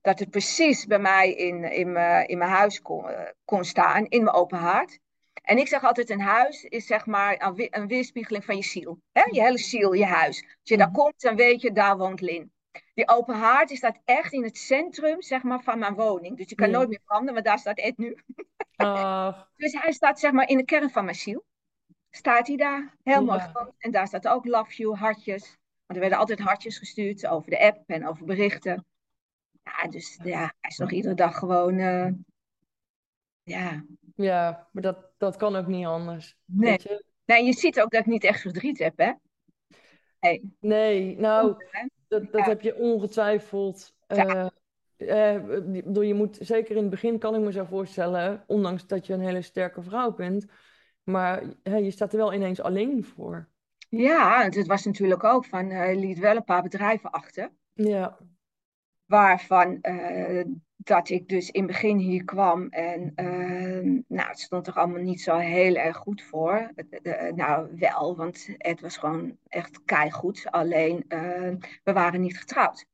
Dat 0.00 0.18
het 0.18 0.30
precies 0.30 0.86
bij 0.86 0.98
mij 0.98 1.32
in, 1.32 1.64
in, 1.64 1.92
mijn, 1.92 2.28
in 2.28 2.38
mijn 2.38 2.50
huis 2.50 2.82
kon, 2.82 3.08
eh, 3.08 3.30
kon 3.44 3.64
staan, 3.64 4.06
in 4.06 4.24
mijn 4.24 4.36
open 4.36 4.58
haard. 4.58 4.98
En 5.42 5.58
ik 5.58 5.68
zeg 5.68 5.84
altijd, 5.84 6.10
een 6.10 6.20
huis 6.20 6.64
is 6.64 6.86
zeg 6.86 7.06
maar 7.06 7.54
een 7.70 7.86
weerspiegeling 7.86 8.44
van 8.44 8.56
je 8.56 8.62
ziel. 8.62 9.00
Hè? 9.12 9.22
Je 9.30 9.42
hele 9.42 9.58
ziel, 9.58 9.92
je 9.92 10.04
huis. 10.04 10.42
Als 10.42 10.68
je 10.68 10.76
daar 10.76 10.90
Mhm. 10.90 10.96
komt, 10.96 11.20
dan 11.20 11.36
weet 11.36 11.60
je, 11.60 11.72
daar 11.72 11.96
woont 11.96 12.20
Lin. 12.20 12.52
Die 12.94 13.08
open 13.08 13.34
haard 13.34 13.68
die 13.68 13.76
staat 13.76 14.00
echt 14.04 14.32
in 14.32 14.44
het 14.44 14.56
centrum 14.56 15.22
zeg 15.22 15.42
maar, 15.42 15.62
van 15.62 15.78
mijn 15.78 15.94
woning. 15.94 16.36
Dus 16.36 16.48
je 16.48 16.54
kan 16.54 16.70
nooit 16.70 16.88
meer 16.88 17.00
veranderen, 17.04 17.34
maar 17.34 17.42
daar 17.42 17.58
staat 17.58 17.78
Ed 17.78 17.98
nu. 17.98 18.18
Ach, 18.76 19.48
Dus 19.56 19.72
hij 19.72 19.92
staat 19.92 20.20
zeg 20.20 20.32
maar 20.32 20.48
in 20.48 20.56
de 20.56 20.64
kern 20.64 20.90
van 20.90 21.04
mijn 21.04 21.16
ziel. 21.16 21.44
Staat 22.10 22.46
hij 22.46 22.56
daar, 22.56 22.96
heel 23.02 23.24
mooi. 23.24 23.40
En 23.78 23.90
daar 23.90 24.06
staat 24.06 24.28
ook 24.28 24.46
love 24.46 24.72
you, 24.76 24.96
hartjes. 24.96 25.42
Want 25.86 25.98
er 25.98 26.00
werden 26.00 26.18
altijd 26.18 26.38
hartjes 26.38 26.78
gestuurd 26.78 27.26
over 27.26 27.50
de 27.50 27.60
app 27.60 27.82
en 27.86 28.08
over 28.08 28.24
berichten. 28.24 28.86
Ja, 29.62 29.88
dus 29.88 30.18
ja, 30.22 30.38
hij 30.38 30.70
is 30.70 30.78
nog 30.78 30.90
iedere 30.90 31.14
dag 31.14 31.38
gewoon, 31.38 31.78
eh, 31.78 32.08
ja. 33.42 33.84
ja, 34.14 34.68
maar 34.72 34.82
dat, 34.82 34.98
dat 35.18 35.36
kan 35.36 35.56
ook 35.56 35.66
niet 35.66 35.86
anders. 35.86 36.36
Nee. 36.44 36.70
Weet 36.70 36.82
je? 36.82 37.04
Nee, 37.24 37.44
je 37.44 37.52
ziet 37.52 37.80
ook 37.80 37.90
dat 37.90 38.00
ik 38.00 38.06
niet 38.06 38.24
echt 38.24 38.40
verdriet 38.40 38.78
heb, 38.78 38.98
hè? 38.98 39.12
Hey. 40.18 40.42
Nee, 40.60 41.16
nou, 41.16 41.56
dat, 42.20 42.32
dat 42.32 42.40
Ja. 42.40 42.48
heb 42.48 42.60
je 42.60 42.76
ongetwijfeld. 42.76 43.94
Ja. 44.06 44.50
eh, 44.96 45.34
eh, 45.34 45.42
bedoel, 45.64 46.02
je 46.02 46.14
moet, 46.14 46.38
zeker 46.40 46.76
in 46.76 46.82
het 46.82 46.90
begin 46.90 47.18
kan 47.18 47.34
ik 47.34 47.40
me 47.40 47.52
zo 47.52 47.64
voorstellen, 47.64 48.44
ondanks 48.46 48.86
dat 48.86 49.06
je 49.06 49.12
een 49.12 49.20
hele 49.20 49.42
sterke 49.42 49.82
vrouw 49.82 50.14
bent, 50.14 50.46
maar 51.02 51.42
je 51.62 51.90
staat 51.90 52.12
er 52.12 52.18
wel 52.18 52.34
ineens 52.34 52.60
alleen 52.60 53.04
voor. 53.04 53.48
Ja, 53.88 54.42
het 54.44 54.66
was 54.66 54.84
natuurlijk 54.84 55.24
ook 55.24 55.44
van, 55.44 55.70
eh, 55.70 55.76
hij 55.76 55.96
liet 55.96 56.18
wel 56.18 56.36
een 56.36 56.44
paar 56.44 56.62
bedrijven 56.62 57.10
achter. 57.10 57.50
Ja, 57.72 58.18
Waarvan 59.04 59.80
eh, 59.80 60.44
dat 60.84 61.08
ik 61.08 61.28
dus 61.28 61.50
in 61.50 61.62
het 61.62 61.70
begin 61.70 61.98
hier 61.98 62.24
kwam 62.24 62.68
en 62.68 63.12
eh, 63.14 64.02
nou, 64.08 64.28
het 64.28 64.40
stond 64.40 64.66
er 64.66 64.74
allemaal 64.74 65.02
niet 65.02 65.20
zo 65.20 65.36
heel 65.36 65.74
erg 65.74 65.96
goed 65.96 66.22
voor. 66.22 66.72
Eh, 66.74 67.26
eh, 67.28 67.34
nou, 67.34 67.68
wel, 67.78 68.16
want 68.16 68.48
het 68.58 68.80
was 68.80 68.96
gewoon 68.96 69.36
echt 69.48 69.84
keigoed. 69.84 70.50
Alleen, 70.50 71.04
eh, 71.08 71.52
we 71.84 71.92
waren 71.92 72.20
niet 72.20 72.38
getrouwd. 72.38 72.86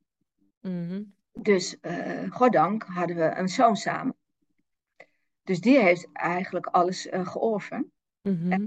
mhm. 0.61 1.03
Dus, 1.33 1.81
eh 1.81 2.31
goddank, 2.31 2.83
hadden 2.83 3.17
we 3.17 3.33
een 3.37 3.49
zoon 3.49 3.77
samen. 3.77 4.15
Dus 5.45 5.61
die 5.61 5.79
heeft 5.79 6.09
eigenlijk 6.13 6.67
alles 6.67 7.09
georven. 7.11 7.93
Mhm. 8.23 8.65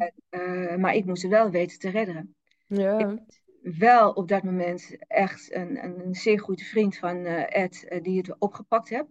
Maar 0.80 0.96
ik 0.96 1.06
moest 1.06 1.22
het 1.22 1.32
wel 1.32 1.50
weten 1.50 1.80
te 1.80 1.90
redden. 1.90 2.36
Ja, 2.68 3.18
wel 3.64 4.12
op 4.12 4.28
dat 4.28 4.44
moment 4.44 4.96
echt 5.08 5.54
een, 5.54 5.84
een, 5.84 6.06
een 6.06 6.16
zeer 6.16 6.40
goede 6.40 6.64
vriend 6.64 6.98
van 6.98 7.26
eh, 7.26 7.64
Ed, 7.64 7.88
eh, 7.88 8.02
die 8.04 8.18
het 8.18 8.40
opgepakt 8.40 8.90
heeft. 8.90 9.08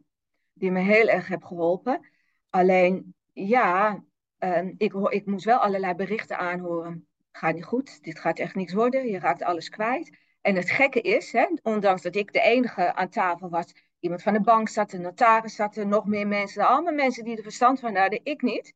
Die 0.52 0.70
me 0.70 0.80
heel 0.80 1.08
erg 1.08 1.28
heeft 1.28 1.44
geholpen. 1.44 2.10
Alleen, 2.50 3.14
ja, 3.32 4.04
eh, 4.38 4.66
ik, 4.76 4.94
ik 4.94 5.26
moest 5.26 5.44
wel 5.44 5.58
allerlei 5.58 5.94
berichten 5.94 6.38
aanhoren. 6.38 7.06
Gaat 7.32 7.54
niet 7.54 7.64
goed, 7.64 8.02
dit 8.02 8.18
gaat 8.18 8.38
echt 8.38 8.54
niks 8.54 8.72
worden, 8.72 9.06
je 9.06 9.18
raakt 9.18 9.42
alles 9.42 9.68
kwijt. 9.68 10.16
En 10.40 10.56
het 10.56 10.70
gekke 10.70 11.00
is, 11.00 11.32
hè, 11.32 11.46
ondanks 11.62 12.02
dat 12.02 12.14
ik 12.14 12.32
de 12.32 12.40
enige 12.40 12.94
aan 12.94 13.08
tafel 13.08 13.48
was, 13.48 13.74
iemand 14.00 14.22
van 14.22 14.32
de 14.32 14.40
bank 14.40 14.68
zat, 14.68 14.92
een 14.92 15.00
notaris 15.00 15.54
zat 15.54 15.76
nog 15.76 16.06
meer 16.06 16.26
mensen, 16.26 16.66
allemaal 16.66 16.92
mensen 16.92 17.24
die 17.24 17.36
er 17.36 17.42
verstand 17.42 17.80
van 17.80 17.96
hadden, 17.96 18.20
ik 18.22 18.42
niet. 18.42 18.74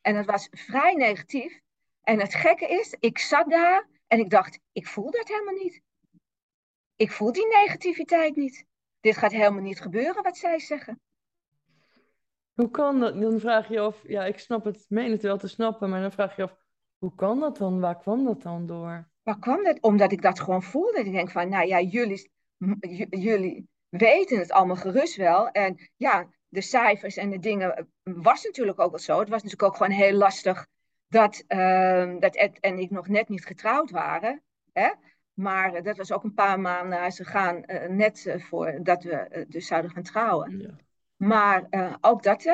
En 0.00 0.16
het 0.16 0.26
was 0.26 0.48
vrij 0.50 0.94
negatief. 0.94 1.60
En 2.02 2.20
het 2.20 2.34
gekke 2.34 2.66
is, 2.66 2.96
ik 3.00 3.18
zat 3.18 3.50
daar 3.50 3.86
en 4.06 4.18
ik 4.18 4.30
dacht, 4.30 4.58
ik 4.72 4.86
voel 4.86 5.10
dat 5.10 5.28
helemaal 5.28 5.54
niet. 5.54 5.82
Ik 6.96 7.12
voel 7.12 7.32
die 7.32 7.46
negativiteit 7.46 8.36
niet. 8.36 8.64
Dit 9.00 9.16
gaat 9.16 9.32
helemaal 9.32 9.62
niet 9.62 9.80
gebeuren 9.80 10.22
wat 10.22 10.36
zij 10.36 10.58
zeggen. 10.58 11.00
hoe 12.54 12.70
kan 12.70 13.00
dat? 13.00 13.20
Dan 13.20 13.40
vraag 13.40 13.68
je 13.68 13.80
af, 13.80 14.08
ja, 14.08 14.24
ik 14.24 14.38
snap 14.38 14.64
het, 14.64 14.84
meen 14.88 15.10
het 15.10 15.22
wel 15.22 15.38
te 15.38 15.48
snappen, 15.48 15.90
maar 15.90 16.00
dan 16.00 16.12
vraag 16.12 16.36
je 16.36 16.42
af, 16.42 16.56
hoe 16.98 17.14
kan 17.14 17.40
dat 17.40 17.56
dan? 17.56 17.80
Waar 17.80 17.98
kwam 17.98 18.24
dat 18.24 18.42
dan 18.42 18.66
door? 18.66 19.08
Waar 19.22 19.38
kwam 19.38 19.64
dat? 19.64 19.80
Omdat 19.80 20.12
ik 20.12 20.22
dat 20.22 20.40
gewoon 20.40 20.62
voelde. 20.62 20.98
Ik 20.98 21.12
denk 21.12 21.30
van, 21.30 21.48
nou 21.48 21.66
ja, 21.66 21.80
jullie, 21.80 22.30
jullie 23.10 23.68
weten 23.88 24.38
het 24.38 24.52
allemaal 24.52 24.76
gerust 24.76 25.16
wel. 25.16 25.48
En 25.48 25.90
ja, 25.96 26.28
de 26.48 26.60
cijfers 26.60 27.16
en 27.16 27.30
de 27.30 27.38
dingen 27.38 27.88
was 28.02 28.44
natuurlijk 28.44 28.80
ook 28.80 28.90
wel 28.90 29.00
zo. 29.00 29.18
Het 29.18 29.28
was 29.28 29.42
natuurlijk 29.42 29.72
ook 29.72 29.76
gewoon 29.76 29.98
heel 29.98 30.12
lastig 30.12 30.66
dat, 31.08 31.44
ehm, 31.46 32.18
dat 32.18 32.36
Ed 32.36 32.60
en 32.60 32.78
ik 32.78 32.90
nog 32.90 33.08
net 33.08 33.28
niet 33.28 33.46
getrouwd 33.46 33.90
waren. 33.90 34.42
Hè? 34.72 34.90
Maar 35.34 35.82
dat 35.82 35.96
was 35.96 36.12
ook 36.12 36.24
een 36.24 36.34
paar 36.34 36.60
maanden 36.60 36.98
na 36.98 37.10
ze 37.10 37.24
gaan, 37.24 37.64
eh, 37.64 37.88
net 37.88 38.26
eh, 38.26 38.40
voor 38.42 38.78
dat 38.82 39.02
we 39.02 39.12
eh, 39.12 39.44
dus 39.48 39.66
zouden 39.66 39.90
gaan 39.90 40.02
trouwen. 40.02 40.58
Ja. 40.58 40.70
Maar 41.16 41.66
ook, 42.00 42.22
dat, 42.22 42.46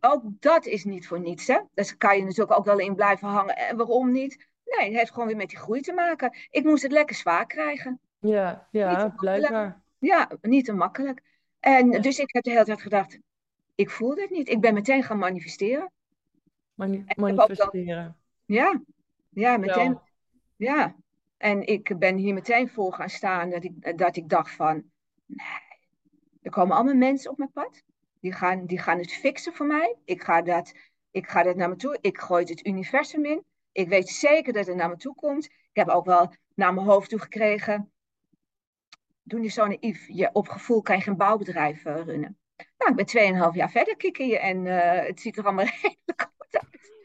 ook 0.00 0.22
dat 0.40 0.66
is 0.66 0.84
niet 0.84 1.06
voor 1.06 1.20
niets. 1.20 1.46
Hè? 1.46 1.58
Dus 1.74 1.96
kan 1.96 2.16
je 2.16 2.22
natuurlijk 2.22 2.58
ook 2.58 2.64
wel 2.64 2.78
in 2.78 2.94
blijven 2.94 3.28
hangen. 3.28 3.56
En 3.56 3.76
waarom 3.76 4.12
niet? 4.12 4.46
Nee, 4.64 4.88
het 4.88 4.98
heeft 4.98 5.10
gewoon 5.12 5.28
weer 5.28 5.36
met 5.36 5.48
die 5.48 5.58
groei 5.58 5.80
te 5.80 5.92
maken. 5.92 6.36
Ik 6.50 6.64
moest 6.64 6.82
het 6.82 6.92
lekker 6.92 7.16
zwaar 7.16 7.46
krijgen. 7.46 8.00
Ja, 8.18 8.68
Niet 8.70 8.82
ja, 8.82 9.08
te 9.08 9.14
blijkbaar. 9.16 9.80
Ja, 9.98 10.30
niet 10.40 10.64
te 10.64 10.72
makkelijk. 10.72 11.22
En 11.60 11.90
Ja. 11.90 11.98
dus 11.98 12.18
ik 12.18 12.32
heb 12.32 12.42
de 12.42 12.50
hele 12.50 12.64
tijd 12.64 12.82
gedacht, 12.82 13.18
ik 13.74 13.90
voel 13.90 14.14
dit 14.14 14.30
niet. 14.30 14.48
Ik 14.48 14.60
ben 14.60 14.74
meteen 14.74 15.02
gaan 15.02 15.18
manifesteren. 15.18 15.90
Mani- 16.74 17.04
manifesteren. 17.16 18.16
Ja, 18.44 18.80
ja, 19.28 19.56
meteen. 19.56 19.98
Ja. 20.56 20.96
En 21.36 21.66
ik 21.66 21.98
ben 21.98 22.16
hier 22.16 22.34
meteen 22.34 22.68
voor 22.68 22.92
gaan 22.92 23.10
staan 23.10 23.50
dat 23.50 23.64
ik, 23.64 23.98
dat 23.98 24.16
ik 24.16 24.28
dacht 24.28 24.50
van, 24.50 24.84
nee, 25.26 25.46
er 26.42 26.50
komen 26.50 26.76
allemaal 26.76 26.94
mensen 26.94 27.30
op 27.30 27.38
mijn 27.38 27.52
pad. 27.52 27.82
Die 28.20 28.32
gaan, 28.32 28.66
die 28.66 28.78
gaan 28.78 28.98
het 28.98 29.12
fixen 29.12 29.54
voor 29.54 29.66
mij. 29.66 29.96
Ik 30.04 30.22
ga, 30.22 30.42
dat, 30.42 30.72
ik 31.10 31.28
ga 31.28 31.42
dat 31.42 31.56
naar 31.56 31.68
me 31.68 31.76
toe. 31.76 31.98
Ik 32.00 32.18
gooi 32.18 32.44
het 32.44 32.66
universum 32.66 33.24
in. 33.24 33.44
Ik 33.72 33.88
weet 33.88 34.08
zeker 34.08 34.52
dat 34.52 34.66
het 34.66 34.76
naar 34.76 34.88
me 34.88 34.96
toe 34.96 35.14
komt. 35.14 35.44
Ik 35.44 35.70
heb 35.72 35.88
ook 35.88 36.04
wel 36.04 36.34
naar 36.54 36.74
mijn 36.74 36.86
hoofd 36.86 37.10
toe 37.10 37.18
gekregen. 37.18 37.92
Doe 39.22 39.40
niet 39.40 39.52
zo 39.52 39.66
naïef. 39.66 40.08
Je, 40.08 40.30
op 40.32 40.48
gevoel 40.48 40.82
kan 40.82 40.96
je 40.96 41.02
geen 41.02 41.16
bouwbedrijf 41.16 41.84
eh, 41.84 41.94
runnen. 41.94 42.38
Nou, 42.78 42.94
ik 42.96 43.12
ben 43.12 43.50
2,5 43.50 43.56
jaar 43.56 43.70
verder 43.70 43.96
kikken 43.96 44.26
je 44.26 44.38
en 44.38 44.66
eh, 44.66 45.06
het 45.06 45.20
ziet 45.20 45.36
er 45.36 45.44
allemaal 45.44 45.64
redelijk. 45.82 46.31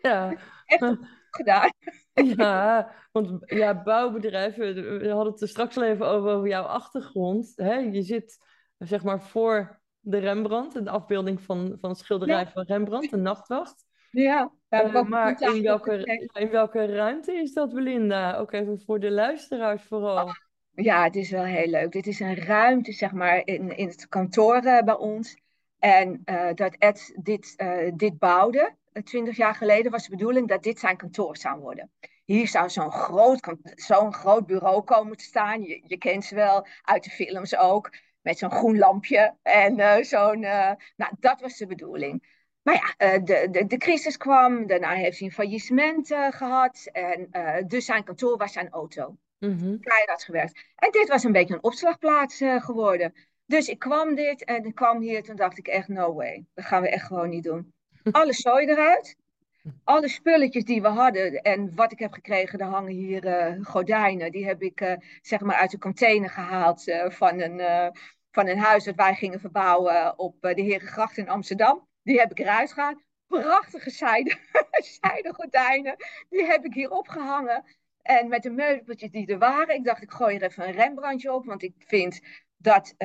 Ja, 0.02 0.34
Echt 0.66 0.84
goed 0.86 1.00
gedaan. 1.38 1.72
ja, 2.14 2.92
want 3.12 3.32
ja, 3.46 3.84
bouwbedrijven, 3.84 4.76
we 5.00 5.10
hadden 5.10 5.32
het 5.34 5.42
er 5.42 5.48
straks 5.48 5.78
al 5.78 5.84
even 5.84 6.08
over, 6.08 6.30
over 6.32 6.48
jouw 6.48 6.64
achtergrond. 6.64 7.54
Hè? 7.56 7.74
Je 7.76 8.02
zit 8.02 8.38
zeg 8.78 9.04
maar 9.04 9.22
voor 9.22 9.80
de 10.00 10.18
Rembrandt, 10.18 10.76
een 10.76 10.88
afbeelding 10.88 11.42
van, 11.42 11.78
van 11.80 11.90
het 11.90 12.00
schilderij 12.00 12.40
Ja. 12.40 12.52
van 12.52 12.64
Rembrandt, 12.64 13.10
de 13.10 13.18
Nachtwacht. 13.18 13.86
Ja, 14.12 14.52
Eh, 14.70 15.04
maar 15.04 15.42
in 15.42 15.62
welke, 15.62 16.28
in 16.34 16.50
welke 16.50 16.86
ruimte 16.86 17.34
is 17.34 17.54
dat, 17.54 17.74
Belinda? 17.74 18.38
Ook 18.38 18.52
even 18.52 18.82
voor 18.86 19.00
de 19.00 19.12
luisteraars 19.12 19.84
vooral. 19.84 20.30
Ja, 20.72 21.04
het 21.04 21.16
is 21.16 21.30
wel 21.32 21.44
heel 21.44 21.68
leuk. 21.70 21.92
Dit 21.92 22.08
is 22.08 22.20
een 22.20 22.36
ruimte, 22.36 22.92
zeg 22.92 23.12
maar, 23.12 23.42
in, 23.46 23.78
in 23.78 23.88
het 23.88 24.08
kantoor 24.08 24.56
eh, 24.56 24.84
bij 24.84 24.98
ons. 24.98 25.38
En 25.80 26.22
eh, 26.26 26.54
dat 26.54 26.76
Ed 26.78 27.18
dit, 27.24 27.56
dit 27.96 28.18
bouwde, 28.18 28.76
twintig 29.04 29.38
jaar 29.38 29.56
geleden, 29.56 29.92
was 29.92 30.04
de 30.04 30.10
bedoeling 30.10 30.48
dat 30.48 30.64
dit 30.64 30.80
zijn 30.80 30.98
kantoor 30.98 31.38
zou 31.38 31.60
worden. 31.60 31.92
Hier 32.26 32.48
zou 32.48 32.70
zo'n 32.70 32.92
groot, 32.92 33.56
zo'n 33.76 34.14
groot 34.14 34.46
bureau 34.46 34.82
komen 34.84 35.18
te 35.18 35.24
staan. 35.24 35.62
Je, 35.62 35.82
je 35.86 35.98
kent 35.98 36.26
ze 36.26 36.36
wel 36.36 36.68
uit 36.82 37.04
de 37.04 37.10
films 37.10 37.56
ook. 37.58 37.90
Met 38.22 38.38
zo'n 38.38 38.52
groen 38.52 38.78
lampje. 38.78 39.36
En 39.42 39.80
eh, 39.80 40.04
zo'n. 40.04 40.44
eh, 40.44 40.72
nou, 40.96 41.12
dat 41.20 41.42
was 41.42 41.58
de 41.58 41.68
bedoeling. 41.68 42.36
Maar 42.62 42.74
ja, 42.76 42.94
eh, 42.98 43.24
de, 43.24 43.48
de, 43.52 43.66
de 43.68 43.78
crisis 43.78 44.18
kwam. 44.18 44.68
Daarna 44.68 44.92
heeft 44.94 45.18
hij 45.20 45.28
een 45.28 45.34
faillissement 45.34 46.12
eh, 46.12 46.28
gehad. 46.32 46.90
En 46.92 47.30
dus 47.68 47.86
zijn 47.86 48.04
kantoor 48.04 48.38
was 48.38 48.54
zijn 48.54 48.70
auto 48.70 49.18
Mhm. 49.40 49.80
keihard 49.80 50.24
gewerkt. 50.24 50.60
En 50.76 50.92
dit 50.92 51.08
was 51.08 51.24
een 51.24 51.32
beetje 51.32 51.54
een 51.54 51.64
opslagplaats 51.64 52.38
geworden. 52.58 53.14
Dus 53.46 53.68
ik 53.68 53.80
kwam 53.80 54.16
dit 54.16 54.44
en 54.44 54.66
ik 54.66 54.76
kwam 54.76 55.02
hier. 55.02 55.24
Toen 55.24 55.36
dacht 55.36 55.58
ik 55.58 55.68
echt, 55.68 55.88
no 55.88 56.14
way. 56.14 56.46
Dat 56.54 56.66
gaan 56.66 56.82
we 56.82 56.90
echt 56.90 57.06
gewoon 57.06 57.30
niet 57.30 57.44
doen. 57.44 57.74
Alle 58.12 58.34
zooi 58.34 58.65
eruit. 58.65 59.17
Alle 59.84 60.08
spulletjes 60.08 60.63
die 60.63 60.82
we 60.82 60.88
hadden 60.88 61.41
en 61.41 61.76
wat 61.76 61.91
ik 61.91 62.00
heb 62.00 62.13
gekregen, 62.13 62.60
er 62.60 62.65
hangen 62.65 62.91
hier 62.91 63.26
eh, 63.26 63.65
gordijnen. 63.65 64.32
Die 64.32 64.46
heb 64.46 64.62
ik 64.62 64.82
eh, 64.82 64.93
zeg 65.22 65.39
maar 65.39 65.56
uit 65.56 65.72
de 65.72 65.78
container 65.78 66.30
gehaald 66.30 66.88
eh, 66.88 67.10
van, 67.10 67.39
een, 67.39 67.91
van 68.32 68.48
een 68.48 68.60
huis 68.60 68.84
dat 68.84 68.96
wij 68.96 69.15
gingen 69.15 69.39
verbouwen 69.39 70.20
op 70.20 70.36
de 70.41 70.62
Herengracht 70.62 71.17
in 71.17 71.30
Amsterdam. 71.30 71.88
Die 72.04 72.20
heb 72.20 72.32
ik 72.32 72.39
eruit 72.39 72.74
gehaald. 72.74 73.04
Prachtige 73.28 73.89
zijde, 73.89 74.36
zijde 75.02 75.34
gordijnen. 75.34 75.96
Die 76.30 76.46
heb 76.46 76.65
ik 76.65 76.74
hier 76.74 76.91
opgehangen. 76.91 77.63
En 78.02 78.28
met 78.28 78.43
de 78.43 78.50
meubeltjes 78.50 79.12
die 79.12 79.28
er 79.28 79.38
waren, 79.38 79.76
ik 79.76 79.84
dacht 79.84 80.02
ik 80.02 80.12
gooi 80.12 80.36
er 80.36 80.43
even 80.43 80.67
een 80.67 80.74
Rembrandtje 80.74 81.34
op. 81.34 81.46
Want 81.46 81.63
ik 81.63 81.74
vind 81.78 82.22
dat, 82.58 82.96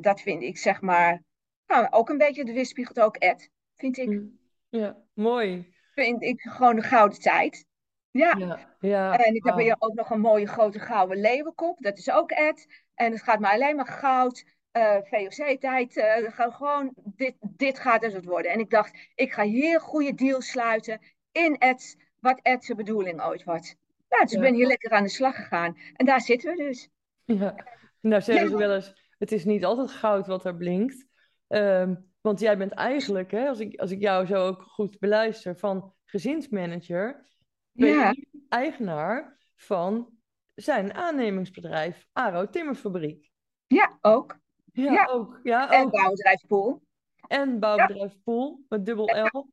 dat 0.00 0.20
vind 0.20 0.42
ik 0.42 0.58
zeg 0.58 0.80
maar, 0.80 1.22
nou, 1.66 1.86
ook 1.90 2.08
een 2.08 2.18
beetje, 2.18 2.44
de 2.44 2.52
weerspiegelt 2.52 3.00
ook 3.00 3.16
Ed, 3.16 3.50
vind 3.78 3.96
ik. 3.98 4.08
Mm. 4.08 4.38
Ja, 4.68 4.96
mooi. 5.14 5.74
Vind 5.94 6.22
ik 6.22 6.40
gewoon 6.40 6.76
een 6.76 6.82
gouden 6.82 7.20
tijd. 7.20 7.66
Ja. 8.10 8.34
Ja, 8.38 8.76
ja. 8.80 9.18
En 9.18 9.34
ik 9.34 9.44
heb 9.44 9.56
hier 9.56 9.76
ook 9.78 9.94
nog 9.94 10.10
een 10.10 10.20
mooie 10.20 10.46
grote 10.46 10.78
gouden 10.78 11.20
leeuwenkop. 11.20 11.76
Dat 11.80 11.98
is 11.98 12.10
ook 12.10 12.30
Ed. 12.30 12.66
En 12.94 13.12
het 13.12 13.22
gaat 13.22 13.40
me 13.40 13.48
alleen 13.50 13.76
maar 13.76 13.86
goud. 13.86 14.44
eh, 14.70 14.96
VOC-tijd. 15.02 15.96
eh, 15.96 16.32
ga- 16.32 16.50
gewoon, 16.50 16.92
dit, 17.04 17.34
dit 17.40 17.78
gaat 17.78 18.00
dus 18.00 18.12
het 18.12 18.24
worden. 18.24 18.50
En 18.52 18.58
ik 18.58 18.70
dacht, 18.70 19.10
ik 19.14 19.32
ga 19.32 19.42
hier 19.42 19.80
goede 19.80 20.14
deals 20.14 20.50
sluiten 20.50 21.00
in 21.32 21.56
Ed, 21.58 21.96
wat 22.20 22.40
Ed 22.42 22.64
zijn 22.64 22.76
bedoeling 22.76 23.22
ooit 23.24 23.44
was. 23.44 23.74
Nou, 24.08 24.22
dus 24.22 24.32
ik 24.32 24.40
ben 24.40 24.54
hier 24.54 24.66
lekker 24.66 24.90
aan 24.90 25.02
de 25.02 25.08
slag 25.08 25.34
gegaan. 25.36 25.76
En 25.94 26.06
daar 26.06 26.20
zitten 26.20 26.50
we 26.56 26.62
dus. 26.62 26.88
Ja, 27.24 27.54
nou 28.00 28.22
zeggen 28.22 28.44
Ja. 28.44 28.50
ze 28.50 28.56
wel 28.56 28.74
eens, 28.74 28.94
het 29.18 29.32
is 29.32 29.44
niet 29.44 29.64
altijd 29.64 29.90
goud 29.90 30.26
wat 30.26 30.44
er 30.44 30.56
blinkt. 30.56 31.06
Ehm, 31.48 31.94
want 32.28 32.40
jij 32.40 32.58
bent 32.58 32.72
eigenlijk, 32.72 33.30
hè, 33.30 33.48
als 33.48 33.58
ik, 33.60 33.80
als 33.80 33.90
ik 33.90 34.00
jou 34.00 34.26
zo 34.26 34.46
ook 34.46 34.62
goed 34.62 34.98
beluister, 34.98 35.56
van 35.56 35.94
gezinsmanager, 36.04 37.26
ben 37.72 37.88
Ja, 37.88 38.08
je 38.10 38.40
eigenaar 38.48 39.38
van 39.54 40.10
zijn 40.54 40.94
aannemingsbedrijf, 40.94 42.06
Aro 42.12 42.50
Timmerfabriek. 42.50 43.30
ja 43.66 43.98
ook. 44.00 44.38
Ja, 44.72 44.92
Ja. 44.92 45.06
ook. 45.10 45.40
Ja, 45.42 45.70
En 45.70 45.84
ook. 45.84 45.90
bouwbedrijf 45.92 46.46
Poel. 46.46 46.82
En 47.28 47.58
bouwbedrijf 47.58 48.22
Poel 48.24 48.64
met 48.68 48.86
dubbel 48.86 49.04
L. 49.04 49.48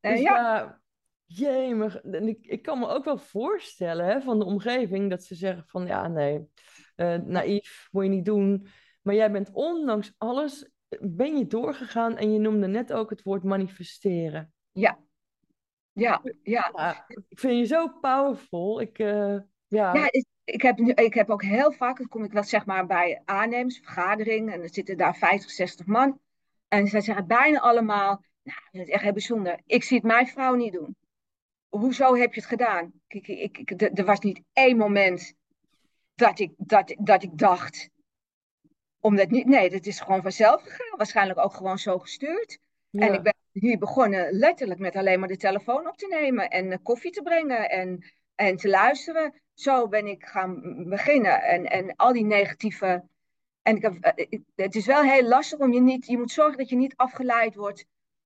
Eh, 0.00 0.10
Dus 0.12 0.20
ja. 0.20 0.34
ja, 0.36 0.80
jemig. 1.24 1.96
En 2.00 2.28
ik, 2.28 2.46
ik 2.46 2.62
kan 2.62 2.78
me 2.78 2.88
ook 2.88 3.04
wel 3.04 3.18
voorstellen 3.18 4.06
hè, 4.06 4.20
van 4.20 4.38
de 4.38 4.44
omgeving 4.44 5.10
dat 5.10 5.24
ze 5.24 5.34
zeggen 5.34 5.64
van 5.66 5.86
ja, 5.86 6.08
nee, 6.08 6.48
eh, 6.96 7.14
naïef, 7.16 7.88
moet 7.90 8.04
je 8.04 8.10
niet 8.10 8.24
doen. 8.24 8.66
Maar 9.02 9.14
jij 9.14 9.30
bent 9.32 9.50
ondanks 9.52 10.14
alles, 10.18 10.70
ben 11.00 11.36
je 11.38 11.46
doorgegaan 11.46 12.16
en 12.16 12.32
je 12.32 12.38
noemde 12.38 12.66
net 12.66 12.92
ook 12.92 13.10
het 13.10 13.22
woord 13.22 13.44
manifesteren. 13.44 14.52
Ja, 14.72 14.98
ja, 15.92 16.22
ja. 16.42 16.70
Ja, 16.72 17.04
ik 17.28 17.38
vind 17.38 17.58
je 17.58 17.64
zo 17.64 17.88
powerful. 18.00 18.80
Ik, 18.80 18.98
eh, 18.98 19.36
ja, 19.66 19.94
Ja, 19.94 20.08
ik, 20.44 20.62
heb, 20.62 20.78
nu- 20.78 20.92
ik 20.92 21.14
heb 21.14 21.30
ook 21.30 21.42
heel 21.42 21.72
vaak, 21.72 21.98
dan 21.98 22.08
kom 22.08 22.24
ik 22.24 22.32
wel 22.32 22.42
zeg 22.44 22.66
maar 22.66 22.86
bij 22.86 23.22
aannemers, 23.24 23.78
vergaderingen, 23.78 24.52
en 24.52 24.62
er 24.62 24.74
zitten 24.74 24.96
daar 24.96 25.16
50, 25.16 25.50
60 25.50 25.86
man. 25.86 26.20
En 26.68 26.86
zij 26.86 27.00
zeggen 27.00 27.26
bijna 27.26 27.60
allemaal, 27.60 28.24
nou, 28.42 28.58
dat 28.70 28.82
is 28.82 28.88
echt 28.88 29.02
heel 29.02 29.12
bijzonder. 29.12 29.60
Ik 29.66 29.82
zie 29.82 29.96
het 29.96 30.06
mijn 30.06 30.26
vrouw 30.26 30.54
niet 30.54 30.72
doen. 30.72 30.96
Hoezo 31.68 32.14
heb 32.14 32.34
je 32.34 32.40
het 32.40 32.48
gedaan? 32.48 32.92
Kijk, 33.06 33.28
ik, 33.28 33.58
ik, 33.58 33.82
er 33.82 33.92
er 33.92 34.04
was 34.04 34.20
niet 34.20 34.42
één 34.52 34.76
moment 34.76 35.34
dat 36.14 36.38
ik, 36.38 36.52
dat, 36.56 36.94
dat 36.98 37.22
ik 37.22 37.38
dacht, 37.38 37.88
omdat 39.00 39.30
niet, 39.30 39.46
nee, 39.46 39.70
dat 39.70 39.86
is 39.86 40.00
gewoon 40.00 40.22
vanzelf 40.22 40.62
gegaan. 40.62 40.96
Waarschijnlijk 40.96 41.38
ook 41.38 41.54
gewoon 41.54 41.78
zo 41.78 41.98
gestuurd. 41.98 42.58
En 42.90 43.12
ik 43.14 43.22
ben 43.22 43.34
hier 43.52 43.78
begonnen 43.78 44.32
letterlijk 44.32 44.80
met 44.80 44.96
alleen 44.96 45.18
maar 45.18 45.28
de 45.28 45.36
telefoon 45.36 45.88
op 45.88 45.96
te 45.96 46.06
nemen 46.06 46.48
en 46.50 46.72
eh, 46.72 46.78
koffie 46.82 47.10
te 47.10 47.22
brengen 47.22 47.70
en, 47.70 48.04
en 48.34 48.56
te 48.56 48.68
luisteren. 48.68 49.34
Zo 49.54 49.88
ben 49.88 50.06
ik 50.06 50.24
gaan 50.24 50.60
beginnen. 50.88 51.42
En, 51.42 51.64
en 51.70 51.96
al 51.96 52.12
die 52.12 52.24
negatieve. 52.24 53.04
En 53.62 53.76
ik 53.76 53.82
heb, 53.82 53.96
eh, 54.00 54.26
ik- 54.28 54.42
het 54.54 54.74
is 54.74 54.86
wel 54.86 55.02
heel 55.02 55.22
lastig 55.28 55.58
om 55.58 55.72
je 55.72 55.80
niet. 55.80 56.06
Je 56.06 56.18
moet 56.18 56.30
zorgen 56.30 56.58
dat 56.58 56.68
je 56.68 56.76
niet 56.76 56.96
afgeleid 56.96 57.54
wordt 57.54 57.84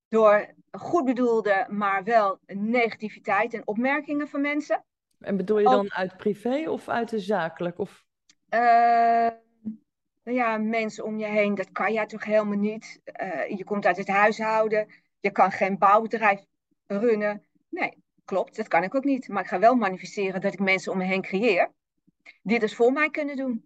door 0.09 0.47
goed 0.71 1.05
bedoelde, 1.05 1.67
maar 1.69 2.05
wel 2.05 2.39
negativiteit 2.47 3.55
en 3.55 3.67
opmerkingen 3.67 4.29
van 4.29 4.41
mensen. 4.41 4.85
En 5.21 5.37
bedoel 5.37 5.59
je 5.59 5.65
dan 5.65 5.93
uit 5.93 6.17
privé 6.17 6.71
of 6.71 6.89
uit 6.89 7.09
de 7.09 7.19
zakelijk? 7.19 7.79
Of, 7.79 8.05
eh, 8.49 9.29
nou 10.25 10.37
ja, 10.37 10.59
mensen 10.59 11.05
om 11.05 11.19
je 11.19 11.27
heen, 11.27 11.55
dat 11.55 11.73
kan 11.73 11.93
jij 11.93 12.07
toch 12.07 12.25
helemaal 12.25 12.59
niet. 12.59 13.01
Eh, 13.05 13.49
je 13.57 13.65
komt 13.65 13.87
uit 13.87 13.97
het 13.97 14.09
huishouden, 14.09 14.89
je 15.21 15.31
kan 15.31 15.53
geen 15.53 15.79
bouwbedrijf 15.79 16.45
runnen. 16.87 17.45
Nee, 17.69 18.03
klopt, 18.25 18.57
dat 18.57 18.69
kan 18.69 18.83
ik 18.83 18.95
ook 18.95 19.05
niet. 19.05 19.29
Maar 19.29 19.43
ik 19.43 19.49
ga 19.49 19.59
wel 19.59 19.75
manifesteren 19.75 20.41
dat 20.41 20.53
ik 20.53 20.59
mensen 20.59 20.93
om 20.93 20.99
me 20.99 21.05
heen 21.05 21.23
creëer 21.23 21.71
die 22.43 22.59
dat 22.59 22.73
voor 22.73 22.93
mij 22.93 23.11
kunnen 23.11 23.37
doen. 23.37 23.65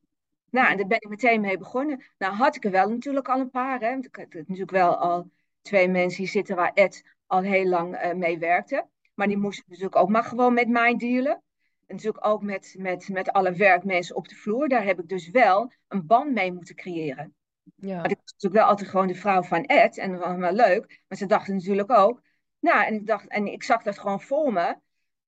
Nou, 0.50 0.70
en 0.70 0.76
daar 0.76 0.86
ben 0.86 1.00
ik 1.00 1.08
meteen 1.08 1.40
mee 1.40 1.58
begonnen. 1.58 2.04
Nou, 2.18 2.34
had 2.34 2.56
ik 2.56 2.64
er 2.64 2.70
wel 2.70 2.88
natuurlijk 2.88 3.28
al 3.28 3.40
een 3.40 3.50
paar. 3.50 3.80
Hè. 3.80 3.96
Ik 3.96 4.16
had 4.16 4.32
natuurlijk 4.32 4.70
wel 4.70 4.96
al 4.96 5.30
twee 5.62 5.88
mensen 5.88 6.22
hier 6.22 6.28
zitten 6.32 6.56
waar 6.56 6.72
Ed 6.74 7.04
al 7.26 7.42
heel 7.42 7.66
lang 7.66 7.94
eh, 7.94 8.14
mee 8.14 8.38
werkte. 8.38 8.86
Maar 9.14 9.26
die 9.26 9.36
moesten 9.36 9.64
natuurlijk 9.68 9.96
ook 9.96 10.08
maar 10.08 10.24
gewoon 10.24 10.54
met 10.54 10.68
mij 10.68 10.96
dealen. 10.96 11.42
En 11.86 11.94
natuurlijk 11.94 12.26
ook 12.26 12.42
met, 12.42 12.74
met, 12.78 13.08
met 13.08 13.30
alle 13.30 13.52
werkmensen 13.52 14.16
op 14.16 14.28
de 14.28 14.34
vloer. 14.34 14.68
Daar 14.68 14.84
heb 14.84 14.98
ik 14.98 15.08
dus 15.08 15.30
wel 15.30 15.72
een 15.88 16.06
band 16.06 16.32
mee 16.32 16.52
moeten 16.52 16.74
creëren. 16.74 17.34
ja, 17.74 17.96
Want 18.00 18.10
ik 18.10 18.18
was 18.20 18.32
natuurlijk 18.32 18.62
wel 18.62 18.70
altijd 18.70 18.88
gewoon 18.88 19.06
de 19.06 19.14
vrouw 19.14 19.42
van 19.42 19.64
Ed. 19.64 19.98
En 19.98 20.10
dat 20.10 20.20
was 20.20 20.36
wel 20.36 20.52
leuk. 20.52 21.02
Maar 21.08 21.18
ze 21.18 21.26
dachten 21.26 21.54
natuurlijk 21.54 21.90
ook. 21.90 22.22
Nou, 22.58 22.84
en 22.84 22.94
ik 22.94 23.06
dacht, 23.06 23.28
en 23.28 23.46
ik 23.46 23.62
zag 23.62 23.82
dat 23.82 23.98
gewoon 23.98 24.20
voor 24.20 24.52
me. 24.52 24.76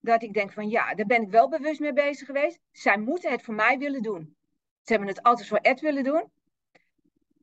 Dat 0.00 0.22
ik 0.22 0.34
denk 0.34 0.52
van 0.52 0.68
ja, 0.68 0.94
daar 0.94 1.06
ben 1.06 1.22
ik 1.22 1.30
wel 1.30 1.48
bewust 1.48 1.80
mee 1.80 1.92
bezig 1.92 2.26
geweest. 2.26 2.58
Zij 2.72 2.98
moeten 2.98 3.30
het 3.30 3.42
voor 3.42 3.54
mij 3.54 3.78
willen 3.78 4.02
doen. 4.02 4.36
Ze 4.82 4.92
hebben 4.92 5.08
het 5.08 5.22
altijd 5.22 5.48
voor 5.48 5.58
Ed 5.58 5.80
willen 5.80 6.04
doen. 6.04 6.30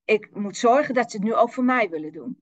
Ik 0.06 0.36
moet 0.36 0.58
zorgen 0.58 0.93
dat 0.93 1.12
ze 1.12 1.17
het 1.17 1.25
nu 1.25 1.34
ook 1.34 1.54
voor 1.54 1.63
mij 1.63 1.89
willen 1.89 2.12
doen. 2.12 2.41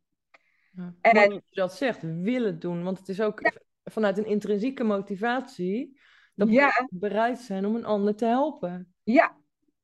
ja. 0.71 0.93
En 1.01 1.13
dat 1.13 1.31
je 1.31 1.41
dat 1.49 1.73
zegt, 1.73 1.99
willen 2.01 2.59
doen. 2.59 2.83
Want 2.83 2.97
het 2.97 3.09
is 3.09 3.21
ook 3.21 3.51
vanuit 3.83 4.17
een 4.17 4.25
intrinsieke 4.25 4.83
motivatie 4.83 5.99
dat 6.35 6.47
we 6.47 6.53
ja, 6.53 6.87
bereid 6.89 7.39
zijn 7.39 7.65
om 7.65 7.75
een 7.75 7.85
ander 7.85 8.15
te 8.15 8.25
helpen. 8.25 8.93
ja, 9.03 9.35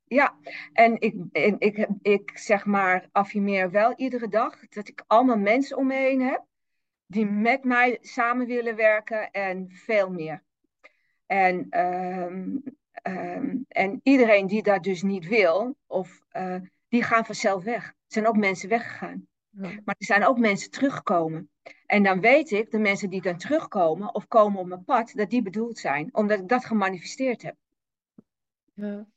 ja. 0.05 0.35
En 0.73 1.01
ik, 1.01 1.15
en 1.31 1.55
ik, 1.59 1.87
ik 2.01 2.31
zeg 2.37 2.65
maar 2.65 3.07
affirmeer 3.11 3.71
wel 3.71 3.93
iedere 3.95 4.27
dag 4.27 4.67
dat 4.67 4.87
ik 4.87 5.03
allemaal 5.07 5.37
mensen 5.37 5.77
om 5.77 5.87
me 5.87 5.93
heen 5.93 6.21
heb 6.21 6.47
die 7.09 7.25
met 7.25 7.63
mij 7.63 7.97
samen 8.01 8.47
willen 8.47 8.75
werken 8.75 9.31
en 9.31 9.69
veel 9.69 10.09
meer. 10.09 10.43
En, 11.25 11.67
ehm, 11.69 12.57
ehm, 12.91 13.57
en 13.67 13.99
iedereen 14.03 14.47
die 14.47 14.63
dat 14.63 14.83
dus 14.83 15.01
niet 15.01 15.27
wil, 15.27 15.75
of, 15.87 16.21
eh, 16.29 16.55
die 16.87 17.03
gaan 17.03 17.25
vanzelf 17.25 17.63
weg. 17.63 17.85
Er 17.87 17.93
zijn 18.07 18.27
ook 18.27 18.37
mensen 18.37 18.69
weggegaan. 18.69 19.27
Maar 19.59 19.95
er 19.97 20.05
zijn 20.05 20.25
ook 20.25 20.37
mensen 20.37 20.71
teruggekomen. 20.71 21.49
En 21.85 22.03
dan 22.03 22.19
weet 22.19 22.51
ik, 22.51 22.71
de 22.71 22.79
mensen 22.79 23.09
die 23.09 23.21
dan 23.21 23.37
terugkomen 23.37 24.15
of 24.15 24.27
komen 24.27 24.59
op 24.59 24.67
mijn 24.67 24.83
pad, 24.83 25.11
dat 25.13 25.29
die 25.29 25.41
bedoeld 25.41 25.77
zijn. 25.77 26.09
Omdat 26.11 26.39
ik 26.39 26.47
dat 26.47 26.65
gemanifesteerd 26.65 27.41
heb. 27.41 27.55
ja, 28.73 29.07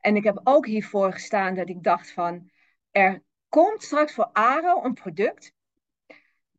En 0.00 0.16
ik 0.16 0.24
heb 0.24 0.40
ook 0.44 0.66
hiervoor 0.66 1.12
gestaan 1.12 1.54
dat 1.54 1.68
ik 1.68 1.82
dacht 1.82 2.12
van, 2.12 2.50
er 2.90 3.22
komt 3.48 3.82
straks 3.82 4.14
voor 4.14 4.30
Aro 4.32 4.84
een 4.84 4.94
product 4.94 5.52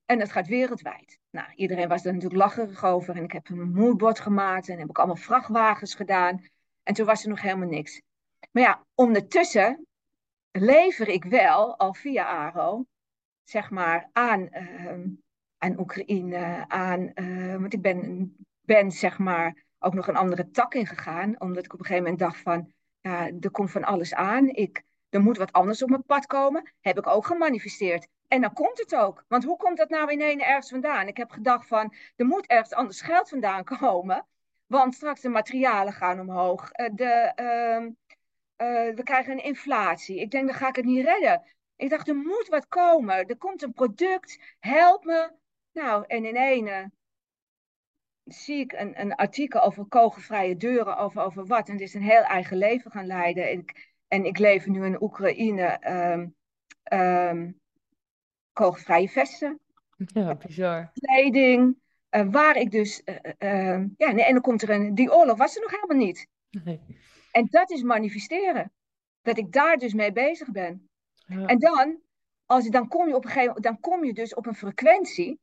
en 0.06 0.19
dat 0.19 0.32
gaat 0.32 0.47
wereldwijd. 0.47 1.19
Nou, 1.30 1.54
iedereen 1.56 1.88
was 1.88 2.06
er 2.06 2.13
natuurlijk 2.13 2.41
lacherig 2.41 2.86
over 2.86 3.15
en 3.15 3.23
ik 3.23 3.32
heb 3.32 3.49
een 3.49 3.71
moodboard 3.71 4.19
gemaakt 4.19 4.69
en 4.69 4.80
heb 4.80 4.89
ik 4.89 4.97
allemaal 4.97 5.15
vrachtwagens 5.15 5.95
gedaan. 5.95 6.43
En 6.84 6.93
toen 6.93 7.06
was 7.06 7.23
er 7.23 7.30
nog 7.30 7.41
helemaal 7.41 7.67
niks. 7.67 8.02
Maar 8.52 8.63
ja, 8.63 8.86
ondertussen 8.95 9.88
lever 10.52 11.08
ik 11.08 11.23
wel 11.23 11.78
al 11.78 11.93
via 11.93 12.25
Aro, 12.25 12.86
zeg 13.49 13.69
maar, 13.69 14.09
aan, 14.13 14.49
ehm, 14.49 15.07
aan 15.57 15.79
Oekraïne, 15.79 16.65
aan, 16.67 17.13
eh, 17.13 17.55
want 17.55 17.73
ik 17.73 17.81
ben, 17.81 18.35
ben 18.62 18.91
zeg 18.91 19.17
maar 19.17 19.65
ook 19.79 19.93
nog 19.93 20.07
een 20.07 20.15
andere 20.15 20.49
tak 20.49 20.73
ingegaan, 20.73 21.41
omdat 21.41 21.65
ik 21.65 21.73
op 21.73 21.79
een 21.79 21.85
gegeven 21.85 22.03
moment 22.03 22.21
dacht 22.21 22.38
van, 22.41 22.71
ja, 23.01 23.31
er 23.39 23.51
komt 23.51 23.71
van 23.71 23.83
alles 23.83 24.13
aan. 24.13 24.47
Ik, 24.47 24.83
er 25.09 25.21
moet 25.21 25.38
wat 25.38 25.51
anders 25.51 25.83
op 25.83 25.89
mijn 25.89 26.03
pad 26.03 26.25
komen. 26.25 26.73
Heb 26.81 26.97
ik 26.97 27.07
ook 27.07 27.25
gemanifesteerd. 27.25 28.07
En 28.27 28.41
dan 28.41 28.53
komt 28.53 28.79
het 28.79 28.95
ook. 28.95 29.25
Want 29.27 29.43
hoe 29.43 29.57
komt 29.57 29.77
dat 29.77 29.89
nou 29.89 30.12
ineens 30.12 30.43
ergens 30.43 30.69
vandaan? 30.69 31.07
Ik 31.07 31.17
heb 31.17 31.31
gedacht 31.31 31.67
van, 31.67 31.93
er 32.15 32.25
moet 32.25 32.47
ergens 32.47 32.73
anders 32.73 33.01
geld 33.01 33.29
vandaan 33.29 33.63
komen. 33.63 34.27
Want 34.65 34.95
straks 34.95 35.21
de 35.21 35.29
materialen 35.29 35.93
gaan 35.93 36.19
omhoog. 36.19 36.71
Eh, 36.71 36.89
De, 36.93 37.31
ehm, 37.35 37.89
eh, 38.55 38.95
we 38.95 39.03
krijgen 39.03 39.31
een 39.33 39.43
inflatie. 39.43 40.19
Ik 40.19 40.31
denk, 40.31 40.47
dan 40.47 40.55
ga 40.55 40.67
ik 40.67 40.75
het 40.75 40.85
niet 40.85 41.05
redden. 41.05 41.43
Ik 41.79 41.89
dacht, 41.89 42.07
er 42.07 42.15
moet 42.15 42.47
wat 42.49 42.67
komen. 42.67 43.25
Er 43.27 43.37
komt 43.37 43.61
een 43.61 43.73
product. 43.73 44.55
Help 44.59 45.03
me. 45.05 45.31
Nou, 45.71 46.03
en 46.07 46.25
in 46.25 46.35
ene 46.35 46.91
zie 48.23 48.59
ik 48.59 48.71
een, 48.71 48.99
een 48.99 49.15
artikel 49.15 49.61
over 49.61 49.85
kogelvrije 49.85 50.55
deuren, 50.57 50.97
over, 50.97 51.21
over 51.21 51.45
wat. 51.45 51.67
En 51.67 51.73
het 51.73 51.81
is 51.81 51.93
een 51.93 52.01
heel 52.01 52.21
eigen 52.23 52.57
leven 52.57 52.91
gaan 52.91 53.05
leiden. 53.05 53.49
En 53.49 53.59
ik, 53.59 53.93
en 54.07 54.25
ik 54.25 54.37
leef 54.37 54.65
nu 54.65 54.85
in 54.85 55.01
Oekraïne. 55.01 55.63
ehm, 55.63 56.27
ehm, 56.83 57.51
kogelvrije 58.53 59.09
vesten, 59.09 59.59
ja, 59.97 60.35
bizar. 60.35 60.91
kleding. 60.93 61.77
eh, 62.09 62.27
waar 62.29 62.55
ik 62.55 62.71
dus. 62.71 63.03
eh, 63.03 63.15
eh, 63.37 63.73
eh, 63.73 63.85
ja, 63.97 64.11
nee, 64.11 64.25
en 64.25 64.33
dan 64.33 64.41
komt 64.41 64.61
er 64.61 64.69
een. 64.69 64.95
Die 64.95 65.13
oorlog 65.13 65.37
was 65.37 65.55
er 65.55 65.61
nog 65.61 65.71
helemaal 65.71 66.05
niet. 66.05 66.27
Nee. 66.63 66.79
En 67.31 67.47
dat 67.49 67.71
is 67.71 67.81
manifesteren. 67.83 68.71
Dat 69.21 69.37
ik 69.37 69.51
daar 69.51 69.77
dus 69.77 69.93
mee 69.93 70.11
bezig 70.11 70.51
ben. 70.51 70.88
En 71.45 71.59
dan, 71.59 71.99
als, 72.45 72.63
je- 72.63 72.71
dan, 72.71 72.87
kom 72.87 73.07
je 73.07 73.15
op 73.15 73.25
een 73.25 73.31
gegeven, 73.31 73.61
dan 73.61 73.79
kom 73.79 74.03
je 74.05 74.13
dus 74.13 74.33
op 74.33 74.45
een 74.45 74.55
frequentie. 74.55 75.39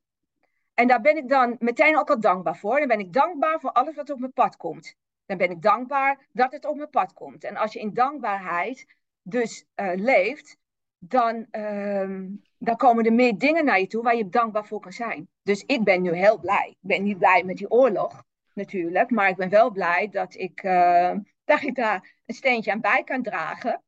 En 0.74 0.86
daar 0.88 1.00
ben 1.00 1.16
ik 1.16 1.28
dan 1.28 1.56
meteen 1.58 1.98
ook 1.98 2.10
al 2.10 2.20
dankbaar 2.20 2.56
voor. 2.56 2.78
Dan 2.78 2.88
ben 2.88 2.98
ik 2.98 3.12
dankbaar 3.12 3.60
voor 3.60 3.72
alles 3.72 3.94
wat 3.94 4.10
op 4.10 4.18
mijn 4.18 4.32
pad 4.32 4.56
komt. 4.56 4.94
Dan 5.26 5.36
ben 5.36 5.50
ik 5.50 5.62
dankbaar 5.62 6.26
dat 6.32 6.52
het 6.52 6.64
op 6.66 6.76
mijn 6.76 6.90
pad 6.90 7.12
komt. 7.12 7.44
En 7.44 7.56
als 7.56 7.72
je 7.72 7.80
in 7.80 7.94
dankbaarheid 7.94 8.86
dus 9.22 9.64
eh, 9.74 9.92
leeft, 9.94 10.56
dan, 10.98 11.46
ehm, 11.50 12.28
dan 12.58 12.76
komen 12.76 13.04
er 13.04 13.12
meer 13.12 13.38
dingen 13.38 13.64
naar 13.64 13.80
je 13.80 13.86
toe 13.86 14.02
waar 14.02 14.16
je 14.16 14.28
dankbaar 14.28 14.66
voor 14.66 14.80
kan 14.80 14.92
zijn. 14.92 15.28
Dus 15.42 15.62
ik 15.66 15.84
ben 15.84 16.02
nu 16.02 16.14
heel 16.14 16.38
blij. 16.38 16.68
Ik 16.68 16.88
ben 16.88 17.02
niet 17.02 17.18
blij 17.18 17.44
met 17.44 17.56
die 17.56 17.70
oorlog. 17.70 18.24
natuurlijk. 18.52 19.10
Maar 19.10 19.28
ik 19.28 19.36
ben 19.36 19.48
wel 19.48 19.70
blij 19.70 20.08
dat 20.08 20.34
ik, 20.34 20.62
uh, 20.62 21.12
dat 21.44 21.62
ik 21.62 21.74
daar 21.74 22.14
een 22.26 22.34
steentje 22.34 22.72
aan 22.72 22.80
bij 22.80 23.02
kan 23.04 23.22
dragen. 23.22 23.82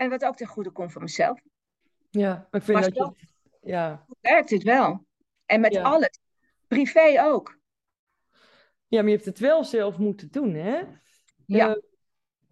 En 0.00 0.10
wat 0.10 0.24
ook 0.24 0.36
ten 0.36 0.46
goede 0.46 0.70
komt 0.70 0.92
voor 0.92 1.02
mezelf. 1.02 1.40
Ja, 2.10 2.48
ik 2.50 2.62
vind 2.62 2.82
dat 2.82 2.94
je... 2.94 3.12
Ja. 3.60 4.06
Werkt 4.20 4.50
het 4.50 4.62
wel. 4.62 5.06
En 5.46 5.60
met 5.60 5.76
alles. 5.76 6.20
Privé 6.66 7.22
ook. 7.22 7.58
Ja, 8.86 9.00
maar 9.00 9.10
je 9.10 9.14
hebt 9.14 9.24
het 9.24 9.38
wel 9.38 9.64
zelf 9.64 9.98
moeten 9.98 10.30
doen, 10.30 10.54
hè? 10.54 10.82
Ja. 11.46 11.68
Uh, 11.68 11.82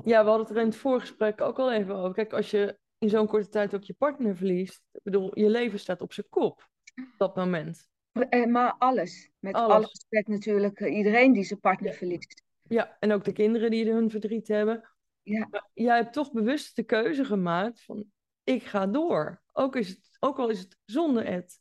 ja, 0.04 0.22
we 0.22 0.28
hadden 0.28 0.46
het 0.46 0.50
er 0.50 0.62
in 0.62 0.68
het 0.68 0.76
voorgesprek 0.76 1.40
ook 1.40 1.58
al 1.58 1.72
even 1.72 1.94
over. 1.94 2.14
Kijk, 2.14 2.32
als 2.32 2.50
je 2.50 2.78
in 2.98 3.08
zo'n 3.08 3.26
korte 3.26 3.48
tijd 3.48 3.74
ook 3.74 3.82
je 3.82 3.94
partner 3.94 4.37
verliest, 4.37 4.82
ik 4.92 5.02
bedoel, 5.02 5.38
je 5.38 5.48
leven 5.48 5.78
staat 5.78 6.00
op 6.00 6.12
zijn 6.12 6.26
kop 6.28 6.68
op 6.96 7.14
dat 7.18 7.37
moment. 7.37 7.88
Eh, 8.12 8.46
maar 8.46 8.74
alles. 8.78 9.30
Met 9.38 9.54
alles, 9.54 9.74
alles 10.11 10.26
natuurlijk 10.26 10.80
eh, 10.80 10.96
iedereen 10.96 11.32
die 11.32 11.44
zijn 11.44 11.61
partner 11.61 11.92
verliest. 11.92 12.42
Ja, 12.62 12.96
en 13.00 13.12
ook 13.12 13.24
de 13.24 13.32
kinderen 13.32 13.70
die 13.70 13.92
hun 13.92 14.11
verdriet 14.11 14.48
hebben. 14.48 14.88
Ja. 15.28 15.46
Maar 15.50 15.68
jij 15.74 15.96
hebt 15.96 16.12
toch 16.12 16.32
bewust 16.32 16.76
de 16.76 16.82
keuze 16.82 17.24
gemaakt 17.24 17.82
van, 17.82 18.04
ik 18.44 18.62
ga 18.62 18.86
door. 18.86 19.42
Ook, 19.52 19.76
is 19.76 19.88
het, 19.88 20.16
ook 20.18 20.38
al 20.38 20.48
is 20.48 20.58
het 20.58 20.76
zonder 20.84 21.24
Ed. 21.24 21.60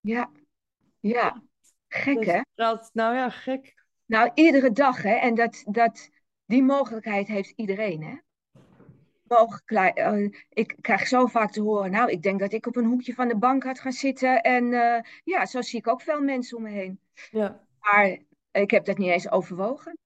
Ja, 0.00 0.30
ja. 1.00 1.42
Gek, 1.88 2.16
dus 2.16 2.26
hè? 2.26 2.40
Dat, 2.54 2.90
nou 2.92 3.14
ja, 3.14 3.30
gek. 3.30 3.84
Nou, 4.06 4.30
iedere 4.34 4.72
dag, 4.72 5.02
hè. 5.02 5.14
En 5.14 5.34
dat, 5.34 5.64
dat, 5.66 6.10
die 6.44 6.62
mogelijkheid 6.62 7.28
heeft 7.28 7.52
iedereen, 7.56 8.02
hè? 8.02 8.16
Mogelijk, 9.22 9.98
uh, 9.98 10.30
ik 10.48 10.76
krijg 10.80 11.06
zo 11.06 11.26
vaak 11.26 11.52
te 11.52 11.60
horen, 11.60 11.90
nou, 11.90 12.10
ik 12.10 12.22
denk 12.22 12.40
dat 12.40 12.52
ik 12.52 12.66
op 12.66 12.76
een 12.76 12.84
hoekje 12.84 13.14
van 13.14 13.28
de 13.28 13.36
bank 13.36 13.62
had 13.62 13.80
gaan 13.80 13.92
zitten. 13.92 14.42
En 14.42 14.64
uh, 14.64 15.00
ja, 15.24 15.46
zo 15.46 15.62
zie 15.62 15.78
ik 15.78 15.88
ook 15.88 16.00
veel 16.00 16.20
mensen 16.20 16.56
om 16.56 16.62
me 16.62 16.70
heen. 16.70 17.00
Ja. 17.30 17.66
Maar 17.78 18.18
ik 18.50 18.70
heb 18.70 18.84
dat 18.84 18.98
niet 18.98 19.10
eens 19.10 19.30
overwogen. 19.30 19.98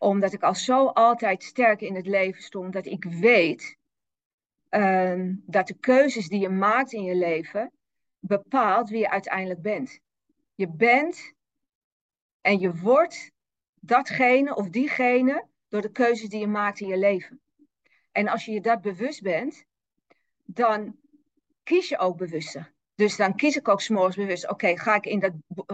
Omdat 0.00 0.32
ik 0.32 0.42
al 0.42 0.54
zo 0.54 0.86
altijd 0.86 1.42
sterk 1.42 1.80
in 1.80 1.94
het 1.94 2.06
leven 2.06 2.42
stond, 2.42 2.72
dat 2.72 2.86
ik 2.86 3.04
weet 3.04 3.76
uh, 4.70 5.32
dat 5.46 5.66
de 5.66 5.74
keuzes 5.74 6.28
die 6.28 6.40
je 6.40 6.48
maakt 6.48 6.92
in 6.92 7.02
je 7.02 7.14
leven 7.14 7.72
bepaalt 8.18 8.90
wie 8.90 8.98
je 8.98 9.10
uiteindelijk 9.10 9.62
bent. 9.62 10.00
Je 10.54 10.68
bent 10.68 11.32
en 12.40 12.58
je 12.58 12.76
wordt 12.76 13.30
datgene 13.74 14.54
of 14.54 14.68
diegene 14.68 15.46
door 15.68 15.80
de 15.80 15.92
keuzes 15.92 16.28
die 16.28 16.40
je 16.40 16.46
maakt 16.46 16.80
in 16.80 16.88
je 16.88 16.98
leven. 16.98 17.40
En 18.12 18.28
als 18.28 18.44
je 18.44 18.52
je 18.52 18.60
dat 18.60 18.80
bewust 18.80 19.22
bent, 19.22 19.64
dan 20.44 20.96
kies 21.62 21.88
je 21.88 21.98
ook 21.98 22.16
bewuster. 22.16 22.72
Dus 22.94 23.16
dan 23.16 23.34
kies 23.34 23.56
ik 23.56 23.68
ook 23.68 23.80
s'morgens 23.80 24.16
bewust, 24.16 24.48
oké, 24.48 24.78
ga 24.78 24.94
ik 24.94 25.06
in, 25.06 25.18
dat, 25.18 25.32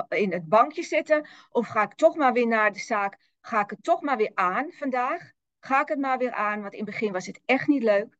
in 0.09 0.33
het 0.33 0.49
bankje 0.49 0.83
zitten 0.83 1.29
of 1.51 1.67
ga 1.67 1.83
ik 1.83 1.95
toch 1.95 2.17
maar 2.17 2.33
weer 2.33 2.47
naar 2.47 2.73
de 2.73 2.79
zaak? 2.79 3.19
Ga 3.47 3.63
ik 3.63 3.71
het 3.71 3.83
toch 3.83 4.01
maar 4.03 4.17
weer 4.17 4.31
aan 4.35 4.73
vandaag? 4.73 5.33
Ga 5.61 5.81
ik 5.81 5.89
het 5.89 5.99
maar 5.99 6.19
weer 6.19 6.33
aan? 6.33 6.61
Want 6.61 6.73
in 6.73 6.79
het 6.79 6.91
begin 6.91 7.13
was 7.13 7.27
het 7.27 7.41
echt 7.45 7.67
niet 7.67 7.83
leuk. 7.83 8.17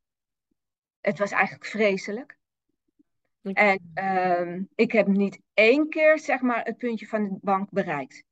Het 1.01 1.19
was 1.19 1.31
eigenlijk 1.31 1.65
vreselijk. 1.65 2.37
En 3.41 3.91
uh, 3.95 4.61
ik 4.75 4.91
heb 4.91 5.07
niet 5.07 5.39
één 5.53 5.89
keer, 5.89 6.19
zeg 6.19 6.41
maar, 6.41 6.63
het 6.63 6.77
puntje 6.77 7.07
van 7.07 7.23
de 7.23 7.37
bank 7.41 7.69
bereikt. 7.69 8.23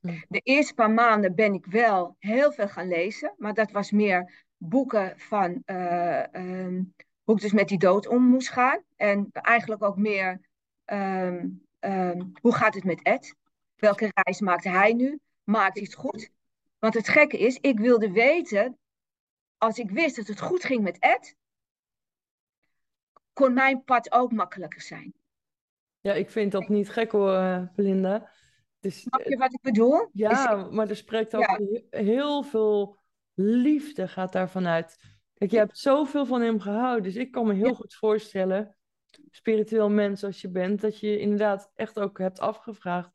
Hm. 0.00 0.18
De 0.28 0.40
eerste 0.40 0.74
paar 0.74 0.90
maanden 0.90 1.34
ben 1.34 1.54
ik 1.54 1.66
wel 1.66 2.16
heel 2.18 2.52
veel 2.52 2.68
gaan 2.68 2.88
lezen, 2.88 3.34
maar 3.36 3.54
dat 3.54 3.70
was 3.70 3.90
meer 3.90 4.44
boeken 4.56 5.18
van 5.18 5.62
uh, 5.66 6.22
um, 6.32 6.94
hoe 7.22 7.34
ik 7.34 7.40
dus 7.40 7.52
met 7.52 7.68
die 7.68 7.78
dood 7.78 8.06
om 8.06 8.22
moest 8.22 8.50
gaan. 8.50 8.82
En 8.96 9.28
eigenlijk 9.32 9.82
ook 9.82 9.96
meer 9.96 10.40
um, 10.84 11.66
um, 11.80 12.32
hoe 12.40 12.54
gaat 12.54 12.74
het 12.74 12.84
met 12.84 13.02
Ed? 13.02 13.34
Welke 13.76 14.10
reis 14.14 14.40
maakte 14.40 14.68
hij 14.68 14.92
nu? 14.92 15.20
Maakt 15.48 15.80
het 15.80 15.94
goed? 15.94 16.30
Want 16.78 16.94
het 16.94 17.08
gekke 17.08 17.38
is, 17.38 17.58
ik 17.60 17.78
wilde 17.78 18.10
weten, 18.10 18.78
als 19.56 19.78
ik 19.78 19.90
wist 19.90 20.16
dat 20.16 20.26
het 20.26 20.40
goed 20.40 20.64
ging 20.64 20.82
met 20.82 20.98
Ed, 20.98 21.36
kon 23.32 23.52
mijn 23.52 23.84
pad 23.84 24.12
ook 24.12 24.32
makkelijker 24.32 24.80
zijn. 24.80 25.14
Ja, 26.00 26.12
ik 26.12 26.30
vind 26.30 26.52
dat 26.52 26.68
niet 26.68 26.90
gek 26.90 27.12
hoor, 27.12 27.32
uh, 27.32 27.62
Belinda. 27.74 28.30
Dus, 28.80 29.00
Snap 29.00 29.22
je 29.22 29.36
wat 29.36 29.52
ik 29.52 29.60
bedoel? 29.60 30.08
Ja, 30.12 30.68
maar 30.70 30.88
er 30.88 30.96
spreekt 30.96 31.34
ook 31.34 31.58
ja. 31.60 31.60
heel 31.90 32.42
veel 32.42 32.98
liefde 33.34 34.08
gaat 34.08 34.32
daarvan 34.32 34.66
uit. 34.66 34.96
Kijk, 35.34 35.50
je 35.50 35.58
hebt 35.58 35.78
zoveel 35.78 36.26
van 36.26 36.40
hem 36.40 36.60
gehouden. 36.60 37.02
Dus 37.02 37.16
ik 37.16 37.30
kan 37.30 37.46
me 37.46 37.54
heel 37.54 37.74
goed 37.74 37.94
voorstellen, 37.94 38.76
spiritueel 39.30 39.90
mens 39.90 40.24
als 40.24 40.40
je 40.40 40.50
bent, 40.50 40.80
dat 40.80 41.00
je 41.00 41.18
inderdaad 41.18 41.70
echt 41.74 41.98
ook 41.98 42.18
hebt 42.18 42.40
afgevraagd. 42.40 43.10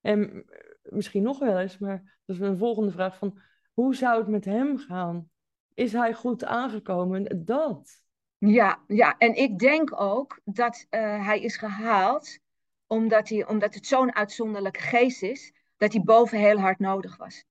En 0.00 0.46
misschien 0.82 1.22
nog 1.22 1.38
wel 1.38 1.58
eens, 1.58 1.78
maar 1.78 2.18
dat 2.24 2.36
is 2.36 2.42
een 2.42 2.58
volgende 2.58 2.90
vraag 2.90 3.16
van, 3.16 3.38
hoe 3.72 3.94
zou 3.94 4.18
het 4.18 4.28
met 4.28 4.44
hem 4.44 4.78
gaan? 4.78 5.30
Is 5.74 5.92
hij 5.92 6.14
goed 6.14 6.44
aangekomen? 6.44 7.44
Dat. 7.44 8.02
Ja, 8.38 8.82
ja, 8.86 9.18
en 9.18 9.34
ik 9.34 9.58
denk 9.58 10.00
ook 10.00 10.40
dat 10.44 10.86
uh, 10.90 11.26
hij 11.26 11.40
is 11.40 11.56
gehaald 11.56 12.38
omdat, 12.86 13.28
hij, 13.28 13.46
omdat 13.46 13.74
het 13.74 13.86
zo'n 13.86 14.14
uitzonderlijke 14.14 14.80
geest 14.80 15.22
is, 15.22 15.52
dat 15.76 15.92
hij 15.92 16.02
boven 16.02 16.38
heel 16.38 16.58
hard 16.58 16.78
nodig 16.78 17.16
was. 17.16 17.44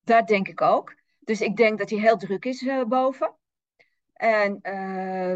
Dat 0.00 0.26
denk 0.26 0.48
ik 0.48 0.60
ook. 0.60 0.94
Dus 1.18 1.40
ik 1.40 1.56
denk 1.56 1.78
dat 1.78 1.90
hij 1.90 1.98
heel 1.98 2.16
druk 2.16 2.44
is 2.44 2.62
uh, 2.62 2.84
boven. 2.84 3.34
En, 4.12 4.58
uh, 4.62 5.32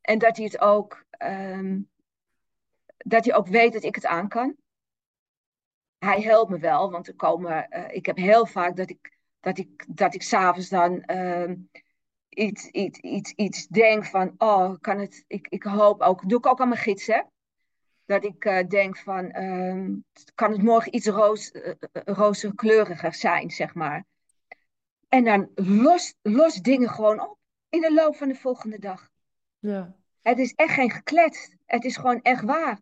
en 0.00 0.18
dat 0.18 0.36
hij 0.36 0.44
het 0.44 0.60
ook, 0.60 1.04
um, 1.22 1.88
dat 2.96 3.24
hij 3.24 3.34
ook 3.34 3.46
weet 3.46 3.72
dat 3.72 3.82
ik 3.82 3.94
het 3.94 4.06
aan 4.06 4.28
kan. 4.28 4.56
Hij 5.98 6.20
helpt 6.20 6.50
me 6.50 6.58
wel, 6.58 6.90
want 6.90 7.08
er 7.08 7.14
komen, 7.14 7.66
uh, 7.70 7.84
ik 7.88 8.06
heb 8.06 8.16
heel 8.16 8.46
vaak 8.46 8.76
dat 8.76 8.90
ik, 8.90 9.18
dat 9.40 9.58
ik, 9.58 9.84
dat 9.88 10.14
ik 10.14 10.22
s'avonds 10.22 10.68
dan 10.68 11.02
uh, 11.06 11.52
iets, 12.28 12.66
iets, 12.66 12.98
iets, 12.98 13.32
iets 13.32 13.66
denk 13.66 14.04
van, 14.04 14.34
oh, 14.38 14.74
kan 14.80 14.98
het, 14.98 15.24
ik, 15.26 15.46
ik 15.48 15.62
hoop 15.62 16.00
ook, 16.00 16.28
doe 16.28 16.38
ik 16.38 16.46
ook 16.46 16.60
aan 16.60 16.68
mijn 16.68 16.80
gids, 16.80 17.06
hè? 17.06 17.22
Dat 18.04 18.24
ik 18.24 18.44
uh, 18.44 18.66
denk 18.68 18.96
van, 18.96 19.24
uh, 19.42 19.96
kan 20.34 20.52
het 20.52 20.62
morgen 20.62 20.94
iets 20.94 21.06
roos, 21.06 21.52
uh, 21.52 21.72
roze 21.92 22.54
kleuriger 22.54 23.14
zijn, 23.14 23.50
zeg 23.50 23.74
maar. 23.74 24.04
En 25.08 25.24
dan 25.24 25.50
los, 25.54 26.14
los 26.22 26.54
dingen 26.54 26.88
gewoon 26.88 27.20
op 27.20 27.38
in 27.68 27.80
de 27.80 27.92
loop 27.92 28.16
van 28.16 28.28
de 28.28 28.34
volgende 28.34 28.78
dag. 28.78 29.08
Ja. 29.58 29.96
Het 30.22 30.38
is 30.38 30.52
echt 30.54 30.72
geen 30.72 30.90
geklet. 30.90 31.56
Het 31.66 31.84
is 31.84 31.96
gewoon 31.96 32.22
echt 32.22 32.44
waar. 32.44 32.80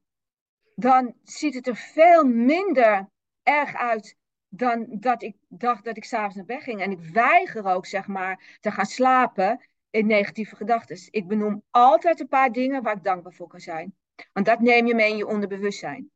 Dan 0.78 1.14
ziet 1.22 1.54
het 1.54 1.66
er 1.66 1.76
veel 1.76 2.24
minder 2.24 3.08
erg 3.42 3.74
uit 3.74 4.16
dan 4.48 4.86
dat 4.90 5.22
ik 5.22 5.36
dacht 5.48 5.84
dat 5.84 5.96
ik 5.96 6.04
s'avonds 6.04 6.36
naar 6.36 6.44
bed 6.44 6.62
ging. 6.62 6.80
En 6.80 6.90
ik 6.90 7.00
weiger 7.00 7.64
ook, 7.64 7.86
zeg 7.86 8.06
maar, 8.06 8.58
te 8.60 8.70
gaan 8.70 8.86
slapen 8.86 9.66
in 9.90 10.06
negatieve 10.06 10.56
gedachten. 10.56 10.98
Ik 11.10 11.26
benoem 11.26 11.62
altijd 11.70 12.20
een 12.20 12.28
paar 12.28 12.52
dingen 12.52 12.82
waar 12.82 12.96
ik 12.96 13.04
dankbaar 13.04 13.32
voor 13.32 13.48
kan 13.48 13.60
zijn. 13.60 13.94
Want 14.32 14.46
dat 14.46 14.60
neem 14.60 14.86
je 14.86 14.94
mee 14.94 15.10
in 15.10 15.16
je 15.16 15.26
onderbewustzijn. 15.26 16.10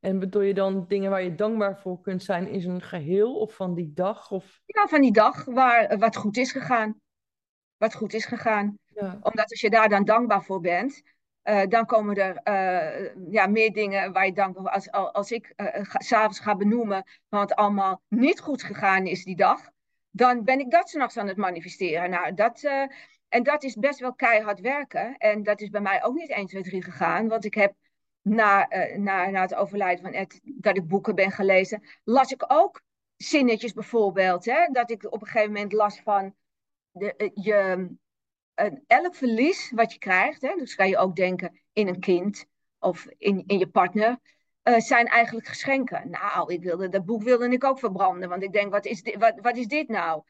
En 0.00 0.18
bedoel 0.18 0.42
je 0.42 0.54
dan 0.54 0.84
dingen 0.88 1.10
waar 1.10 1.22
je 1.22 1.34
dankbaar 1.34 1.78
voor 1.78 2.00
kunt 2.00 2.22
zijn 2.22 2.48
in 2.48 2.70
een 2.70 2.82
geheel 2.82 3.34
of 3.34 3.54
van 3.54 3.74
die 3.74 3.92
dag? 3.94 4.30
Of... 4.30 4.60
Ja, 4.64 4.86
van 4.86 5.00
die 5.00 5.12
dag 5.12 5.44
waar 5.44 5.98
wat 5.98 6.16
goed 6.16 6.36
is 6.36 6.52
gegaan. 6.52 7.00
Wat 7.76 7.94
goed 7.94 8.12
is 8.12 8.24
gegaan. 8.24 8.78
Ja. 8.84 9.18
Omdat 9.22 9.50
als 9.50 9.60
je 9.60 9.70
daar 9.70 9.88
dan 9.88 10.04
dankbaar 10.04 10.44
voor 10.44 10.60
bent, 10.60 11.02
uh, 11.48 11.62
dan 11.68 11.86
komen 11.86 12.16
er 12.16 12.40
uh, 12.44 13.32
ja, 13.32 13.46
meer 13.46 13.72
dingen 13.72 14.12
waar 14.12 14.26
je 14.26 14.50
voor 14.54 14.68
Als, 14.68 14.90
als 14.90 15.30
ik 15.30 15.52
uh, 15.56 15.66
ga, 15.72 16.00
s'avonds 16.00 16.40
ga 16.40 16.56
benoemen 16.56 17.04
wat 17.28 17.54
allemaal 17.54 18.02
niet 18.08 18.40
goed 18.40 18.62
gegaan 18.62 19.06
is 19.06 19.24
die 19.24 19.36
dag, 19.36 19.70
dan 20.10 20.44
ben 20.44 20.60
ik 20.60 20.70
dat 20.70 20.88
s'nachts 20.88 21.16
aan 21.16 21.28
het 21.28 21.36
manifesteren. 21.36 22.10
Nou, 22.10 22.34
dat, 22.34 22.62
en 23.28 23.42
dat 23.42 23.62
is 23.62 23.74
best 23.74 23.98
wel 23.98 24.14
keihard 24.14 24.60
werken. 24.60 25.16
En 25.16 25.42
dat 25.42 25.60
is 25.60 25.68
bij 25.68 25.80
mij 25.80 26.04
ook 26.04 26.14
niet 26.14 26.30
1, 26.30 26.46
2, 26.46 26.62
3 26.62 26.82
gegaan. 26.82 27.28
Want 27.28 27.44
ik 27.44 27.54
heb 27.54 27.74
na, 28.22 28.68
na, 28.96 29.30
na 29.30 29.40
het 29.40 29.54
overlijden 29.54 30.04
van 30.04 30.12
Ed, 30.12 30.40
dat 30.42 30.76
ik 30.76 30.88
boeken 30.88 31.14
ben 31.14 31.30
gelezen, 31.30 31.82
las 32.04 32.32
ik 32.32 32.44
ook 32.46 32.82
zinnetjes 33.16 33.72
bijvoorbeeld. 33.72 34.44
Hè, 34.44 34.66
dat 34.72 34.90
ik 34.90 35.12
op 35.12 35.20
een 35.20 35.26
gegeven 35.26 35.52
moment 35.52 35.72
las 35.72 36.00
van 36.00 36.34
de, 36.90 37.30
je, 37.34 37.88
elk 38.86 39.14
verlies 39.14 39.70
wat 39.70 39.92
je 39.92 39.98
krijgt, 39.98 40.40
hè, 40.40 40.54
dus 40.56 40.74
kan 40.74 40.88
je 40.88 40.96
ook 40.96 41.16
denken 41.16 41.60
in 41.72 41.88
een 41.88 42.00
kind 42.00 42.46
of 42.78 43.06
in, 43.18 43.42
in 43.46 43.58
je 43.58 43.68
partner, 43.68 44.18
zijn 44.76 45.06
eigenlijk 45.06 45.46
geschenken. 45.46 46.10
Nou, 46.10 46.52
ik 46.52 46.62
wilde, 46.62 46.88
dat 46.88 47.04
boek 47.04 47.22
wilde 47.22 47.48
ik 47.48 47.64
ook 47.64 47.78
verbranden, 47.78 48.28
want 48.28 48.42
ik 48.42 48.52
denk, 48.52 48.70
wat 48.70 48.86
is 48.86 49.02
dit, 49.02 49.16
wat, 49.16 49.34
wat 49.40 49.56
is 49.56 49.66
dit 49.66 49.88
nou? 49.88 50.22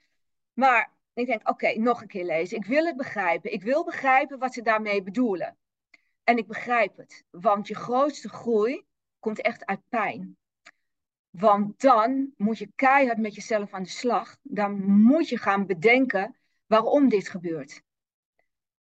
Maar 0.53 0.93
ik 1.15 1.27
denk, 1.27 1.49
oké, 1.49 1.79
nog 1.79 2.01
een 2.01 2.09
keer 2.09 2.25
lezen. 2.25 2.57
Ik 2.57 2.65
wil 2.65 2.87
het 2.87 2.97
begrijpen. 2.97 3.53
Ik 3.53 3.63
wil 3.63 3.85
begrijpen 3.85 4.39
wat 4.39 4.55
ze 4.55 4.63
daarmee 4.63 5.03
bedoelen. 5.03 5.57
En 6.25 6.37
ik 6.37 6.47
begrijp 6.47 6.97
het, 6.97 7.25
want 7.31 7.69
je 7.69 7.75
grootste 7.75 8.29
groei 8.29 8.85
komt 9.19 9.41
echt 9.41 9.67
uit 9.67 9.89
pijn. 9.89 10.37
Want 11.31 11.81
dan 11.81 12.33
moet 12.37 12.59
je 12.59 12.73
keihard 12.75 13.19
met 13.19 13.35
jezelf 13.35 13.73
aan 13.73 13.83
de 13.83 13.89
slag. 13.89 14.37
Dan 14.43 14.85
moet 14.85 15.29
je 15.29 15.39
gaan 15.39 15.67
bedenken 15.67 16.37
waarom 16.67 17.09
dit 17.09 17.29
gebeurt. 17.29 17.83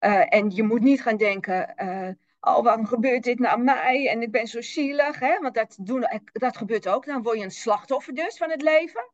Uh, 0.05 0.33
en 0.33 0.49
je 0.49 0.63
moet 0.63 0.81
niet 0.81 1.01
gaan 1.01 1.17
denken, 1.17 1.73
uh, 1.77 2.09
oh, 2.39 2.63
waarom 2.63 2.85
gebeurt 2.85 3.23
dit 3.23 3.39
nou 3.39 3.61
mij? 3.61 4.09
En 4.09 4.21
ik 4.21 4.31
ben 4.31 4.47
zo 4.47 4.61
zielig, 4.61 5.19
hè? 5.19 5.39
want 5.39 5.53
dat, 5.53 5.77
doen, 5.79 6.05
dat 6.31 6.57
gebeurt 6.57 6.87
ook. 6.87 7.05
Dan 7.05 7.23
word 7.23 7.37
je 7.37 7.43
een 7.43 7.51
slachtoffer 7.51 8.13
dus 8.13 8.37
van 8.37 8.49
het 8.49 8.61
leven. 8.61 9.11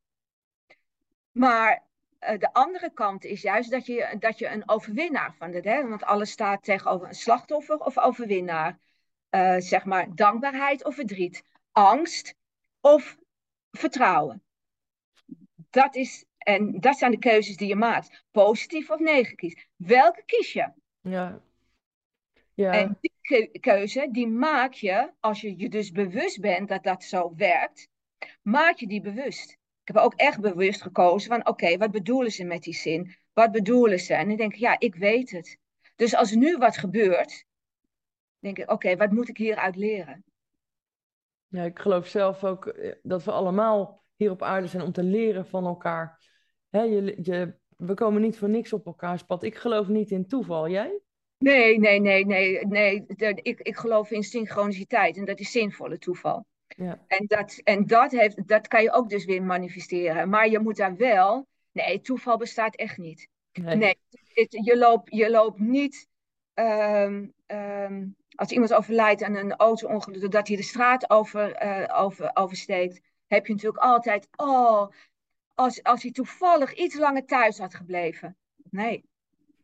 Maar 1.32 1.84
uh, 2.20 2.40
de 2.40 2.54
andere 2.54 2.94
kant 2.94 3.26
is 3.26 3.42
juist 3.42 3.72
dat 3.72 3.86
je, 3.86 4.16
dat 4.20 4.40
je 4.40 4.48
een 4.48 4.70
overwinnaar 4.70 5.36
van 5.38 5.54
het, 5.54 5.66
hè? 5.66 5.88
want 5.88 6.04
alles 6.04 6.32
staat 6.32 6.64
tegenover 6.64 7.08
een 7.08 7.14
slachtoffer 7.14 7.78
of 7.78 7.98
overwinnaar. 7.98 8.80
Zeg 9.58 9.86
maar 9.86 10.16
dankbaarheid 10.16 10.86
of 10.86 10.96
verdriet, 10.96 11.44
angst 11.72 12.36
of 12.82 13.18
vertrouwen. 13.72 14.44
Dat 15.70 15.96
is, 15.96 16.26
en 16.38 16.80
dat 16.80 16.98
zijn 16.98 17.12
de 17.12 17.18
keuzes 17.18 17.58
die 17.58 17.68
je 17.68 17.76
maakt. 17.76 18.24
Positief 18.32 18.90
of 18.90 19.00
negatief. 19.00 19.66
Welke 19.76 20.24
kies 20.26 20.54
je? 20.54 20.72
Ja. 21.02 21.42
ja. 22.54 22.72
En 22.72 22.98
die 23.00 23.60
keuze, 23.60 24.08
die 24.12 24.28
maak 24.28 24.74
je, 24.74 25.12
als 25.20 25.42
je 25.42 25.58
je 25.58 25.70
dus 25.70 25.92
bewust 25.92 26.40
bent 26.40 26.70
dat 26.70 26.84
dat 26.84 27.04
zo 27.04 27.34
werkt, 27.36 27.88
maak 28.42 28.78
je 28.78 28.88
die 28.88 29.02
bewust. 29.02 29.52
Ik 29.52 29.94
heb 29.94 29.98
ook 29.98 30.14
echt 30.14 30.40
bewust 30.40 30.82
gekozen 30.82 31.30
van, 31.30 31.48
oké, 31.48 31.78
wat 31.78 31.92
bedoelen 31.92 32.32
ze 32.32 32.44
met 32.44 32.64
die 32.64 32.74
zin? 32.74 33.16
Wat 33.34 33.52
bedoelen 33.52 34.00
ze? 34.00 34.14
En 34.14 34.28
dan 34.28 34.38
denk 34.38 34.54
ik, 34.54 34.60
ja, 34.60 34.80
ik 34.80 34.96
weet 34.96 35.32
het. 35.32 35.58
Dus 35.96 36.16
als 36.16 36.32
nu 36.32 36.58
wat 36.58 36.78
gebeurt, 36.78 37.46
denk 38.40 38.58
ik, 38.58 38.72
oké, 38.72 38.96
wat 38.96 39.12
moet 39.12 39.30
ik 39.30 39.38
hieruit 39.38 39.76
leren? 39.76 40.24
Ja, 41.48 41.64
ik 41.64 41.80
geloof 41.80 42.08
zelf 42.08 42.44
ook 42.44 42.68
eh, 42.68 42.96
dat 43.04 43.24
we 43.24 43.32
allemaal 43.32 44.04
hier 44.16 44.32
op 44.32 44.42
aarde 44.42 44.68
zijn 44.68 44.84
om 44.84 44.92
te 44.92 45.04
leren 45.04 45.48
van 45.48 45.66
elkaar. 45.66 46.30
Hè, 46.70 46.82
je, 46.82 47.18
je, 47.22 47.56
we 47.82 47.94
komen 47.94 48.22
niet 48.22 48.38
voor 48.38 48.50
niks 48.50 48.74
op 48.74 48.86
elkaars 48.86 49.24
pad. 49.24 49.44
Ik 49.44 49.56
geloof 49.56 49.88
niet 49.88 50.12
in 50.12 50.28
toeval. 50.28 50.70
Jij? 50.70 51.00
Nee, 51.38 51.80
nee, 51.80 52.00
nee, 52.00 52.26
nee. 52.26 52.66
nee. 52.66 53.04
ik, 53.36 53.60
ik 53.60 53.78
geloof 53.78 54.12
in 54.12 54.24
synchroniciteit 54.24 55.18
en 55.18 55.26
dat 55.26 55.40
is 55.40 55.52
zinvolle 55.52 55.98
toeval. 55.98 56.46
Ja. 56.68 57.00
En, 57.08 57.26
dat, 57.28 57.60
en 57.64 57.86
dat, 57.86 58.12
heeft, 58.12 58.48
dat 58.48 58.68
kan 58.68 58.84
je 58.84 58.92
ook 58.92 59.10
dus 59.10 59.26
weer 59.26 59.44
manifesteren. 59.44 60.30
Maar 60.30 60.50
je 60.50 60.60
moet 60.60 60.78
daar 60.78 60.96
wel. 60.96 61.48
Nee, 61.72 62.02
toeval 62.02 62.38
bestaat 62.38 62.76
echt 62.76 62.98
niet. 62.98 63.28
Nee, 63.54 63.76
nee 63.76 63.98
het, 64.34 64.60
je, 64.64 64.78
loopt, 64.78 65.16
je 65.16 65.30
loopt 65.30 65.60
niet. 65.60 66.08
Um, 66.54 67.34
um, 67.48 68.16
als 68.36 68.52
iemand 68.52 68.74
overlijdt 68.74 69.24
aan 69.24 69.36
een 69.36 69.56
auto-ongeluk, 69.56 70.20
doordat 70.20 70.48
hij 70.48 70.58
de 70.58 70.64
straat 70.64 71.10
over, 71.10 71.64
uh, 71.64 72.02
over, 72.02 72.32
oversteekt, 72.34 73.02
heb 73.28 73.46
je 73.46 73.54
natuurlijk 73.54 73.84
altijd. 73.84 74.28
Oh, 74.36 74.88
als, 75.62 75.84
als 75.84 76.02
hij 76.02 76.12
toevallig 76.12 76.74
iets 76.74 76.96
langer 76.96 77.26
thuis 77.26 77.58
had 77.58 77.76
gebleven. 77.76 78.38
Nee, 78.70 79.06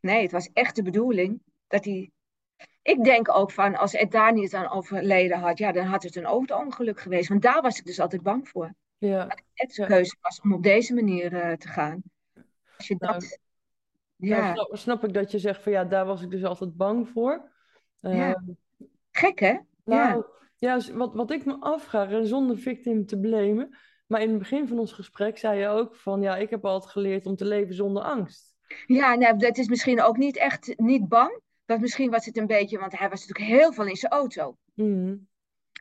nee, 0.02 0.22
het 0.22 0.32
was 0.32 0.50
echt 0.54 0.76
de 0.76 0.84
bedoeling 0.84 1.42
dat 1.68 1.86
hij 1.86 2.12
ik 2.88 3.04
denk 3.04 3.36
ook 3.36 3.52
van, 3.52 3.76
als 3.76 3.94
Ed 3.94 4.12
daar 4.12 4.34
niet 4.34 4.54
aan 4.54 4.70
overleden 4.70 5.40
had, 5.40 5.58
ja, 5.58 5.72
dan 5.72 5.86
had 5.86 6.04
het 6.04 6.16
een 6.16 6.26
auto-ongeluk 6.26 7.00
geweest. 7.00 7.30
Want 7.30 7.42
daar 7.42 7.62
was 7.62 7.80
ik 7.80 7.86
dus 7.86 8.00
altijd 8.00 8.22
bang 8.22 8.50
voor. 8.50 8.74
Ja. 8.98 9.26
Dat 9.26 9.42
Ed's 9.54 9.76
ja. 9.76 9.86
keuze 9.86 10.16
was 10.22 10.42
om 10.42 10.54
op 10.54 10.64
deze 10.64 10.94
manier 10.94 11.34
uh, 11.34 11.52
te 11.52 11.68
gaan. 11.68 12.02
Als 12.78 12.88
je 12.88 12.96
nou, 13.00 13.14
dat... 13.14 13.40
Ja. 14.16 14.40
Nou, 14.40 14.54
snap, 14.54 14.78
snap, 14.78 15.04
ik 15.04 15.14
dat 15.14 15.32
je 15.32 15.40
zegt 15.40 15.64
van, 15.64 15.72
ja, 15.72 15.84
daar 15.84 16.06
was 16.06 16.22
ik 16.22 16.30
dus 16.30 16.44
altijd 16.44 16.76
bang 16.76 17.10
voor. 17.10 17.52
Uh, 18.02 18.18
ja. 18.18 18.44
Gek, 19.12 19.40
hè? 19.40 19.58
Nou, 19.84 20.26
ja, 20.56 20.78
ja 20.78 20.94
wat, 20.94 21.14
wat 21.14 21.32
ik 21.32 21.46
me 21.46 21.58
afvraag, 21.60 22.12
en 22.12 22.28
zonder 22.28 22.58
victim 22.58 23.06
te 23.06 23.20
blamen, 23.20 23.78
maar 24.08 24.22
in 24.22 24.30
het 24.30 24.40
begin 24.40 24.68
van 24.68 24.80
ons 24.80 24.92
gesprek 24.92 25.38
zei 25.38 25.60
je 25.60 25.68
ook 25.68 25.96
van, 25.96 26.22
ja, 26.22 26.38
ik 26.38 26.50
heb 26.50 26.66
altijd 26.66 26.92
geleerd 26.92 27.26
om 27.26 27.36
te 27.36 27.46
leven 27.46 27.76
zonder 27.76 28.04
angst. 28.04 28.56
Ja, 28.86 29.16
nou, 29.16 29.38
dat 29.38 29.58
is 29.58 29.68
misschien 29.68 30.02
ook 30.02 30.18
niet 30.18 30.38
echt 30.38 30.74
niet 30.78 31.08
bang, 31.08 31.42
dat 31.66 31.80
misschien 31.80 32.12
was 32.12 32.26
het 32.26 32.38
een 32.38 32.48
beetje, 32.48 32.80
want 32.80 32.98
hij 32.98 33.10
was 33.10 33.26
natuurlijk 33.26 33.60
heel 33.60 33.74
veel 33.74 33.86
in 33.86 33.96
zijn 33.96 34.12
auto. 34.12 34.58
Mm. 34.74 35.28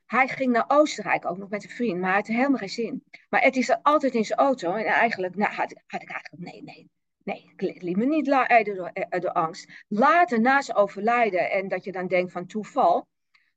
Hij 0.06 0.28
ging 0.28 0.52
naar 0.52 0.64
Oostenrijk 0.68 1.26
ook 1.26 1.36
nog 1.36 1.48
met 1.48 1.64
een 1.64 1.70
vriend, 1.70 2.00
maar 2.00 2.08
hij 2.08 2.18
had 2.18 2.26
helemaal 2.26 2.58
geen 2.58 2.68
zin. 2.68 3.04
Maar 3.28 3.42
het 3.42 3.56
is 3.56 3.82
altijd 3.82 4.14
in 4.14 4.24
zijn 4.24 4.38
auto. 4.38 4.72
En 4.72 4.84
eigenlijk 4.84 5.36
nou, 5.36 5.52
had, 5.52 5.74
had 5.86 6.02
ik 6.02 6.10
eigenlijk, 6.10 6.52
nee, 6.52 6.62
nee, 6.62 6.90
nee, 7.22 7.52
ik 7.56 7.82
liet 7.82 7.96
me 7.96 8.06
niet 8.06 8.26
leiden 8.26 8.76
door, 8.76 8.90
eh, 8.92 9.20
door 9.20 9.32
angst. 9.32 9.84
Later, 9.88 10.40
na 10.40 10.60
zijn 10.60 10.76
overlijden, 10.76 11.50
en 11.50 11.68
dat 11.68 11.84
je 11.84 11.92
dan 11.92 12.06
denkt 12.06 12.32
van 12.32 12.46
toeval, 12.46 13.06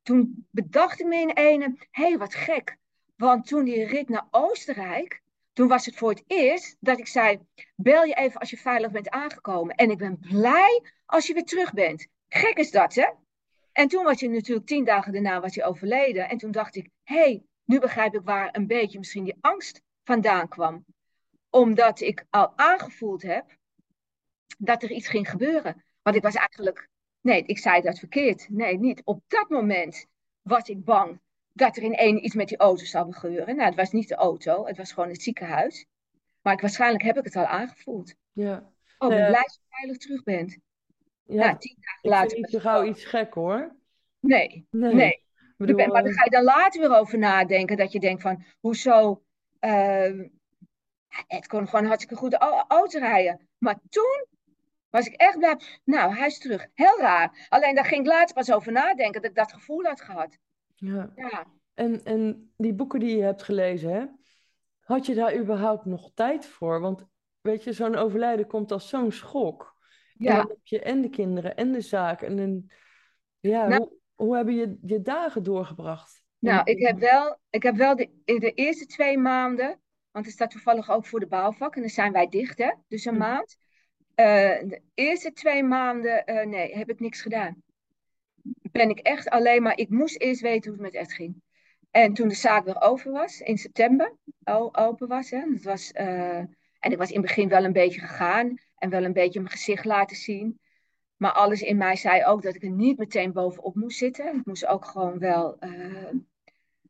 toen 0.02 0.46
bedacht 0.50 1.00
ik 1.00 1.06
me 1.06 1.16
in 1.16 1.30
ene, 1.30 1.74
hé, 1.90 2.08
hey, 2.08 2.18
wat 2.18 2.34
gek. 2.34 2.76
Want 3.20 3.46
toen 3.46 3.64
die 3.64 3.84
rit 3.84 4.08
naar 4.08 4.26
Oostenrijk, 4.30 5.22
toen 5.52 5.68
was 5.68 5.86
het 5.86 5.96
voor 5.96 6.10
het 6.10 6.24
eerst 6.26 6.76
dat 6.80 6.98
ik 6.98 7.06
zei, 7.06 7.40
bel 7.76 8.04
je 8.04 8.14
even 8.14 8.40
als 8.40 8.50
je 8.50 8.56
veilig 8.56 8.90
bent 8.90 9.10
aangekomen. 9.10 9.74
En 9.74 9.90
ik 9.90 9.98
ben 9.98 10.18
blij 10.18 10.82
als 11.06 11.26
je 11.26 11.34
weer 11.34 11.44
terug 11.44 11.72
bent. 11.72 12.06
Gek 12.28 12.56
is 12.58 12.70
dat, 12.70 12.94
hè? 12.94 13.06
En 13.72 13.88
toen 13.88 14.04
was 14.04 14.20
je 14.20 14.28
natuurlijk 14.28 14.66
tien 14.66 14.84
dagen 14.84 15.12
daarna 15.12 15.40
was 15.40 15.54
je 15.54 15.64
overleden. 15.64 16.28
En 16.28 16.38
toen 16.38 16.50
dacht 16.50 16.76
ik, 16.76 16.88
hé, 17.02 17.16
hey, 17.16 17.42
nu 17.64 17.78
begrijp 17.80 18.14
ik 18.14 18.20
waar 18.24 18.48
een 18.52 18.66
beetje 18.66 18.98
misschien 18.98 19.24
die 19.24 19.38
angst 19.40 19.82
vandaan 20.04 20.48
kwam. 20.48 20.84
Omdat 21.50 22.00
ik 22.00 22.24
al 22.30 22.52
aangevoeld 22.56 23.22
heb 23.22 23.56
dat 24.58 24.82
er 24.82 24.90
iets 24.90 25.08
ging 25.08 25.30
gebeuren. 25.30 25.84
Want 26.02 26.16
ik 26.16 26.22
was 26.22 26.34
eigenlijk, 26.34 26.88
nee, 27.20 27.42
ik 27.42 27.58
zei 27.58 27.80
dat 27.80 27.98
verkeerd. 27.98 28.46
Nee, 28.48 28.78
niet. 28.78 29.02
Op 29.04 29.22
dat 29.26 29.48
moment 29.48 30.06
was 30.42 30.68
ik 30.68 30.84
bang 30.84 31.20
dat 31.52 31.76
er 31.76 31.82
in 31.82 31.94
één 31.94 32.24
iets 32.24 32.34
met 32.34 32.48
die 32.48 32.58
auto 32.58 32.84
zou 32.84 33.12
gebeuren. 33.12 33.56
Nou, 33.56 33.68
het 33.68 33.78
was 33.78 33.90
niet 33.90 34.08
de 34.08 34.14
auto, 34.14 34.66
het 34.66 34.76
was 34.76 34.92
gewoon 34.92 35.08
het 35.08 35.22
ziekenhuis. 35.22 35.86
Maar 36.42 36.52
ik, 36.52 36.60
waarschijnlijk 36.60 37.02
heb 37.02 37.18
ik 37.18 37.24
het 37.24 37.36
al 37.36 37.46
aangevoeld. 37.46 38.14
Ja. 38.32 38.72
Oh, 38.98 39.08
ben 39.08 39.26
blij 39.26 39.42
dat 39.42 39.54
je 39.54 39.60
veilig 39.68 39.96
terug 39.96 40.22
bent. 40.22 40.58
Ja, 41.24 41.44
nou, 41.44 41.58
tien 41.58 41.76
dagen 41.80 41.98
ik 42.02 42.10
later. 42.10 42.30
Vind 42.30 42.42
niet 42.42 42.50
zo 42.50 42.58
gauw 42.58 42.84
iets 42.84 43.04
gek 43.04 43.34
hoor. 43.34 43.76
Nee, 44.20 44.66
nee. 44.70 44.94
nee. 44.94 45.22
Bedoel, 45.56 45.86
maar 45.86 46.02
dan 46.02 46.12
ga 46.12 46.24
je 46.24 46.30
dan 46.30 46.44
later 46.44 46.80
weer 46.80 46.98
over 46.98 47.18
nadenken. 47.18 47.76
Dat 47.76 47.92
je 47.92 48.00
denkt 48.00 48.22
van, 48.22 48.44
hoezo... 48.60 49.22
Uh, 49.60 50.28
het 51.26 51.46
kon 51.46 51.68
gewoon 51.68 51.84
hartstikke 51.84 52.16
goed 52.16 52.34
auto 52.68 52.98
rijden. 52.98 53.48
Maar 53.58 53.78
toen 53.88 54.26
was 54.90 55.06
ik 55.06 55.14
echt 55.14 55.38
blij. 55.38 55.60
Nou, 55.84 56.16
hij 56.16 56.26
is 56.26 56.38
terug. 56.38 56.66
Heel 56.74 56.98
raar. 56.98 57.46
Alleen 57.48 57.74
daar 57.74 57.84
ging 57.84 58.00
ik 58.00 58.12
later 58.12 58.34
pas 58.34 58.52
over 58.52 58.72
nadenken 58.72 59.20
dat 59.20 59.30
ik 59.30 59.36
dat 59.36 59.52
gevoel 59.52 59.84
had 59.84 60.00
gehad. 60.00 60.38
Ja. 60.80 61.12
ja. 61.14 61.46
En, 61.74 62.04
en 62.04 62.52
die 62.56 62.74
boeken 62.74 63.00
die 63.00 63.16
je 63.16 63.22
hebt 63.22 63.42
gelezen, 63.42 63.92
hè? 63.92 64.04
had 64.80 65.06
je 65.06 65.14
daar 65.14 65.36
überhaupt 65.36 65.84
nog 65.84 66.10
tijd 66.14 66.46
voor? 66.46 66.80
Want 66.80 67.06
weet 67.40 67.64
je, 67.64 67.72
zo'n 67.72 67.94
overlijden 67.94 68.46
komt 68.46 68.72
als 68.72 68.88
zo'n 68.88 69.12
schok. 69.12 69.76
Ja. 70.14 70.30
En 70.30 70.36
dan 70.36 70.48
heb 70.48 70.58
je 70.62 70.80
en 70.80 71.00
de 71.00 71.08
kinderen 71.10 71.56
en 71.56 71.72
de 71.72 71.80
zaak. 71.80 72.22
En 72.22 72.36
dan, 72.36 72.70
ja, 73.40 73.66
Nou- 73.66 73.80
hoe, 73.80 73.92
hoe 74.14 74.36
hebben 74.36 74.54
je 74.54 74.78
je 74.82 75.02
dagen 75.02 75.42
doorgebracht? 75.42 76.22
Nou, 76.38 76.62
ik 76.64 76.78
heb 76.86 76.98
wel, 76.98 77.38
ik 77.50 77.62
heb 77.62 77.76
wel 77.76 77.96
de, 77.96 78.08
de 78.24 78.52
eerste 78.54 78.86
twee 78.86 79.18
maanden, 79.18 79.80
want 80.10 80.26
er 80.26 80.32
staat 80.32 80.50
toevallig 80.50 80.90
ook 80.90 81.06
voor 81.06 81.20
de 81.20 81.26
bouwvak 81.26 81.74
en 81.74 81.80
dan 81.80 81.90
zijn 81.90 82.12
wij 82.12 82.28
dicht, 82.28 82.58
hè? 82.58 82.72
Dus 82.88 83.04
een 83.04 83.12
Hm. 83.12 83.18
maand. 83.18 83.56
Eh, 84.14 84.68
de 84.68 84.82
eerste 84.94 85.32
twee 85.32 85.62
maanden, 85.62 86.24
eh, 86.24 86.46
nee, 86.46 86.76
heb 86.76 86.90
ik 86.90 87.00
niks 87.00 87.22
gedaan. 87.22 87.62
Ben 88.72 88.90
ik 88.90 88.98
echt 88.98 89.28
alleen 89.28 89.62
maar, 89.62 89.78
ik 89.78 89.88
moest 89.88 90.20
eerst 90.20 90.40
weten 90.40 90.72
hoe 90.72 90.82
het 90.82 90.92
met 90.92 91.02
Ed 91.02 91.12
ging. 91.12 91.34
En 91.90 92.12
toen 92.14 92.28
de 92.28 92.34
zaak 92.34 92.64
weer 92.64 92.80
over 92.80 93.12
was, 93.12 93.40
in 93.40 93.58
september, 93.58 94.16
o- 94.44 94.68
open 94.72 95.08
was, 95.08 95.30
hè? 95.30 95.40
Dat 95.50 95.62
was, 95.62 95.92
eh, 95.92 96.36
en 96.78 96.90
ik 96.92 96.98
was 96.98 97.08
in 97.08 97.16
het 97.16 97.26
begin 97.26 97.48
wel 97.48 97.64
een 97.64 97.72
beetje 97.72 98.00
gegaan 98.00 98.54
en 98.76 98.90
wel 98.90 99.04
een 99.04 99.12
beetje 99.12 99.40
mijn 99.40 99.52
gezicht 99.52 99.84
laten 99.84 100.16
zien. 100.16 100.58
Maar 101.16 101.32
alles 101.32 101.62
in 101.62 101.76
mij 101.76 101.96
zei 101.96 102.24
ook 102.24 102.42
dat 102.42 102.54
ik 102.54 102.62
er 102.62 102.70
niet 102.70 102.98
meteen 102.98 103.32
bovenop 103.32 103.74
moest 103.74 103.98
zitten. 103.98 104.36
Ik 104.36 104.44
moest 104.46 104.66
ook 104.66 104.84
gewoon 104.84 105.18
wel. 105.18 105.58
eh, 105.58 106.08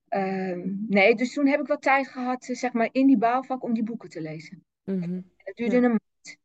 eh, 0.09 0.59
nee, 0.88 1.14
dus 1.14 1.32
toen 1.32 1.46
heb 1.46 1.61
ik 1.61 1.66
wel 1.66 1.78
tijd 1.78 2.09
gehad, 2.09 2.48
eh, 2.48 2.57
zeg 2.57 2.72
maar, 2.72 2.88
in 2.92 3.07
die 3.07 3.18
bouwvak 3.18 3.62
om 3.62 3.74
die 3.74 3.82
boeken 3.82 4.09
te 4.09 4.20
lezen. 4.20 4.64
En 4.84 5.32
dat 5.44 5.57
duurde 5.57 5.76
Ja. 5.76 5.82
een 5.82 5.88
maand. 5.90 6.36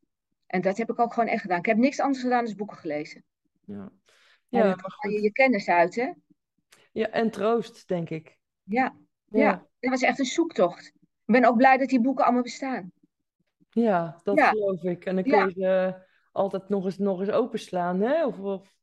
En 0.48 0.62
dat 0.62 0.78
heb 0.78 0.90
ik 0.90 1.00
ook 1.00 1.14
gewoon 1.14 1.30
echt 1.30 1.42
gedaan. 1.42 1.60
Ik 1.60 1.66
heb 1.66 1.78
niks 1.78 2.00
anders 2.00 2.24
gedaan 2.24 2.46
dan 2.46 2.56
boeken 2.56 2.78
gelezen. 2.78 3.24
Ja. 3.66 3.92
En 4.56 4.68
Ja, 4.68 4.76
dan 4.76 4.92
maar 5.02 5.12
je 5.12 5.22
je 5.22 5.32
kennis 5.32 5.70
uit, 5.70 5.96
hè? 5.96 6.12
Ja, 6.92 7.10
en 7.10 7.32
troost, 7.32 7.88
denk 7.88 8.10
ik. 8.10 8.38
Ja, 8.64 8.96
Ja, 9.30 9.40
ja. 9.40 9.68
Het 9.80 9.90
was 9.90 10.02
echt 10.02 10.20
een 10.20 10.26
zoektocht. 10.26 10.86
Ik 11.26 11.34
ben 11.34 11.46
ook 11.46 11.58
blij 11.58 11.78
dat 11.78 11.90
die 11.90 12.02
boeken 12.02 12.24
allemaal 12.24 12.44
bestaan. 12.44 12.92
ja, 13.70 14.20
dat 14.24 14.38
Ja, 14.38 14.50
geloof 14.50 14.84
ik. 14.84 15.06
En 15.06 15.16
dan 15.16 15.24
kun 15.24 15.46
je 15.46 15.52
ze 15.52 15.96
altijd 16.32 16.70
nog 16.70 16.86
eens, 16.86 16.98
nog 16.98 17.20
eens 17.20 17.30
openslaan, 17.30 18.02
hè? 18.02 18.26
Of, 18.26 18.40
of, 18.40 18.76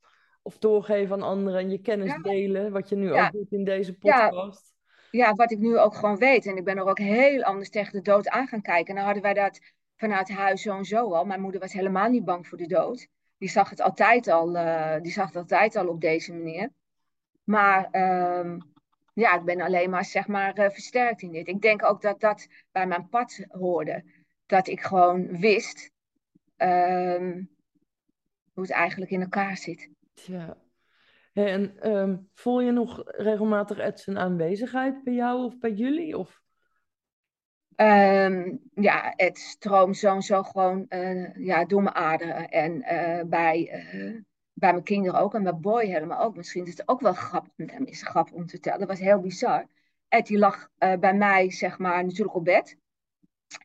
of 0.43 0.59
doorgeven 0.59 1.15
aan 1.15 1.23
anderen 1.23 1.61
en 1.61 1.71
je 1.71 1.79
kennis 1.79 2.17
delen, 2.23 2.73
wat 2.73 2.89
je 2.89 2.97
nu 2.97 3.13
ook 3.13 3.33
doet 3.33 3.53
in 3.53 3.65
deze 3.65 3.93
podcast. 3.95 4.73
ja, 5.11 5.33
wat 5.33 5.51
ik 5.51 5.59
nu 5.59 5.79
ook 5.79 5.95
gewoon 5.95 6.19
weet. 6.19 6.47
En 6.47 6.57
ik 6.57 6.65
ben 6.65 6.77
er 6.77 6.85
ook 6.85 6.99
heel 6.99 7.43
anders 7.43 7.71
tegen 7.71 7.93
de 7.93 8.01
dood 8.01 8.29
aan 8.29 8.47
gaan 8.47 8.63
kijken. 8.63 8.95
Nou 8.95 9.07
hadden 9.07 9.23
wij 9.23 9.35
dat 9.35 9.61
vanuit 9.97 10.31
huis 10.31 10.63
zo 10.63 10.77
en 10.77 10.85
zo 10.85 11.13
al. 11.15 11.25
Mijn 11.25 11.41
moeder 11.41 11.61
was 11.61 11.73
helemaal 11.73 12.09
niet 12.09 12.25
bang 12.25 12.47
voor 12.47 12.59
de 12.59 12.67
dood. 12.67 13.09
Die 13.43 13.51
zag 13.51 13.71
het 13.71 13.81
altijd 13.81 14.29
al, 14.29 14.57
eh, 14.57 15.01
die 15.01 15.13
zag 15.13 15.27
het 15.27 15.37
altijd 15.37 15.77
al 15.77 15.89
op 15.89 16.01
deze 16.01 16.33
manier. 16.33 16.71
Maar 17.45 17.89
ehm, 17.91 18.59
ja, 19.15 19.39
ik 19.39 19.45
ben 19.45 19.61
alleen 19.61 19.91
maar, 19.91 20.05
zeg 20.05 20.27
maar, 20.27 20.55
eh, 20.55 20.71
versterkt 20.71 21.23
in 21.23 21.33
dit. 21.33 21.49
Ik 21.49 21.61
denk 21.61 21.85
ook 21.85 22.03
dat 22.03 22.21
dat 22.21 22.49
bij 22.71 22.87
mijn 22.87 23.09
pad 23.09 23.45
hoorde. 23.49 24.05
Dat 24.47 24.69
ik 24.69 24.81
gewoon 24.81 25.39
wist 25.39 25.91
ehm, 26.57 27.43
hoe 28.53 28.63
het 28.63 28.71
eigenlijk 28.71 29.11
in 29.11 29.21
elkaar 29.21 29.57
zit. 29.57 29.91
Hey, 31.33 31.53
en 31.53 31.79
ehm, 31.81 32.17
voel 32.35 32.61
je 32.61 32.71
nog 32.71 33.03
regelmatig 33.07 33.79
Ed's 33.79 34.09
aanwezigheid 34.09 35.05
bij 35.05 35.15
jou 35.15 35.45
of 35.45 35.59
bij 35.59 35.73
jullie? 35.73 36.19
Of? 36.19 36.41
Ehm, 37.83 38.57
ja, 38.75 39.13
het 39.17 39.39
stroomt 39.39 39.97
zo 39.97 40.15
en 40.15 40.23
zo 40.23 40.43
gewoon 40.43 40.89
eh, 40.89 41.35
ja, 41.37 41.65
door 41.65 41.83
mijn 41.83 41.95
aderen. 41.95 42.49
En 42.49 42.83
eh, 42.83 43.25
bij, 43.25 43.69
eh, 43.71 44.21
bij 44.53 44.73
mijn 44.73 44.83
kinderen 44.83 45.21
ook 45.21 45.35
en 45.35 45.43
bij 45.43 45.57
Boy 45.57 45.87
helemaal 45.87 46.21
ook. 46.25 46.37
Misschien 46.37 46.67
is 46.67 46.77
het 46.77 46.89
ook 46.89 47.01
wel 47.01 47.13
grappig, 47.13 47.71
is 47.85 48.01
een 48.01 48.07
grap 48.07 48.33
om 48.33 48.43
te 48.43 48.51
vertellen. 48.51 48.79
Dat 48.79 48.89
was 48.89 48.99
heel 48.99 49.21
bizar. 49.21 49.67
Ed 50.09 50.27
die 50.27 50.39
lag 50.39 50.69
bij 50.79 51.15
mij, 51.15 51.51
zeg 51.51 51.79
maar, 51.79 52.05
natuurlijk 52.05 52.37
op 52.37 52.45
bed. 52.45 52.77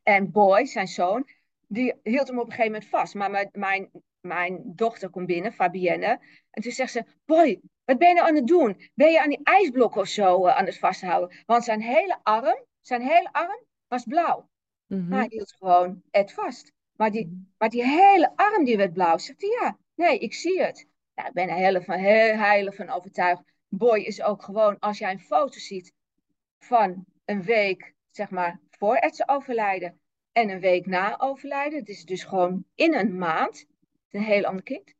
En 0.04 0.32
Boy, 0.32 0.66
zijn 0.66 0.88
zoon, 0.88 1.28
die 1.68 1.94
hield 2.04 2.28
hem 2.28 2.40
op 2.40 2.46
een 2.46 2.52
gegeven 2.52 2.72
moment 2.72 2.90
vast. 2.90 3.14
Maar 3.14 3.32
mijn, 3.32 3.50
mijn, 3.52 3.90
mijn 4.22 4.62
dochter 4.66 5.10
komt 5.10 5.28
binnen, 5.28 5.54
Fabienne. 5.54 6.20
En 6.52 6.62
toen 6.62 6.72
zegt 6.72 6.92
ze, 6.92 7.04
Boy, 7.26 7.62
wat 7.86 7.98
ben 7.98 8.08
je 8.08 8.14
nou 8.14 8.28
aan 8.28 8.36
het 8.36 8.48
doen? 8.48 8.82
Ben 8.94 9.12
je 9.12 9.22
aan 9.22 9.30
die 9.30 9.44
ijsblok 9.44 9.96
of 9.96 10.08
zo 10.08 10.48
aan 10.48 10.66
het 10.66 10.80
vasthouden? 10.80 11.44
Want 11.46 11.64
zijn 11.64 11.82
hele 11.82 12.20
arm, 12.24 12.64
zijn 12.82 13.02
hele 13.02 13.30
arm 13.32 13.66
was 13.88 14.04
blauw. 14.04 14.50
Mm 14.88 15.12
Hij 15.12 15.26
hield 15.30 15.56
gewoon 15.58 16.02
het 16.12 16.34
vast. 16.34 16.72
Maar 16.96 17.12
die, 17.12 17.52
maar 17.58 17.70
die 17.70 17.84
hele 17.84 18.32
arm 18.36 18.64
die 18.64 18.78
werd 18.78 18.94
blauw. 18.94 19.18
Zegt 19.18 19.42
hij, 19.42 19.50
ja, 19.50 19.78
nee, 19.96 20.20
ik 20.20 20.34
zie 20.34 20.62
het. 20.62 20.88
Nou, 21.16 21.28
ik 21.28 21.34
ben 21.34 21.50
er 21.50 21.56
heel, 21.56 21.82
van, 21.82 21.98
heel 21.98 22.38
heilig 22.38 22.76
van 22.76 22.90
overtuigd. 22.90 23.44
Boy 23.68 24.00
is 24.00 24.22
ook 24.22 24.44
gewoon, 24.44 24.80
als 24.80 24.98
jij 24.98 25.12
een 25.12 25.20
foto 25.20 25.60
ziet 25.60 25.94
van 26.60 27.06
een 27.26 27.44
week, 27.44 27.94
zeg 28.12 28.30
maar, 28.30 28.60
voor 28.70 28.96
het 28.96 29.24
overlijden 29.26 30.00
en 30.32 30.50
een 30.50 30.60
week 30.60 30.86
na 30.86 31.20
overlijden. 31.20 31.80
Het 31.80 31.90
is 31.90 32.04
dus 32.04 32.24
gewoon 32.24 32.66
in 32.76 32.94
een 32.94 33.18
maand. 33.18 33.66
Een 34.10 34.24
heel 34.24 34.46
ander 34.46 34.64
kind. 34.64 34.94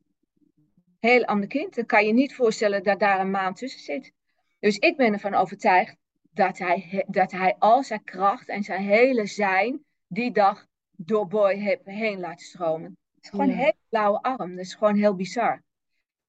Heel 1.00 1.24
ander 1.24 1.48
kind. 1.48 1.74
Dan 1.74 1.86
kan 1.86 2.06
je 2.06 2.12
niet 2.12 2.34
voorstellen 2.34 2.82
dat 2.82 3.00
daar 3.00 3.20
een 3.20 3.30
maand 3.30 3.56
tussen 3.56 3.80
zit. 3.80 4.12
Dus 4.58 4.78
ik 4.78 4.96
ben 4.96 5.12
ervan 5.12 5.34
overtuigd 5.34 5.96
dat 6.38 6.58
hij, 6.58 7.04
dat 7.06 7.30
hij 7.30 7.56
al 7.58 7.82
zijn 7.82 8.04
kracht 8.04 8.48
en 8.48 8.62
zijn 8.62 8.82
hele 8.82 9.26
zijn 9.26 9.84
die 10.06 10.32
dag 10.32 10.66
door 10.90 11.26
Boy 11.26 11.80
heen 11.84 12.20
laat 12.20 12.40
stromen. 12.40 12.98
Het 13.14 13.24
is 13.24 13.30
gewoon 13.30 13.48
een 13.48 13.56
hele 13.56 13.76
blauwe 13.88 14.22
arm. 14.22 14.56
Dat 14.56 14.64
is 14.64 14.74
gewoon 14.74 14.96
heel 14.96 15.14
bizar. 15.14 15.62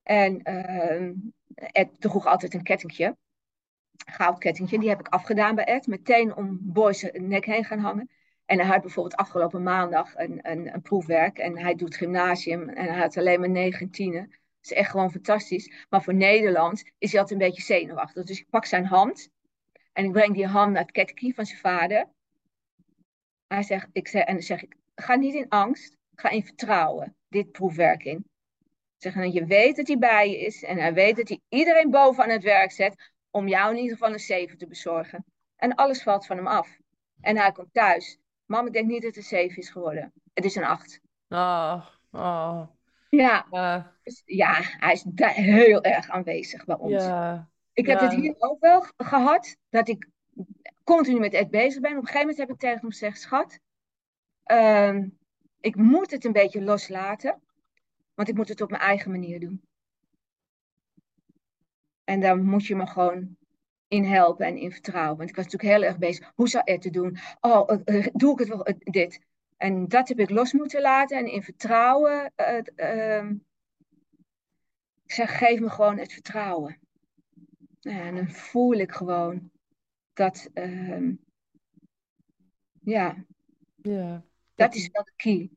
En 0.03 0.41
uh, 0.43 1.11
Ed 1.55 2.01
droeg 2.01 2.25
altijd 2.25 2.53
een 2.53 2.63
kettingje. 2.63 3.17
Goudkettingje. 4.05 4.79
Die 4.79 4.89
heb 4.89 4.99
ik 4.99 5.07
afgedaan 5.07 5.55
bij 5.55 5.65
Ed. 5.65 5.87
Meteen 5.87 6.35
om 6.35 6.57
Boy's 6.61 7.09
nek 7.11 7.45
heen 7.45 7.65
gaan 7.65 7.79
hangen. 7.79 8.09
En 8.45 8.57
hij 8.57 8.67
had 8.67 8.81
bijvoorbeeld 8.81 9.15
afgelopen 9.15 9.63
maandag 9.63 10.15
een, 10.15 10.39
een, 10.41 10.73
een 10.73 10.81
proefwerk. 10.81 11.37
En 11.37 11.57
hij 11.57 11.75
doet 11.75 11.95
gymnasium. 11.95 12.69
En 12.69 12.85
hij 12.85 12.99
had 12.99 13.17
alleen 13.17 13.39
maar 13.39 13.49
negen 13.49 13.89
tienen. 13.89 14.27
Dat 14.29 14.71
is 14.71 14.73
echt 14.73 14.89
gewoon 14.89 15.11
fantastisch. 15.11 15.85
Maar 15.89 16.03
voor 16.03 16.15
Nederland 16.15 16.83
is 16.97 17.11
hij 17.11 17.21
altijd 17.21 17.41
een 17.41 17.47
beetje 17.47 17.61
zenuwachtig. 17.61 18.25
Dus 18.25 18.39
ik 18.39 18.49
pak 18.49 18.65
zijn 18.65 18.85
hand. 18.85 19.29
En 19.99 20.05
ik 20.05 20.11
breng 20.11 20.33
die 20.33 20.47
hand 20.47 20.71
naar 20.71 20.81
het 20.81 20.91
kettingje 20.91 21.33
van 21.33 21.45
zijn 21.45 21.59
vader. 21.59 22.07
Hij 23.47 23.63
zegt, 23.63 23.87
ik 23.91 24.07
zeg, 24.07 24.23
en 24.23 24.33
dan 24.33 24.43
zeg 24.43 24.63
ik, 24.63 24.75
ga 24.95 25.15
niet 25.15 25.33
in 25.33 25.49
angst, 25.49 25.97
ga 26.15 26.29
in 26.29 26.45
vertrouwen 26.45 27.15
dit 27.27 27.51
proefwerk 27.51 28.03
in. 28.03 28.25
Zeg, 28.97 29.15
en 29.15 29.31
je 29.31 29.45
weet 29.45 29.75
dat 29.75 29.87
hij 29.87 29.97
bij 29.97 30.29
je 30.29 30.39
is 30.39 30.63
en 30.63 30.77
hij 30.77 30.93
weet 30.93 31.15
dat 31.15 31.27
hij 31.27 31.39
iedereen 31.49 31.89
boven 31.89 32.23
aan 32.23 32.29
het 32.29 32.43
werk 32.43 32.71
zet 32.71 33.11
om 33.29 33.47
jou 33.47 33.71
in 33.71 33.81
ieder 33.81 33.97
geval 33.97 34.13
een 34.13 34.19
7 34.19 34.57
te 34.57 34.67
bezorgen. 34.67 35.25
En 35.55 35.75
alles 35.75 36.03
valt 36.03 36.25
van 36.25 36.37
hem 36.37 36.47
af. 36.47 36.77
En 37.21 37.37
hij 37.37 37.51
komt 37.51 37.73
thuis. 37.73 38.17
Mam, 38.45 38.67
ik 38.67 38.73
denk 38.73 38.87
niet 38.87 39.01
dat 39.01 39.15
het 39.15 39.23
een 39.23 39.37
7 39.37 39.57
is 39.57 39.69
geworden. 39.69 40.13
Het 40.33 40.45
is 40.45 40.55
een 40.55 40.65
8. 40.65 40.99
Oh, 41.29 41.85
oh. 42.11 42.67
Ja, 43.09 43.45
uh. 43.51 43.85
dus, 44.03 44.21
ja, 44.25 44.53
hij 44.61 44.93
is 44.93 45.05
heel 45.17 45.83
erg 45.83 46.09
aanwezig 46.09 46.65
bij 46.65 46.77
ons. 46.77 47.03
Ja. 47.03 47.49
Ik 47.79 47.85
heb 47.85 47.99
het 47.99 48.13
hier 48.13 48.35
ook 48.37 48.59
wel 48.59 48.85
gehad, 48.97 49.57
dat 49.69 49.87
ik 49.87 50.07
continu 50.83 51.19
met 51.19 51.33
Ed 51.33 51.49
bezig 51.49 51.81
ben. 51.81 51.91
Op 51.91 51.97
een 51.97 52.05
gegeven 52.05 52.27
moment 52.27 52.37
heb 52.37 52.49
ik 52.49 52.59
tegen 52.59 52.79
hem 52.79 52.89
gezegd, 52.89 53.21
schat, 53.21 53.59
uh, 54.45 54.97
ik 55.59 55.75
moet 55.75 56.11
het 56.11 56.25
een 56.25 56.31
beetje 56.31 56.61
loslaten, 56.61 57.41
want 58.13 58.29
ik 58.29 58.35
moet 58.35 58.47
het 58.47 58.61
op 58.61 58.69
mijn 58.69 58.81
eigen 58.81 59.11
manier 59.11 59.39
doen. 59.39 59.61
En 62.03 62.19
daar 62.19 62.37
moet 62.37 62.65
je 62.65 62.75
me 62.75 62.87
gewoon 62.87 63.37
in 63.87 64.03
helpen 64.03 64.45
en 64.45 64.57
in 64.57 64.71
vertrouwen. 64.71 65.17
Want 65.17 65.29
ik 65.29 65.35
was 65.35 65.45
natuurlijk 65.45 65.73
heel 65.73 65.87
erg 65.87 65.97
bezig. 65.97 66.31
Hoe 66.35 66.49
zou 66.49 66.63
Ed 66.65 66.83
het 66.83 66.93
doen? 66.93 67.17
Oh, 67.39 67.69
uh, 67.85 68.07
doe 68.13 68.33
ik 68.33 68.39
het 68.39 68.47
wel, 68.47 68.69
uh, 68.69 68.75
dit? 68.79 69.19
En 69.57 69.87
dat 69.87 70.07
heb 70.07 70.19
ik 70.19 70.29
los 70.29 70.53
moeten 70.53 70.81
laten 70.81 71.17
en 71.17 71.31
in 71.31 71.43
vertrouwen. 71.43 72.31
Ehm, 72.35 73.35
ik 75.03 75.11
zeg, 75.11 75.37
geef 75.37 75.59
me 75.59 75.69
gewoon 75.69 75.97
het 75.97 76.13
vertrouwen. 76.13 76.79
En 77.81 78.15
dan 78.15 78.29
voel 78.29 78.73
ik 78.73 78.91
gewoon 78.91 79.51
dat, 80.13 80.49
uh, 80.53 81.13
ja, 82.81 83.25
ja, 83.75 84.23
dat 84.55 84.75
is 84.75 84.89
wel 84.91 85.03
de 85.03 85.13
key. 85.15 85.49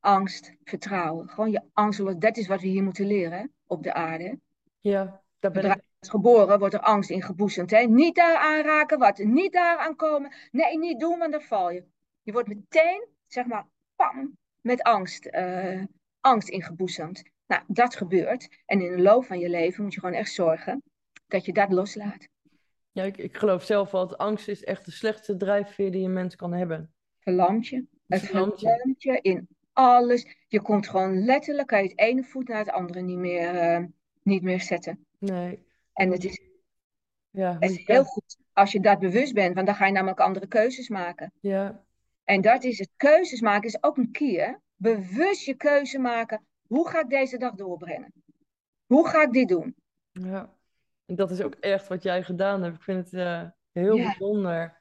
Angst, 0.00 0.52
vertrouwen. 0.64 1.28
Gewoon 1.28 1.50
je 1.50 1.62
angst, 1.72 2.20
dat 2.20 2.36
is 2.36 2.46
wat 2.46 2.60
we 2.60 2.66
hier 2.66 2.82
moeten 2.82 3.06
leren 3.06 3.52
op 3.66 3.82
de 3.82 3.92
aarde. 3.92 4.38
Ja, 4.80 5.22
dat 5.38 5.52
ben 5.52 5.64
ik. 5.64 5.90
Geboren 6.00 6.58
wordt 6.58 6.74
er 6.74 6.80
angst 6.80 7.10
in 7.10 7.22
geboezemd. 7.22 7.70
Hè? 7.70 7.80
Niet 7.80 8.14
daar 8.14 8.36
aanraken, 8.36 8.98
wat 8.98 9.18
niet 9.18 9.52
daar 9.52 9.78
aankomen. 9.78 10.32
Nee, 10.50 10.78
niet 10.78 11.00
doen, 11.00 11.18
want 11.18 11.32
dan 11.32 11.42
val 11.42 11.70
je. 11.70 11.84
Je 12.22 12.32
wordt 12.32 12.48
meteen, 12.48 13.06
zeg 13.26 13.46
maar, 13.46 13.66
pam, 13.96 14.36
met 14.60 14.82
angst, 14.82 15.26
uh, 15.26 15.82
angst 16.20 16.48
ingeboezemd. 16.48 17.22
Nou, 17.46 17.62
dat 17.66 17.96
gebeurt. 17.96 18.62
En 18.66 18.80
in 18.80 18.96
de 18.96 19.02
loop 19.02 19.24
van 19.24 19.38
je 19.38 19.48
leven 19.48 19.82
moet 19.82 19.94
je 19.94 20.00
gewoon 20.00 20.14
echt 20.14 20.32
zorgen 20.32 20.82
dat 21.32 21.44
je 21.44 21.52
dat 21.52 21.72
loslaat. 21.72 22.28
Ja, 22.92 23.02
ik, 23.02 23.16
ik 23.16 23.36
geloof 23.36 23.64
zelf 23.64 23.90
wel 23.90 24.08
dat 24.08 24.18
angst 24.18 24.48
is 24.48 24.64
echt 24.64 24.84
de 24.84 24.90
slechtste 24.90 25.36
drijfveer 25.36 25.90
die 25.90 26.04
een 26.04 26.12
mens 26.12 26.36
kan 26.36 26.52
hebben. 26.52 26.92
Verlamt 27.18 27.68
je. 27.68 27.84
Het 28.06 28.20
verlamt 28.20 28.60
je 29.02 29.18
in 29.20 29.48
alles. 29.72 30.36
Je 30.48 30.60
komt 30.60 30.88
gewoon 30.88 31.24
letterlijk 31.24 31.72
uit 31.72 31.90
het 31.90 31.98
ene 31.98 32.24
voet 32.24 32.48
naar 32.48 32.58
het 32.58 32.70
andere 32.70 33.00
niet 33.00 33.18
meer, 33.18 33.54
uh, 33.54 33.86
niet 34.22 34.42
meer 34.42 34.60
zetten. 34.60 35.06
Nee. 35.18 35.66
En 35.92 36.10
het 36.10 36.24
is, 36.24 36.40
ja, 37.30 37.56
het 37.58 37.70
is 37.70 37.86
heel 37.86 38.04
goed 38.04 38.36
als 38.52 38.72
je 38.72 38.80
dat 38.80 38.98
bewust 38.98 39.34
bent, 39.34 39.54
want 39.54 39.66
dan 39.66 39.76
ga 39.76 39.86
je 39.86 39.92
namelijk 39.92 40.20
andere 40.20 40.46
keuzes 40.46 40.88
maken. 40.88 41.32
Ja. 41.40 41.84
En 42.24 42.40
dat 42.40 42.64
is 42.64 42.78
het. 42.78 42.88
Keuzes 42.96 43.40
maken 43.40 43.68
is 43.68 43.82
ook 43.82 43.96
een 43.96 44.10
keer. 44.10 44.60
Bewust 44.76 45.44
je 45.44 45.54
keuze 45.54 45.98
maken. 45.98 46.46
Hoe 46.66 46.88
ga 46.88 47.00
ik 47.00 47.08
deze 47.08 47.38
dag 47.38 47.54
doorbrengen? 47.54 48.12
Hoe 48.86 49.08
ga 49.08 49.22
ik 49.22 49.32
dit 49.32 49.48
doen? 49.48 49.74
Ja. 50.12 50.54
Dat 51.16 51.30
is 51.30 51.40
ook 51.40 51.54
echt 51.54 51.88
wat 51.88 52.02
jij 52.02 52.22
gedaan 52.22 52.62
hebt. 52.62 52.76
Ik 52.76 52.82
vind 52.82 53.04
het 53.04 53.12
uh, 53.12 53.42
heel 53.72 53.96
bijzonder. 53.96 54.80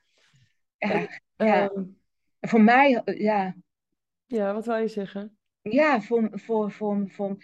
Ja, 0.78 1.08
ja. 1.36 1.70
Ehm, 1.70 1.84
voor 2.40 2.62
mij, 2.62 3.02
eh, 3.06 3.20
ja. 3.20 3.56
Ja, 4.26 4.54
wat 4.54 4.66
wil 4.66 4.76
je 4.76 4.88
zeggen? 4.88 5.38
Ja, 5.62 6.02
voor, 6.02 6.30
voor, 6.32 6.72
voor, 6.72 7.10
voor, 7.10 7.38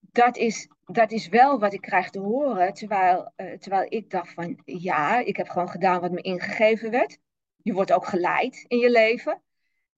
dat, 0.00 0.36
is, 0.36 0.68
dat 0.84 1.10
is 1.10 1.28
wel 1.28 1.58
wat 1.58 1.72
ik 1.72 1.80
krijg 1.80 2.10
te 2.10 2.18
horen. 2.18 2.74
Terwijl, 2.74 3.32
uh, 3.36 3.52
terwijl 3.52 3.86
ik 3.88 4.10
dacht 4.10 4.32
van, 4.32 4.60
ja, 4.64 5.18
ik 5.18 5.36
heb 5.36 5.48
gewoon 5.48 5.68
gedaan 5.68 6.00
wat 6.00 6.10
me 6.10 6.20
ingegeven 6.20 6.90
werd. 6.90 7.18
Je 7.62 7.72
wordt 7.72 7.92
ook 7.92 8.06
geleid 8.06 8.64
in 8.66 8.78
je 8.78 8.90
leven. 8.90 9.42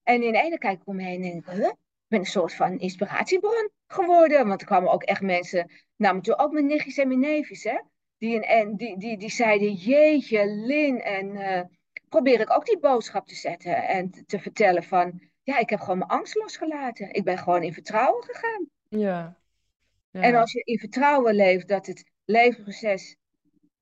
En 0.02 0.22
in 0.22 0.32
de 0.32 0.42
ene 0.42 0.58
kijk 0.58 0.80
ik 0.80 0.86
om 0.86 0.96
me 0.96 1.02
heen 1.02 1.22
en 1.22 1.30
denk 1.30 1.46
ik, 1.46 1.52
huh? 1.52 1.66
ik 1.66 1.76
ben 2.08 2.18
een 2.18 2.26
soort 2.26 2.54
van 2.54 2.78
inspiratiebron 2.78 3.70
geworden. 3.86 4.46
Want 4.46 4.60
er 4.60 4.66
kwamen 4.66 4.92
ook 4.92 5.02
echt 5.02 5.20
mensen 5.20 5.70
nou, 6.00 6.14
maar 6.14 6.22
toen 6.22 6.38
ook 6.38 6.52
mijn 6.52 6.66
nichtjes 6.66 6.98
en 6.98 7.08
mijn 7.08 7.20
neefjes, 7.20 7.64
hè. 7.64 7.80
Die, 8.18 8.46
en, 8.46 8.76
die, 8.76 8.98
die, 8.98 9.18
die 9.18 9.30
zeiden, 9.30 9.72
jeetje, 9.72 10.46
Lin, 10.46 11.00
en 11.00 11.26
uh, 11.26 11.60
probeer 12.08 12.40
ik 12.40 12.50
ook 12.50 12.66
die 12.66 12.78
boodschap 12.78 13.26
te 13.26 13.34
zetten 13.34 13.88
en 13.88 14.10
te, 14.10 14.24
te, 14.24 14.38
vertellen 14.38 14.82
van, 14.82 15.22
ja, 15.42 15.58
ik 15.58 15.70
heb 15.70 15.80
gewoon 15.80 15.98
mijn 15.98 16.10
angst 16.10 16.34
losgelaten. 16.34 17.12
Ik 17.12 17.24
ben 17.24 17.38
gewoon 17.38 17.62
in 17.62 17.72
vertrouwen 17.72 18.24
gegaan. 18.24 18.66
Ja. 18.88 19.36
ja. 20.10 20.20
En 20.20 20.34
als 20.34 20.52
je 20.52 20.62
in 20.64 20.78
vertrouwen 20.78 21.34
leeft 21.34 21.68
dat 21.68 21.86
het 21.86 22.10
leefproces 22.24 23.16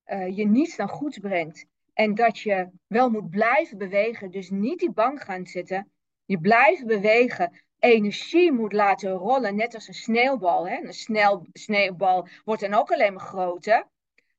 uh, 0.05 0.37
je 0.37 0.47
niets 0.47 0.75
dan 0.75 0.89
goeds 0.89 1.17
brengt 1.17 1.65
en 1.93 2.15
dat 2.15 2.39
je 2.39 2.69
wel 2.87 3.09
moet 3.09 3.29
blijven 3.29 3.77
bewegen, 3.77 4.31
dus 4.31 4.49
niet 4.49 4.79
die 4.79 4.91
bank 4.91 5.21
gaan 5.21 5.45
zitten, 5.45 5.91
je 6.25 6.39
blijft 6.39 6.85
bewegen 6.85 7.63
energie 7.79 8.51
moet 8.51 8.73
laten 8.73 9.11
rollen, 9.11 9.55
net 9.55 9.73
als 9.73 9.87
een 9.87 9.93
sneeuwbal. 9.93 10.67
Hè? 10.67 10.83
Een 10.83 10.93
snel, 10.93 11.45
sneeuwbal 11.53 12.27
wordt 12.43 12.61
dan 12.61 12.73
ook 12.73 12.91
alleen 12.91 13.13
maar 13.13 13.25
groter. 13.25 13.87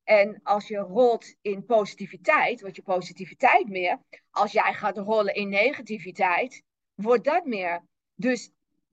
En 0.03 0.39
als 0.43 0.67
je 0.67 0.77
rolt 0.77 1.35
in 1.41 1.65
positiviteit, 1.65 2.61
wordt 2.61 2.75
je 2.75 2.81
positiviteit 2.81 3.69
meer. 3.69 3.99
Als 4.31 4.51
jij 4.51 4.73
gaat 4.73 4.97
rollen 4.97 5.33
in 5.33 5.49
negativiteit, 5.49 6.63
wordt 6.95 7.23
dat 7.23 7.45
meer. 7.45 7.83
Dus 8.15 8.51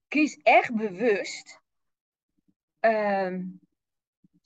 kies 0.08 0.36
echt 0.42 0.74
bewust. 0.74 1.60
Uh, 2.80 3.34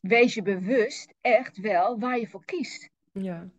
wees 0.01 0.35
je 0.35 0.43
bewust 0.43 1.15
echt 1.21 1.59
wel 1.59 1.99
waar 1.99 2.19
je 2.19 2.29
voor 2.29 2.45
kiest. 2.45 2.91
Ja. 3.13 3.51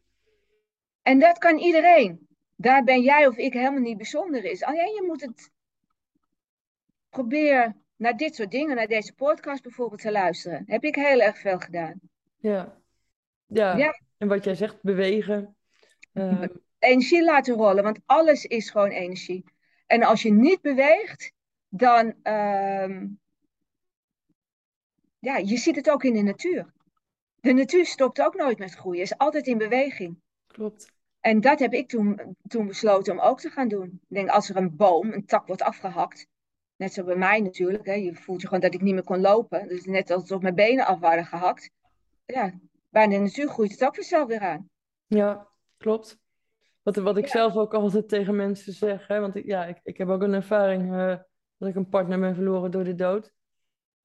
En 1.02 1.20
dat 1.20 1.38
kan 1.38 1.58
iedereen. 1.58 2.28
Daar 2.56 2.84
ben 2.84 3.02
jij 3.02 3.28
of 3.28 3.38
ik 3.38 3.54
helemaal 3.54 3.80
niet 3.80 3.98
bijzonder 3.98 4.44
is. 4.44 4.64
Alleen 4.64 4.94
je 4.94 5.04
moet 5.08 5.22
het 5.22 5.52
probeer 7.14 7.76
naar 7.96 8.18
dit 8.18 8.36
soort 8.36 8.52
dingen, 8.52 8.76
naar 8.76 8.88
deze 8.88 9.14
podcast 9.14 9.64
bijvoorbeeld 9.64 10.02
te 10.02 10.12
luisteren. 10.12 10.64
Heb 10.66 10.84
ik 10.84 10.96
heel 10.96 11.22
erg 11.22 11.38
veel 11.38 11.60
gedaan. 11.60 12.00
Ja. 12.38 12.82
Ja, 13.46 13.78
Ja. 13.78 14.00
en 14.18 14.28
wat 14.28 14.44
jij 14.44 14.56
zegt, 14.56 14.82
bewegen. 14.82 15.56
Ehm, 16.14 16.48
Energie 16.80 17.24
laten 17.24 17.56
rollen, 17.56 17.84
want 17.84 18.00
alles 18.06 18.46
is 18.46 18.70
gewoon 18.70 18.90
energie. 18.90 19.44
En 19.86 20.04
als 20.04 20.22
je 20.22 20.32
niet 20.32 20.62
beweegt, 20.62 21.32
dan, 21.70 22.14
ehm, 22.24 23.08
ja, 25.20 25.38
je 25.38 25.58
ziet 25.58 25.76
het 25.76 25.90
ook 25.90 26.04
in 26.04 26.14
de 26.14 26.22
natuur. 26.22 26.74
De 27.42 27.54
natuur 27.54 27.86
stopt 27.86 28.22
ook 28.22 28.36
nooit 28.36 28.60
met 28.60 28.74
groeien, 28.74 29.02
is 29.02 29.18
altijd 29.18 29.48
in 29.48 29.58
beweging. 29.58 30.22
klopt. 30.48 30.92
En 31.20 31.42
dat 31.42 31.60
heb 31.60 31.74
ik 31.74 31.88
toen, 31.88 32.36
toen 32.48 32.68
besloten 32.68 33.14
om 33.14 33.20
ook 33.20 33.40
te 33.40 33.50
gaan 33.50 33.68
doen. 33.68 33.86
Ik 33.86 34.16
denk, 34.16 34.30
als 34.30 34.50
er 34.50 34.56
een 34.56 34.76
boom, 34.76 35.12
een 35.14 35.26
tak 35.26 35.48
wordt 35.48 35.62
afgehakt, 35.62 36.28
net 36.84 36.94
zo 36.94 37.04
bij 37.04 37.16
mij 37.16 37.40
natuurlijk, 37.40 37.86
hè, 37.86 37.94
je 37.94 38.16
voelt 38.16 38.42
je 38.42 38.48
gewoon 38.48 38.62
dat 38.62 38.74
ik 38.74 38.82
niet 38.82 38.94
meer 38.94 39.04
kon 39.04 39.22
lopen, 39.22 39.68
dus 39.68 39.86
net 39.86 40.12
alsof 40.12 40.42
mijn 40.42 40.56
benen 40.56 40.86
af 40.86 41.00
waren 41.00 41.26
gehakt. 41.26 41.70
Ja, 42.26 42.54
bij 42.90 43.08
de 43.08 43.18
natuur 43.18 43.48
groeit 43.48 43.72
het 43.72 43.84
ook 43.84 43.96
vanzelf 43.96 44.28
weer 44.28 44.40
aan. 44.40 44.70
Ja, 45.08 45.48
klopt. 45.78 46.18
Wat, 46.82 46.96
wat 46.96 47.18
ik 47.18 47.26
Ja. 47.26 47.32
zelf 47.32 47.56
ook 47.56 47.74
altijd 47.74 48.10
tegen 48.10 48.36
mensen 48.36 48.74
zeg, 48.74 49.08
hè, 49.08 49.20
want 49.20 49.36
ik, 49.36 49.46
ja, 49.46 49.66
ik, 49.66 49.80
ik 49.84 49.98
heb 49.98 50.08
ook 50.10 50.22
een 50.22 50.34
ervaring 50.34 50.94
eh, 50.94 51.16
dat 51.58 51.70
ik 51.70 51.76
een 51.76 51.90
partner 51.90 52.20
ben 52.20 52.36
verloren 52.36 52.72
door 52.72 52.84
de 52.84 52.96
dood. 52.96 53.34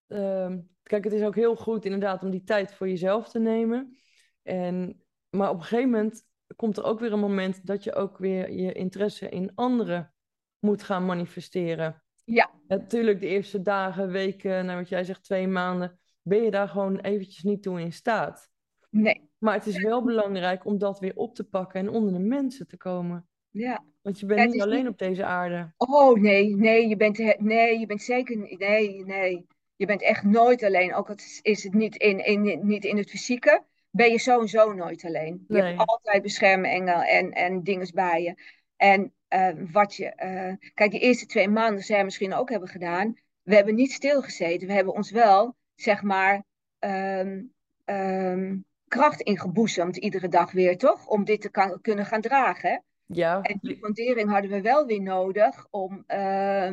Ehm, 0.07 0.59
kijk, 0.83 1.05
het 1.05 1.13
is 1.13 1.23
ook 1.23 1.35
heel 1.35 1.57
goed 1.57 1.85
inderdaad 1.85 2.23
om 2.23 2.31
die 2.31 2.45
tijd 2.45 2.75
voor 2.75 2.89
jezelf 2.89 3.29
te 3.29 3.39
nemen. 3.39 3.97
En, 4.43 5.03
maar 5.31 5.51
op 5.51 5.57
een 5.57 5.63
gegeven 5.63 5.91
moment 5.91 6.23
komt 6.57 6.77
er 6.77 6.85
ook 6.85 7.01
weer 7.01 7.13
een 7.13 7.19
moment 7.19 7.67
dat 7.67 7.85
je 7.85 7.95
ook 7.95 8.19
weer 8.19 8.53
je 8.53 8.73
interesse 8.73 9.29
in 9.29 9.53
anderen 9.55 10.13
moet 10.59 10.83
gaan 10.83 11.07
manifesteren. 11.07 12.03
Ja. 12.35 12.51
Natuurlijk, 12.69 13.21
de 13.21 13.27
eerste 13.27 13.63
dagen, 13.63 14.11
weken, 14.11 14.65
nou 14.67 14.79
wat 14.79 14.89
jij 14.89 15.05
zegt, 15.05 15.25
twee 15.25 15.47
maanden, 15.47 15.99
ben 16.23 16.43
je 16.43 16.51
daar 16.51 16.69
gewoon 16.69 16.99
eventjes 16.99 17.43
niet 17.43 17.63
toe 17.63 17.81
in 17.81 17.93
staat. 17.93 18.51
Nee, 18.91 19.31
Maar 19.39 19.55
het 19.55 19.67
is 19.67 19.83
wel 19.83 20.03
belangrijk 20.05 20.65
om 20.65 20.79
dat 20.79 20.99
weer 21.01 21.17
op 21.17 21.35
te 21.35 21.45
pakken 21.45 21.81
en 21.81 21.89
onder 21.91 22.13
de 22.13 22.19
mensen 22.19 22.67
te 22.67 22.77
komen. 22.77 23.29
ja. 23.51 23.85
Want 24.03 24.21
je 24.21 24.27
bent 24.27 24.41
Ja, 24.41 24.47
niet 24.47 24.63
alleen 24.63 24.83
niet- 24.83 24.89
op 24.93 24.99
deze 24.99 25.25
aarde. 25.25 25.73
Oh 25.77 26.21
nee, 26.21 26.57
nee, 26.57 26.89
je 26.89 26.97
bent, 26.97 27.39
nee, 27.41 27.79
je 27.79 27.87
bent 27.87 28.03
zeker 28.03 28.37
niet, 28.37 28.59
nee, 28.59 29.05
nee. 29.05 29.47
Je 29.77 29.87
bent 29.87 30.03
echt 30.03 30.23
nooit 30.25 30.63
alleen. 30.63 30.95
Ook 30.95 31.09
al 31.09 31.15
is- 31.43 31.63
het 31.63 31.75
niet 31.75 31.97
in, 31.97 32.25
in, 32.25 32.61
niet 32.67 32.85
in 32.85 32.97
het 32.97 33.11
fysieke, 33.11 33.63
ben 33.91 34.11
je 34.11 34.19
sowieso 34.19 34.73
nooit 34.73 35.05
alleen. 35.05 35.45
Je 35.49 35.55
Nee. 35.55 35.63
hebt 35.63 35.79
altijd 35.91 36.23
beschermengel 36.23 37.01
en, 37.03 37.31
en 37.33 37.63
dinges 37.63 37.91
bij 37.93 38.23
je. 38.23 38.35
En 38.77 39.13
eh, 39.29 39.49
wat 39.73 39.95
je, 39.95 40.07
eh, 40.07 40.53
kijk, 40.75 40.91
de 40.91 40.99
eerste 40.99 41.27
twee 41.27 41.49
maanden, 41.49 41.83
zij 41.83 42.05
misschien 42.05 42.35
ook 42.35 42.51
hebben 42.51 42.69
gedaan, 42.69 43.17
we 43.43 43.55
hebben 43.55 43.75
niet 43.75 43.93
stilgezeten. 43.93 44.67
We 44.69 44.73
hebben 44.75 44.95
ons 44.95 45.11
wel, 45.11 45.57
zeg 45.75 46.03
maar, 46.03 46.45
ehm, 46.79 47.43
ehm, 47.85 48.57
kracht 48.89 49.21
ingeboezemd 49.21 49.97
iedere 49.97 50.29
dag 50.29 50.53
weer, 50.53 50.77
toch? 50.79 51.07
Om 51.07 51.25
dit 51.25 51.41
te 51.41 51.51
kan, 51.51 51.79
kunnen 51.81 52.07
gaan 52.07 52.21
dragen. 52.21 52.71
hè? 52.71 52.79
Ja, 53.07 53.43
En 53.43 53.59
die 53.61 53.77
fundering 53.77 54.31
hadden 54.31 54.51
we 54.51 54.61
wel 54.61 54.87
weer 54.87 55.03
nodig 55.03 55.67
om 55.71 56.05
eh, 56.07 56.67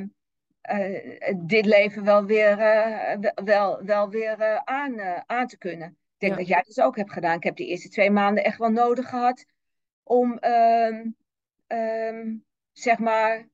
eh, 0.61 1.35
dit 1.37 1.65
leven 1.65 2.03
wel 2.03 2.25
weer, 2.25 2.57
wel- 3.43 3.83
wel, 3.83 4.09
weer 4.09 4.61
aan, 4.63 4.99
aan 5.25 5.47
te 5.47 5.57
kunnen. 5.57 5.87
Ik 5.87 5.95
denk 6.17 6.31
Ja. 6.31 6.37
dat 6.37 6.47
jij 6.47 6.63
dat 6.67 6.81
ook 6.85 6.95
hebt 6.95 7.11
gedaan. 7.11 7.35
Ik 7.37 7.43
heb 7.43 7.55
de 7.55 7.65
eerste 7.65 7.89
twee 7.89 8.11
maanden 8.11 8.43
echt 8.43 8.57
wel 8.57 8.69
nodig 8.71 9.09
gehad 9.09 9.45
om, 10.03 10.37
ehm, 10.37 11.07
ehm, 11.67 12.35
zeg 12.71 12.99
maar, 12.99 13.47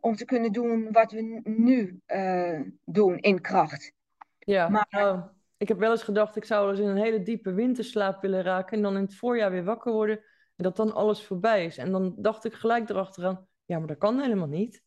om 0.00 0.14
te 0.16 0.24
kunnen 0.24 0.52
doen 0.52 0.92
wat 0.92 1.12
we 1.12 1.40
nu 1.44 2.00
eh, 2.06 2.60
doen 2.84 3.18
in 3.18 3.40
kracht. 3.40 3.92
ja. 4.38 4.68
Maar- 4.68 4.86
Nou, 4.90 5.20
ik 5.56 5.68
heb 5.68 5.78
wel 5.78 5.90
eens 5.90 6.02
gedacht, 6.02 6.36
ik 6.36 6.44
zou 6.44 6.60
wel 6.62 6.70
eens 6.70 6.80
in 6.80 6.88
een 6.88 7.02
hele 7.02 7.22
diepe 7.22 7.52
winterslaap 7.52 8.22
willen 8.22 8.42
raken 8.42 8.76
en 8.76 8.82
dan 8.82 8.96
in 8.96 9.02
het 9.02 9.14
voorjaar 9.16 9.50
weer 9.50 9.64
wakker 9.64 9.92
worden 9.92 10.16
en 10.56 10.64
dat 10.64 10.76
dan 10.76 10.92
alles 10.94 11.26
voorbij 11.26 11.64
is. 11.64 11.78
En 11.78 11.92
dan 11.92 12.14
dacht 12.18 12.44
ik 12.44 12.52
gelijk 12.52 12.88
erachteraan, 12.88 13.46
ja, 13.64 13.78
maar 13.78 13.86
dat 13.86 13.98
kan 13.98 14.20
helemaal 14.20 14.48
niet. 14.48 14.82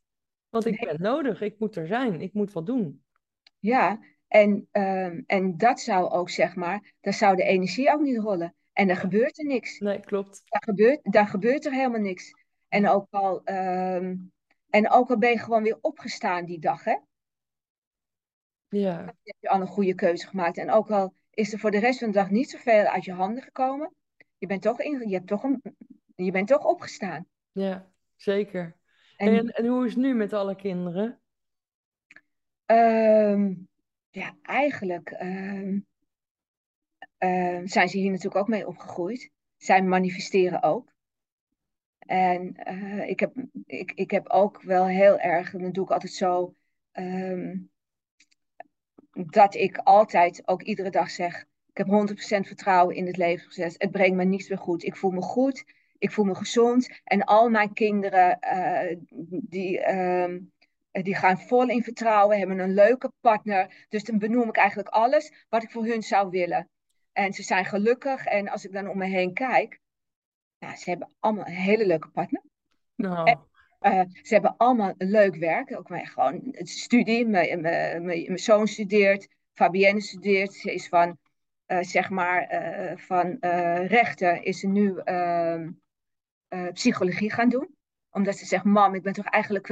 Want 0.50 0.66
ik 0.66 0.80
Nee. 0.80 0.92
ben 0.92 1.02
nodig, 1.02 1.42
ik 1.42 1.60
moet 1.60 1.76
er 1.76 1.88
zijn, 1.88 2.22
ik 2.22 2.34
moet 2.34 2.54
wat 2.54 2.66
doen. 2.66 3.04
Ja, 3.60 4.00
en, 4.28 4.68
ehm, 4.72 5.22
en 5.26 5.58
dat 5.58 5.80
zou 5.80 6.10
ook, 6.10 6.30
zeg 6.30 6.56
maar, 6.56 6.94
daar 7.02 7.14
zou 7.14 7.36
de 7.36 7.44
energie 7.44 7.92
ook 7.94 8.02
niet 8.02 8.18
rollen. 8.20 8.56
En 8.76 8.90
er 8.90 8.96
gebeurt 8.98 9.40
er 9.40 9.46
niks. 9.46 9.80
Nee, 9.80 10.00
klopt. 10.00 10.44
Daar 10.50 10.64
gebeurt, 10.64 11.00
daar 11.04 11.28
gebeurt 11.28 11.66
er 11.66 11.74
helemaal 11.74 12.02
niks. 12.02 12.34
En 12.68 12.88
ook 12.90 13.08
al, 13.10 13.44
ehm, 13.44 14.16
en 14.70 14.90
ook 14.90 15.10
al 15.10 15.18
ben 15.18 15.32
je 15.32 15.40
gewoon 15.40 15.64
weer 15.64 15.78
opgestaan 15.82 16.46
die 16.46 16.60
dag, 16.60 16.84
hè? 16.84 16.98
Ja, 18.70 19.06
Dan 19.06 19.16
heb 19.24 19.36
je 19.40 19.50
al 19.50 19.62
een 19.62 19.68
goede 19.68 19.96
keuze 19.96 20.28
gemaakt. 20.28 20.58
En 20.58 20.72
ook 20.72 20.92
al 20.92 21.14
is 21.32 21.54
er 21.54 21.60
voor 21.60 21.72
de 21.72 21.80
rest 21.80 22.00
van 22.00 22.08
de 22.08 22.14
dag 22.14 22.30
niet 22.30 22.50
zoveel 22.50 22.86
uit 22.86 23.06
je 23.06 23.14
handen 23.14 23.44
gekomen, 23.44 23.94
je 24.38 24.48
bent 24.48 24.62
toch, 24.62 24.82
in, 24.82 25.10
je 25.10 25.16
hebt 25.16 25.28
toch, 25.28 25.44
een, 25.44 25.62
je 26.16 26.32
bent 26.32 26.48
toch 26.48 26.66
opgestaan. 26.66 27.28
ja, 27.52 27.92
zeker. 28.16 28.78
En 29.18 29.34
En, 29.36 29.50
en 29.50 29.68
hoe 29.68 29.86
is 29.86 29.94
het 29.94 30.02
nu 30.02 30.14
met 30.14 30.34
alle 30.34 30.56
kinderen? 30.56 31.22
ehm, 32.66 33.54
ja, 34.10 34.38
eigenlijk 34.42 35.10
ehm, 35.10 35.80
ehm, 37.18 37.66
zijn 37.66 37.90
ze 37.90 37.98
hier 37.98 38.10
natuurlijk 38.10 38.36
ook 38.36 38.48
mee 38.48 38.68
opgegroeid. 38.68 39.32
Zij 39.58 39.84
manifesteren 39.84 40.64
ook. 40.64 40.94
En 42.00 42.56
eh, 42.56 43.10
ik, 43.10 43.20
heb, 43.20 43.34
ik, 43.66 43.92
ik 43.92 44.12
heb 44.12 44.30
ook 44.30 44.62
wel 44.62 44.86
heel 44.86 45.20
erg, 45.20 45.54
en 45.54 45.62
dat 45.62 45.74
doe 45.74 45.84
ik 45.84 45.92
altijd 45.92 46.14
zo, 46.14 46.56
ehm, 46.92 47.58
dat 49.12 49.56
ik 49.56 49.78
altijd 49.78 50.48
ook 50.48 50.62
iedere 50.62 50.90
dag 50.90 51.10
zeg, 51.10 51.46
ik 51.76 51.86
heb 51.86 51.88
100% 51.88 52.48
vertrouwen 52.48 52.96
in 52.96 53.06
het 53.06 53.18
leven 53.18 53.46
gezet. 53.46 53.76
Het 53.78 53.92
brengt 53.92 54.16
me 54.16 54.24
niets 54.24 54.50
meer 54.50 54.58
goed. 54.58 54.84
Ik 54.84 54.96
voel 54.96 55.12
me 55.12 55.22
goed, 55.22 55.64
ik 55.98 56.12
voel 56.12 56.26
me 56.26 56.36
gezond. 56.36 57.02
En 57.04 57.24
al 57.24 57.50
mijn 57.50 57.74
kinderen, 57.74 58.40
eh, 58.40 58.98
die, 59.30 59.80
ehm, 59.80 60.40
die 60.92 61.16
gaan 61.16 61.40
vol 61.40 61.70
in 61.70 61.84
vertrouwen, 61.84 62.38
hebben 62.38 62.60
een 62.60 62.74
leuke 62.74 63.12
partner. 63.22 63.86
Dus 63.90 64.04
dan 64.04 64.18
benoem 64.18 64.50
ik 64.50 64.56
eigenlijk 64.58 64.90
alles 64.90 65.46
wat 65.50 65.64
ik 65.64 65.72
voor 65.72 65.86
hun 65.86 66.04
zou 66.04 66.30
willen. 66.30 66.70
En 67.16 67.34
ze 67.34 67.44
zijn 67.44 67.66
gelukkig. 67.66 68.26
En 68.26 68.50
als 68.50 68.66
ik 68.66 68.72
dan 68.72 68.88
om 68.88 68.98
me 68.98 69.06
heen 69.06 69.34
kijk, 69.34 69.80
nou, 70.60 70.76
ze 70.76 70.90
hebben 70.90 71.10
allemaal 71.20 71.46
een 71.46 71.54
hele 71.54 71.86
leuke 71.86 72.10
partner. 72.10 72.42
Nou, 72.96 73.38
Uh, 73.82 74.02
ze 74.22 74.34
hebben 74.34 74.58
allemaal 74.58 74.94
een 74.98 75.10
leuk 75.10 75.36
werk. 75.36 75.78
Ook 75.78 75.90
maar 75.90 76.08
gewoon 76.08 76.42
het 76.52 76.70
studie. 76.70 77.26
Mijn, 77.26 77.62
mijn, 77.62 78.06
mijn, 78.06 78.26
mijn 78.26 78.40
zoon 78.40 78.68
studeert. 78.68 79.28
Fabienne 79.54 80.02
studeert. 80.02 80.54
Ze 80.54 80.74
is 80.74 80.88
van, 80.88 81.18
uh, 81.68 81.82
zeg 81.82 82.10
maar, 82.10 82.54
uh, 82.54 82.98
van 82.98 83.38
rechten 83.88 84.44
is 84.44 84.60
ze 84.60 84.68
nu 84.68 84.98
ehm, 84.98 85.72
psychologie 86.74 87.32
gaan 87.32 87.50
doen. 87.50 87.76
Omdat 88.10 88.38
ze 88.38 88.46
zegt, 88.46 88.64
mam, 88.64 88.96
ik 88.96 89.04
ben 89.04 89.14
toch 89.14 89.26
eigenlijk... 89.26 89.68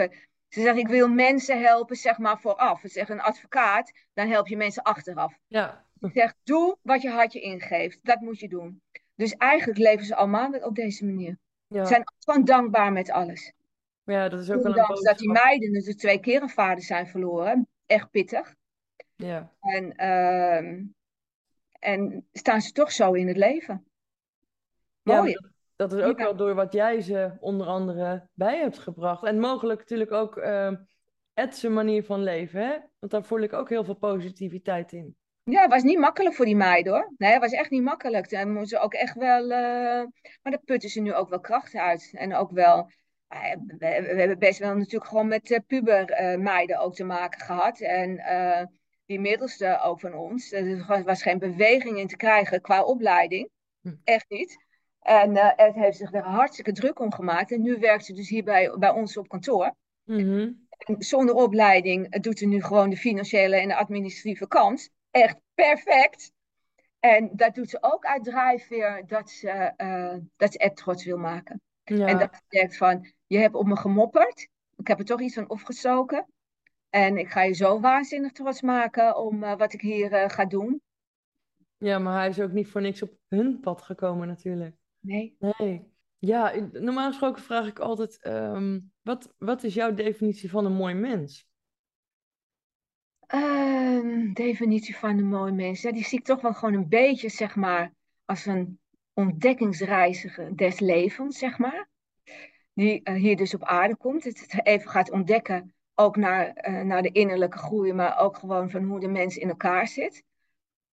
Ze 0.48 0.62
zegt, 0.62 0.78
ik 0.78 0.88
wil 0.88 1.08
mensen 1.10 1.62
helpen, 1.62 1.96
zeg 1.96 2.18
maar, 2.18 2.40
vooraf. 2.40 2.82
Ze 2.82 2.88
zegt, 2.88 3.10
een 3.10 3.22
advocaat, 3.22 3.92
dan 4.14 4.28
help 4.28 4.48
je 4.48 4.58
mensen 4.58 4.84
achteraf. 4.84 5.38
ja. 5.48 5.86
Ze 6.04 6.10
zegt, 6.14 6.36
doe 6.44 6.78
wat 6.82 7.02
je 7.02 7.10
hartje 7.10 7.40
ingeeft. 7.42 8.00
Dat 8.02 8.20
moet 8.20 8.40
je 8.40 8.48
doen. 8.48 8.82
Dus 9.16 9.34
eigenlijk 9.34 9.80
leven 9.80 10.06
ze 10.06 10.16
allemaal 10.16 10.52
op 10.52 10.76
deze 10.76 11.06
manier. 11.06 11.38
Ja. 11.68 11.82
Ze 11.86 11.88
zijn 11.94 12.04
gewoon 12.20 12.46
dankbaar 12.46 12.92
met 12.92 13.12
alles. 13.12 13.54
Ja, 14.04 14.30
dat 14.30 14.40
is 14.40 14.52
ook 14.52 14.64
wel 14.64 14.78
een 14.78 15.04
dat 15.04 15.18
die 15.18 15.32
meiden 15.32 15.72
dus 15.72 15.96
twee 15.96 16.20
keer 16.20 16.42
een 16.42 16.50
vader 16.50 16.84
zijn 16.84 17.08
verloren. 17.08 17.68
Echt 17.86 18.12
pittig. 18.12 18.56
Ja, 19.16 19.52
En, 19.60 19.96
ehm, 19.96 20.84
en 21.80 22.28
staan 22.32 22.62
ze 22.62 22.72
toch 22.72 22.92
zo 22.92 23.14
in 23.14 23.28
het 23.28 23.38
leven. 23.38 23.86
ja 25.02 25.18
Mooi. 25.18 25.34
dat, 25.34 25.52
dat 25.76 25.94
is 26.00 26.06
ook 26.06 26.18
Ja. 26.20 26.24
wel 26.24 26.36
door 26.36 26.56
wat 26.56 26.74
jij 26.74 27.02
ze 27.02 27.38
onder 27.40 27.68
andere 27.68 28.28
bij 28.34 28.60
hebt 28.60 28.80
gebracht. 28.80 29.24
En 29.24 29.40
mogelijk 29.40 29.80
natuurlijk 29.80 30.12
ook 30.12 30.38
ehm 30.38 30.76
Ed's 31.34 31.64
manier 31.64 32.04
van 32.04 32.24
leven, 32.24 32.68
hè? 32.68 32.78
Want 33.00 33.12
daar 33.12 33.24
voel 33.24 33.40
ik 33.40 33.54
ook 33.54 33.70
heel 33.70 33.84
veel 33.84 33.96
positiviteit 33.96 34.92
in. 34.92 35.16
Ja, 35.44 35.62
het 35.62 35.70
was 35.72 35.84
niet 35.84 36.00
makkelijk 36.00 36.36
voor 36.36 36.46
die 36.46 36.56
meiden 36.56 36.94
hoor. 36.94 37.14
Nee, 37.18 37.32
het 37.32 37.42
was 37.42 37.52
echt 37.52 37.70
niet 37.70 37.82
makkelijk. 37.84 38.30
Daar 38.30 38.48
moeten 38.48 38.68
ze 38.68 38.80
ook 38.80 38.94
echt 38.94 39.16
wel. 39.16 39.42
eh, 39.44 40.04
Maar 40.42 40.52
daar 40.52 40.62
putten 40.66 40.90
ze 40.90 41.02
nu 41.02 41.14
ook 41.14 41.30
wel 41.30 41.40
kracht 41.40 41.76
uit. 41.76 42.12
En 42.14 42.36
ook 42.36 42.52
wel. 42.52 42.90
eh, 43.28 43.52
We, 43.68 43.78
we 43.78 44.20
hebben 44.20 44.40
best 44.40 44.60
wel 44.60 44.76
natuurlijk 44.76 45.06
gewoon 45.08 45.28
met 45.28 45.50
uh, 45.50 45.58
puber 45.68 46.10
eh, 46.10 46.38
meiden 46.40 46.80
ook 46.80 46.96
te 46.96 47.04
maken 47.04 47.42
gehad. 47.42 47.80
En 47.80 48.18
eh, 48.18 48.66
die 49.06 49.20
middelste 49.20 49.80
ook 49.84 50.00
van 50.00 50.14
ons. 50.14 50.52
Er 50.52 51.04
was 51.06 51.22
geen 51.22 51.40
beweging 51.40 51.98
in 51.98 52.08
te 52.08 52.16
krijgen 52.18 52.62
qua 52.62 52.84
opleiding. 52.84 53.50
Hm. 53.82 53.94
Echt 54.04 54.26
niet. 54.30 54.58
En 55.02 55.38
het 55.38 55.76
heeft 55.76 55.98
zich 55.98 56.14
er 56.14 56.24
hartstikke 56.24 56.72
druk 56.72 57.00
om 57.00 57.14
gemaakt. 57.14 57.52
En 57.52 57.62
nu 57.62 57.80
werkt 57.80 58.06
ze 58.06 58.14
dus 58.14 58.30
hier 58.30 58.44
bij, 58.44 58.76
bij 58.80 58.90
ons 58.90 59.18
op 59.18 59.28
kantoor. 59.28 59.76
Mhm. 60.04 60.52
En 60.78 60.96
zonder 60.98 61.36
opleiding 61.36 62.22
doet 62.22 62.38
ze 62.40 62.46
nu 62.46 62.62
gewoon 62.64 62.90
de 62.90 62.98
financiële 62.98 63.56
en 63.56 63.68
de 63.68 63.76
administratieve 63.76 64.48
kant. 64.48 64.90
Echt 65.14 65.40
perfect. 65.54 66.32
En 67.00 67.30
dat 67.34 67.56
doet 67.56 67.70
ze 67.70 67.78
ook 67.82 68.06
uit 68.06 68.24
drijfveer 68.24 69.04
dat 69.08 69.30
ze, 69.30 69.74
uh, 69.78 70.18
dat 70.36 70.54
ze 70.54 70.72
trots 70.74 71.06
wil 71.06 71.18
maken. 71.18 71.62
Ja. 71.84 72.08
En 72.08 72.18
dat 72.20 72.36
ze 72.36 72.42
denkt 72.48 72.78
van, 72.78 73.14
je 73.28 73.38
hebt 73.38 73.56
op 73.56 73.66
me 73.66 73.78
gemopperd. 73.78 74.50
Ik 74.76 74.88
heb 74.88 75.00
er 75.00 75.06
toch 75.06 75.22
iets 75.22 75.34
van 75.34 75.50
opgestoken. 75.50 76.28
En 76.90 77.18
ik 77.18 77.30
ga 77.30 77.42
je 77.44 77.54
zo 77.54 77.80
waanzinnig 77.80 78.32
trots 78.32 78.62
maken 78.62 79.18
om 79.18 79.40
wat 79.40 79.74
ik 79.74 79.82
hier 79.82 80.30
ga 80.30 80.46
doen. 80.46 80.82
Ja, 81.78 82.00
maar 82.00 82.18
hij 82.18 82.30
is 82.30 82.42
ook 82.42 82.52
niet 82.52 82.68
voor 82.68 82.82
niks 82.82 83.02
op 83.02 83.18
hun 83.28 83.60
pad 83.60 83.82
gekomen 83.82 84.28
natuurlijk. 84.28 84.76
Nee. 85.00 85.36
Nee. 85.58 85.92
Ja, 86.18 86.54
normaal 86.72 87.08
gesproken 87.08 87.42
vraag 87.42 87.68
ik 87.68 87.80
altijd, 87.80 88.22
ehm, 88.22 88.80
wat, 89.02 89.34
wat 89.38 89.64
is 89.64 89.74
jouw 89.74 89.94
definitie 89.94 90.50
van 90.50 90.66
een 90.66 90.74
mooi 90.74 90.94
mens? 90.94 91.48
Uh, 93.36 94.34
definitie 94.34 94.98
van 94.98 95.18
een 95.18 95.28
mooi 95.28 95.52
mens. 95.52 95.82
Ja, 95.82 95.92
die 95.92 96.04
zie 96.04 96.20
ik 96.20 96.26
toch 96.26 96.42
wel 96.42 96.54
gewoon 96.54 96.74
een 96.74 96.90
beetje, 96.90 97.30
zeg 97.30 97.56
maar, 97.56 97.94
als 98.26 98.46
een 98.46 98.80
ontdekkingsreiziger 99.14 100.56
des 100.56 100.80
levens, 100.80 101.38
zeg 101.38 101.58
maar. 101.58 101.90
Die 102.74 103.02
uh, 103.04 103.16
hier 103.16 103.36
dus 103.36 103.54
op 103.54 103.64
aarde 103.64 103.98
komt. 103.98 104.24
Het 104.24 104.60
even 104.64 104.90
gaat 104.90 105.12
ontdekken, 105.12 105.74
ook 105.96 106.16
naar, 106.16 106.68
uh, 106.70 106.82
naar 106.82 107.02
de 107.02 107.12
innerlijke 107.12 107.58
groei, 107.58 107.94
maar 107.94 108.20
ook 108.20 108.38
gewoon 108.38 108.70
van 108.70 108.84
hoe 108.84 109.00
de 109.00 109.08
mens 109.08 109.38
in 109.38 109.50
elkaar 109.50 109.88
zit. 109.88 110.24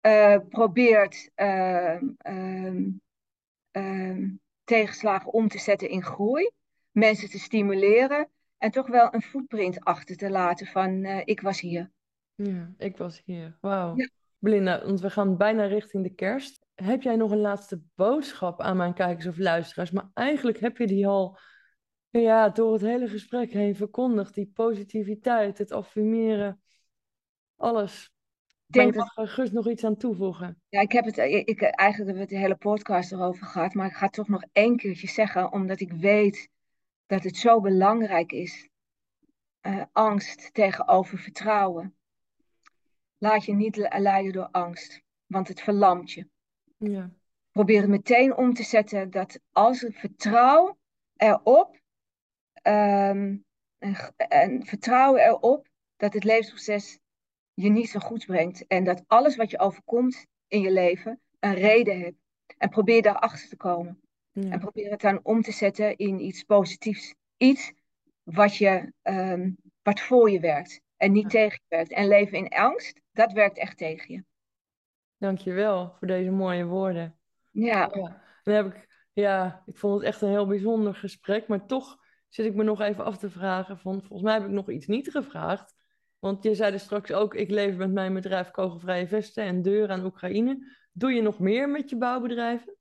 Uh, 0.03 0.37
probeert 0.49 1.31
ehm, 1.35 2.05
ehm, 3.71 4.29
tegenslagen 4.65 5.33
om 5.33 5.49
te 5.49 5.59
zetten 5.59 5.89
in 5.89 6.03
groei. 6.03 6.51
Mensen 6.91 7.31
te 7.31 7.39
stimuleren. 7.39 8.29
En 8.59 8.71
toch 8.71 8.87
wel 8.87 9.15
een 9.15 9.23
footprint 9.23 9.85
achter 9.85 10.17
te 10.17 10.31
laten 10.31 10.67
van 10.67 11.05
ik 11.05 11.41
was 11.41 11.61
hier. 11.61 11.91
Ja, 12.43 12.73
ik 12.77 12.97
was 12.97 13.23
hier. 13.25 13.59
Wauw. 13.61 13.97
Ja. 13.97 14.09
Belinda, 14.39 14.85
want 14.85 15.01
we 15.01 15.11
gaan 15.11 15.37
bijna 15.37 15.65
richting 15.65 16.03
de 16.03 16.15
kerst. 16.15 16.67
Heb 16.75 17.03
jij 17.03 17.17
nog 17.17 17.31
een 17.31 17.41
laatste 17.41 17.81
boodschap 17.95 18.61
aan 18.61 18.77
mijn 18.77 18.95
kijkers 18.95 19.27
of 19.27 19.39
luisteraars? 19.39 19.91
Maar 19.91 20.11
eigenlijk 20.15 20.61
heb 20.61 20.77
je 20.77 20.87
die 20.87 21.07
al 21.07 21.39
ja, 22.11 22.49
door 22.49 22.73
het 22.73 22.83
hele 22.83 23.09
gesprek 23.09 23.53
heen 23.53 23.77
verkondigd. 23.77 24.35
Die 24.35 24.51
positiviteit, 24.55 25.59
het 25.59 25.73
affirmeren, 25.73 26.63
alles. 27.57 28.13
Denk 28.67 28.95
maar 28.95 29.05
je 29.05 29.13
mag 29.15 29.35
gerust 29.35 29.53
nog 29.53 29.69
iets 29.69 29.85
aan 29.85 29.97
toevoegen. 29.97 30.63
Ja, 30.69 30.81
ik 30.81 30.93
heb 30.93 31.05
het 31.05 31.19
ik, 31.19 31.63
eigenlijk 31.63 31.97
hebben 31.97 32.15
we 32.15 32.21
het 32.21 32.29
de 32.29 32.37
hele 32.37 32.57
podcast 32.57 33.13
erover 33.13 33.47
gehad. 33.47 33.75
Maar 33.75 33.87
ik 33.87 33.95
ga 33.95 34.05
het 34.05 34.15
toch 34.15 34.29
nog 34.29 34.45
één 34.53 34.77
keertje 34.77 35.09
zeggen, 35.09 35.53
omdat 35.53 35.81
ik 35.81 35.93
weet 35.93 36.49
dat 37.07 37.23
het 37.23 37.37
zo 37.37 37.61
belangrijk 37.61 38.33
is. 38.33 38.69
Uh, 39.63 39.83
angst 39.93 40.55
tegenover 40.55 41.19
vertrouwen. 41.19 41.98
Laat 43.19 43.45
je 43.45 43.55
niet 43.55 43.77
leiden 43.77 44.33
door 44.33 44.49
angst, 44.51 45.03
want 45.27 45.49
het 45.49 45.61
verlamt 45.61 46.13
je. 46.13 46.29
Ja. 46.77 47.11
Probeer 47.53 47.81
het 47.81 47.91
meteen 47.91 48.37
om 48.37 48.55
te 48.55 48.63
zetten 48.63 49.11
dat 49.11 49.41
als 49.53 49.83
ik 49.83 49.97
vertrouw 49.97 50.79
erop, 51.17 51.81
um, 52.63 53.45
en, 53.79 54.15
en 54.17 54.67
vertrouwen 54.67 55.25
erop 55.25 55.69
dat 55.97 56.15
het 56.15 56.25
levensproces 56.25 56.99
je 57.55 57.69
niet 57.69 57.89
zo 57.89 57.99
goed 57.99 58.27
brengt. 58.27 58.67
En 58.67 58.85
dat 58.85 59.05
alles 59.07 59.37
wat 59.37 59.51
je 59.51 59.59
overkomt 59.59 60.27
in 60.49 60.61
je 60.61 60.71
leven 60.71 61.21
een 61.39 61.55
reden 61.55 61.97
heeft. 61.97 62.19
En 62.59 62.69
probeer 62.69 63.03
daarachter 63.03 63.49
te 63.49 63.57
komen. 63.57 64.01
Ja. 64.31 64.51
En 64.51 64.59
probeer 64.59 64.91
het 64.91 65.01
dan 65.01 65.21
om 65.23 65.43
te 65.43 65.53
zetten 65.53 65.97
in 65.97 66.21
iets 66.21 66.43
positiefs. 66.43 67.15
Iets 67.37 67.73
wat, 68.23 68.57
je, 68.57 68.93
um, 69.03 69.57
wat 69.83 70.01
voor 70.01 70.31
je 70.31 70.41
werkt 70.41 70.81
en 70.99 71.13
niet 71.13 71.23
ja. 71.23 71.29
tegen 71.29 71.61
je 71.63 71.77
werkt. 71.77 71.93
En 71.93 72.09
leven 72.09 72.39
in 72.39 72.49
angst, 72.49 73.01
dat 73.13 73.33
werkt 73.33 73.59
echt 73.59 73.77
tegen 73.77 74.15
je. 74.15 74.25
Dankjewel 75.17 75.95
voor 75.99 76.07
deze 76.07 76.31
mooie 76.31 76.65
woorden. 76.65 77.19
Ja. 77.51 77.91
ja. 77.95 78.23
Dan 78.43 78.55
heb 78.55 78.67
ik, 78.67 78.87
ja, 79.13 79.63
ik 79.67 79.77
vond 79.77 79.95
het 79.95 80.03
echt 80.03 80.21
een 80.21 80.29
heel 80.29 80.47
bijzonder 80.47 80.95
gesprek, 80.95 81.49
maar 81.49 81.67
toch 81.67 81.97
zit 82.29 82.47
ik 82.47 82.55
me 82.55 82.63
nog 82.63 82.81
even 82.81 83.05
af 83.05 83.19
te 83.19 83.31
vragen 83.31 83.79
van, 83.79 84.01
volgens 84.01 84.23
mij 84.23 84.35
heb 84.35 84.45
ik 84.45 84.51
nog 84.51 84.71
iets 84.71 84.87
niet 84.87 85.11
gevraagd. 85.11 85.75
Want 86.19 86.43
je 86.43 86.55
zei 86.55 86.73
er 86.73 86.81
straks 86.81 87.13
ook, 87.13 87.35
ik 87.35 87.51
leef 87.51 87.77
met 87.77 87.93
mijn 87.93 88.15
bedrijf 88.15 88.51
Kogelvrije 88.51 89.09
Vesten 89.09 89.45
en 89.45 89.63
deuren 89.63 89.97
aan 89.97 90.05
Oekraïne. 90.05 90.77
Doe 90.93 91.13
je 91.13 91.23
nog 91.23 91.39
meer 91.39 91.69
met 91.69 91.91
je 91.91 91.97
bouwbedrijven? 91.97 92.78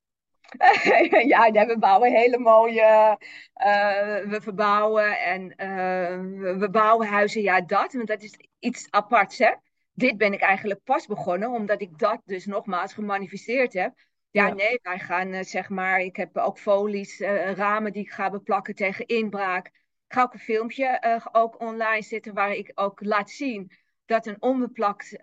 ja, 1.27 1.65
we 1.65 1.75
bouwen 1.79 2.11
hele 2.11 2.37
mooie. 2.37 3.17
Uh, 3.55 4.29
we 4.29 4.37
verbouwen 4.41 5.19
en 5.19 5.43
uh, 5.43 6.57
we 6.59 6.69
bouwen 6.71 7.07
huizen. 7.07 7.41
Ja, 7.41 7.61
dat. 7.61 7.93
Want 7.93 8.07
dat 8.07 8.21
is 8.21 8.39
iets 8.59 8.87
aparts, 8.89 9.37
hè? 9.37 9.53
Dit 9.93 10.17
ben 10.17 10.33
ik 10.33 10.41
eigenlijk 10.41 10.83
pas 10.83 11.05
begonnen, 11.05 11.51
omdat 11.51 11.81
ik 11.81 11.99
dat 11.99 12.21
dus 12.25 12.45
nogmaals 12.45 12.93
gemanifesteerd 12.93 13.73
heb. 13.73 13.93
Ja, 14.31 14.47
ja. 14.47 14.53
nee, 14.53 14.79
wij 14.81 14.99
gaan 14.99 15.33
uh, 15.33 15.43
zeg 15.43 15.69
maar. 15.69 15.99
Ik 15.99 16.15
heb 16.15 16.37
ook 16.37 16.59
folies, 16.59 17.19
ramen 17.55 17.91
die 17.91 18.03
ik 18.03 18.11
ga 18.11 18.29
beplakken 18.29 18.75
tegen 18.75 19.05
inbraak. 19.05 19.67
Ik 20.07 20.13
ga 20.13 20.21
ook 20.21 20.33
een 20.33 20.39
filmpje 20.39 21.19
ook 21.31 21.61
online 21.61 22.01
zetten 22.01 22.33
waar 22.33 22.53
ik 22.53 22.71
ook 22.75 23.03
laat 23.03 23.29
zien 23.29 23.71
dat 24.05 24.25
een 24.25 24.41
onbeplakt 24.41 25.17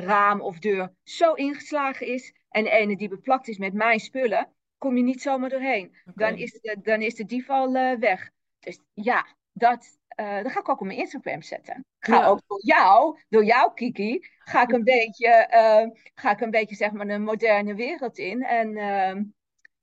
raam 0.00 0.40
of 0.40 0.58
deur 0.58 0.92
zo 1.02 1.32
ingeslagen 1.32 2.06
is 2.06 2.34
en 2.50 2.64
de 2.64 2.70
ene 2.70 2.96
die 2.96 3.08
beplakt 3.08 3.48
is 3.48 3.58
met 3.58 3.72
mijn 3.72 4.00
spullen, 4.00 4.48
kom 4.78 4.96
je 4.96 5.02
niet 5.02 5.22
zomaar 5.22 5.48
doorheen. 5.48 5.96
Okay. 6.06 6.30
Dan, 6.30 6.38
is 6.38 6.52
de, 6.52 6.76
dan 6.82 7.02
is 7.02 7.14
de 7.14 7.24
dief 7.24 7.50
al 7.50 7.76
uh, 7.76 7.98
weg. 7.98 8.30
Dus 8.58 8.80
ja, 8.94 9.26
dat, 9.52 9.98
uh, 10.20 10.42
dat 10.42 10.52
ga 10.52 10.60
ik 10.60 10.68
ook 10.68 10.80
op 10.80 10.86
mijn 10.86 10.98
Instagram 10.98 11.42
zetten. 11.42 11.84
Ga 11.98 12.20
ja. 12.20 12.26
ook 12.26 12.40
door 12.46 12.64
jou, 12.64 13.18
door 13.28 13.44
jou 13.44 13.74
Kiki, 13.74 14.28
ga 14.38 14.62
ik 14.62 14.72
een 14.72 14.84
beetje, 14.94 15.48
uh, 15.52 15.96
ga 16.14 16.30
ik 16.30 16.40
een 16.40 16.50
beetje 16.50 16.76
zeg 16.76 16.92
maar 16.92 17.08
een 17.08 17.22
moderne 17.22 17.74
wereld 17.74 18.18
in. 18.18 18.42
En 18.42 18.76
ehm, 18.76 19.24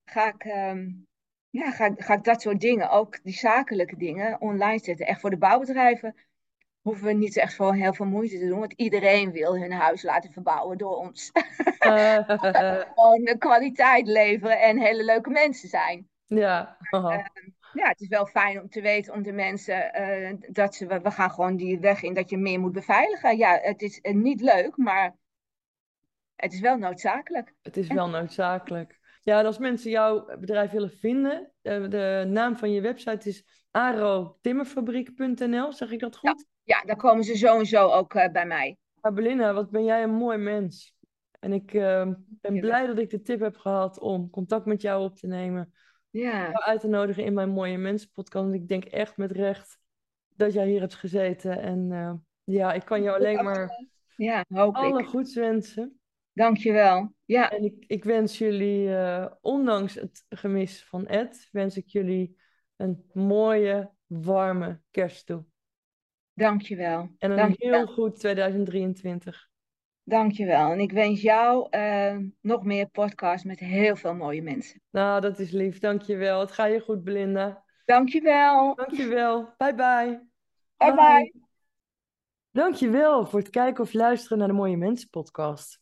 ga 0.05 0.33
ik, 0.33 0.45
um, 0.45 1.05
ja, 1.49 1.71
ga, 1.71 1.93
ga 1.95 2.13
ik 2.13 2.23
dat 2.23 2.41
soort 2.41 2.59
dingen, 2.59 2.89
ook 2.89 3.23
die 3.23 3.33
zakelijke 3.33 3.97
dingen, 3.97 4.41
online 4.41 4.79
zetten. 4.79 5.05
Echt 5.05 5.19
voor 5.19 5.29
de 5.29 5.37
bouwbedrijven 5.37 6.15
hoeven 6.87 7.05
we 7.05 7.13
niet 7.13 7.37
echt 7.37 7.55
voor 7.55 7.73
heel 7.73 7.93
veel 7.93 8.05
moeite 8.05 8.39
te 8.39 8.47
doen. 8.47 8.59
Want 8.59 8.73
iedereen 8.73 9.31
wil 9.31 9.57
hun 9.57 9.71
huis 9.71 10.03
laten 10.03 10.31
verbouwen 10.31 10.77
door 10.77 10.95
ons. 10.95 11.31
Uh, 11.79 12.29
Gewoon 12.95 13.23
de 13.23 13.35
kwaliteit 13.37 14.07
leveren 14.07 14.61
en 14.61 14.79
hele 14.79 15.03
leuke 15.03 15.29
mensen 15.29 15.69
zijn. 15.69 16.09
Ja. 16.25 16.77
Uh, 16.91 17.19
ja, 17.73 17.87
het 17.87 18.01
is 18.01 18.07
wel 18.07 18.25
fijn 18.25 18.61
om 18.61 18.69
te 18.69 18.81
weten 18.81 19.13
om 19.13 19.23
de 19.23 19.31
mensen 19.31 20.01
uh, 20.01 20.33
dat 20.49 20.75
ze, 20.75 21.01
we 21.01 21.11
gaan 21.11 21.31
gewoon 21.31 21.55
die 21.55 21.79
weg 21.79 22.03
in 22.03 22.13
dat 22.13 22.29
je 22.29 22.37
meer 22.37 22.59
moet 22.59 22.71
beveiligen. 22.71 23.37
Ja, 23.37 23.59
het 23.61 23.81
is 23.81 23.99
niet 24.01 24.41
leuk, 24.41 24.77
maar 24.77 25.15
het 26.35 26.53
is 26.53 26.59
wel 26.59 26.77
noodzakelijk. 26.77 27.53
Het 27.61 27.77
is 27.77 27.87
wel 27.87 28.09
noodzakelijk. 28.09 28.99
Ja, 29.21 29.39
en 29.39 29.45
als 29.45 29.57
mensen 29.57 29.91
jouw 29.91 30.37
bedrijf 30.39 30.71
willen 30.71 30.91
vinden, 30.91 31.51
de 31.61 32.25
naam 32.27 32.57
van 32.57 32.71
je 32.71 32.81
website 32.81 33.29
is 33.29 33.43
arotimmerfabriek.nl, 33.71 35.73
zeg 35.73 35.91
ik 35.91 35.99
dat 35.99 36.17
goed? 36.17 36.45
Ja 36.67 36.81
daar 36.81 36.95
komen 36.95 37.23
ze 37.23 37.37
zo 37.37 37.59
en 37.59 37.65
zo 37.65 37.89
ook 37.89 38.13
uh, 38.13 38.31
bij 38.31 38.45
mij. 38.45 38.77
Belinda, 39.13 39.53
wat 39.53 39.69
ben 39.69 39.83
jij 39.83 40.03
een 40.03 40.13
mooi 40.13 40.37
mens. 40.37 40.95
En 41.39 41.53
ik 41.53 41.73
uh, 41.73 42.11
ben 42.27 42.59
blij 42.59 42.85
dat 42.85 42.97
ik 42.97 43.09
de 43.09 43.21
tip 43.21 43.39
heb 43.39 43.57
gehad 43.57 43.99
om 43.99 44.29
contact 44.29 44.65
met 44.65 44.81
jou 44.81 45.03
op 45.03 45.15
te 45.15 45.27
nemen. 45.27 45.73
Ja. 46.09 46.41
Jou 46.41 46.63
uit 46.63 46.79
te 46.79 46.87
nodigen 46.87 47.23
in 47.23 47.33
mijn 47.33 47.49
Mooie 47.49 47.77
Mensen 47.77 48.11
podcast. 48.13 48.45
Want 48.45 48.55
ik 48.55 48.67
denk 48.67 48.85
echt 48.85 49.17
met 49.17 49.31
recht 49.31 49.79
dat 50.35 50.53
jij 50.53 50.67
hier 50.67 50.79
hebt 50.79 50.95
gezeten. 50.95 51.61
En 51.61 51.91
uh, 51.91 52.13
ja, 52.43 52.73
ik 52.73 52.85
kan 52.85 53.01
jou 53.01 53.17
alleen 53.17 53.43
maar 53.43 53.87
ja, 54.15 54.45
hoop 54.47 54.75
alle 54.75 54.99
ik. 54.99 55.07
goeds 55.07 55.35
wensen. 55.35 55.99
Dankjewel. 56.33 57.13
Ja. 57.25 57.51
En 57.51 57.63
ik, 57.63 57.83
ik 57.87 58.03
wens 58.03 58.37
jullie, 58.37 58.87
uh, 58.87 59.27
ondanks 59.41 59.95
het 59.95 60.25
gemis 60.29 60.85
van 60.85 61.07
Ed, 61.07 61.49
wens 61.51 61.77
ik 61.77 61.87
jullie 61.87 62.37
een 62.75 63.05
mooie, 63.13 63.91
warme 64.05 64.81
kerst 64.91 65.25
toe. 65.25 65.45
Dankjewel. 66.37 67.09
En 67.17 67.31
een 67.31 67.37
Dankjewel. 67.37 67.77
heel 67.77 67.93
goed 67.93 68.19
2023. 68.19 69.47
Dankjewel. 70.03 70.71
En 70.71 70.79
ik 70.79 70.91
wens 70.91 71.21
jou 71.21 71.67
uh, 71.71 72.17
nog 72.41 72.63
meer 72.63 72.87
podcasts 72.87 73.43
met 73.45 73.59
heel 73.59 73.95
veel 73.95 74.15
mooie 74.15 74.41
mensen. 74.41 74.81
Nou, 74.91 75.21
dat 75.21 75.39
is 75.39 75.51
lief. 75.51 75.79
Dankjewel. 75.79 76.39
Het 76.39 76.51
gaat 76.51 76.71
je 76.71 76.79
goed, 76.79 77.03
Belinda. 77.03 77.63
Dankjewel. 77.85 78.75
Dankjewel. 78.75 79.53
Bye 79.57 79.75
bye. 79.75 80.27
Bye 80.77 80.93
bye. 80.93 80.95
bye. 80.95 81.33
Dankjewel 82.51 83.25
voor 83.25 83.39
het 83.39 83.49
kijken 83.49 83.83
of 83.83 83.93
luisteren 83.93 84.37
naar 84.37 84.47
de 84.47 84.53
Mooie 84.53 84.77
Mensen 84.77 85.09
podcast. 85.09 85.79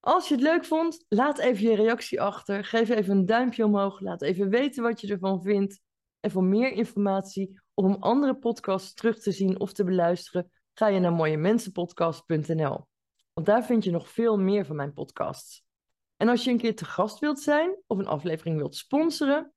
Als 0.00 0.28
je 0.28 0.34
het 0.34 0.42
leuk 0.42 0.64
vond, 0.64 1.04
laat 1.08 1.38
even 1.38 1.70
je 1.70 1.76
reactie 1.76 2.20
achter. 2.20 2.64
Geef 2.64 2.88
even 2.88 3.16
een 3.16 3.26
duimpje 3.26 3.64
omhoog. 3.64 4.00
Laat 4.00 4.22
even 4.22 4.48
weten 4.48 4.82
wat 4.82 5.00
je 5.00 5.08
ervan 5.08 5.42
vindt. 5.42 5.80
En 6.24 6.30
voor 6.30 6.44
meer 6.44 6.72
informatie 6.72 7.60
om 7.74 7.96
andere 8.00 8.36
podcasts 8.36 8.94
terug 8.94 9.18
te 9.18 9.32
zien 9.32 9.60
of 9.60 9.72
te 9.72 9.84
beluisteren, 9.84 10.50
ga 10.72 10.86
je 10.86 11.00
naar 11.00 11.12
mooiemensenpodcast.nl. 11.12 12.86
Want 13.32 13.46
daar 13.46 13.64
vind 13.64 13.84
je 13.84 13.90
nog 13.90 14.08
veel 14.08 14.38
meer 14.38 14.66
van 14.66 14.76
mijn 14.76 14.92
podcasts. 14.92 15.64
En 16.16 16.28
als 16.28 16.44
je 16.44 16.50
een 16.50 16.58
keer 16.58 16.76
te 16.76 16.84
gast 16.84 17.18
wilt 17.18 17.40
zijn 17.40 17.76
of 17.86 17.98
een 17.98 18.06
aflevering 18.06 18.56
wilt 18.56 18.74
sponsoren, 18.74 19.52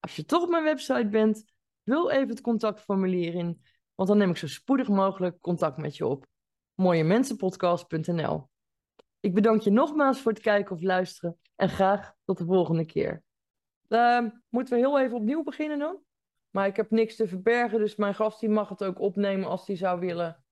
als 0.00 0.16
je 0.16 0.24
toch 0.24 0.42
op 0.42 0.48
mijn 0.48 0.64
website 0.64 1.08
bent, 1.08 1.44
vul 1.84 2.10
even 2.10 2.28
het 2.28 2.40
contactformulier 2.40 3.34
in, 3.34 3.62
want 3.94 4.08
dan 4.08 4.18
neem 4.18 4.30
ik 4.30 4.36
zo 4.36 4.46
spoedig 4.46 4.88
mogelijk 4.88 5.40
contact 5.40 5.76
met 5.76 5.96
je 5.96 6.06
op. 6.06 6.26
mooiemensenpodcast.nl. 6.74 8.48
Ik 9.20 9.34
bedank 9.34 9.60
je 9.60 9.70
nogmaals 9.70 10.20
voor 10.20 10.32
het 10.32 10.42
kijken 10.42 10.74
of 10.74 10.82
luisteren 10.82 11.38
en 11.56 11.68
graag 11.68 12.14
tot 12.24 12.38
de 12.38 12.44
volgende 12.44 12.86
keer. 12.86 13.22
Uh, 13.88 14.26
moeten 14.48 14.74
we 14.74 14.80
heel 14.80 15.00
even 15.00 15.16
opnieuw 15.16 15.42
beginnen 15.42 15.78
dan? 15.78 16.03
Maar 16.54 16.66
ik 16.66 16.76
heb 16.76 16.90
niks 16.90 17.16
te 17.16 17.28
verbergen, 17.28 17.78
dus 17.78 17.96
mijn 17.96 18.14
gast 18.14 18.40
die 18.40 18.48
mag 18.48 18.68
het 18.68 18.84
ook 18.84 19.00
opnemen 19.00 19.48
als 19.48 19.66
hij 19.66 19.76
zou 19.76 20.00
willen. 20.00 20.44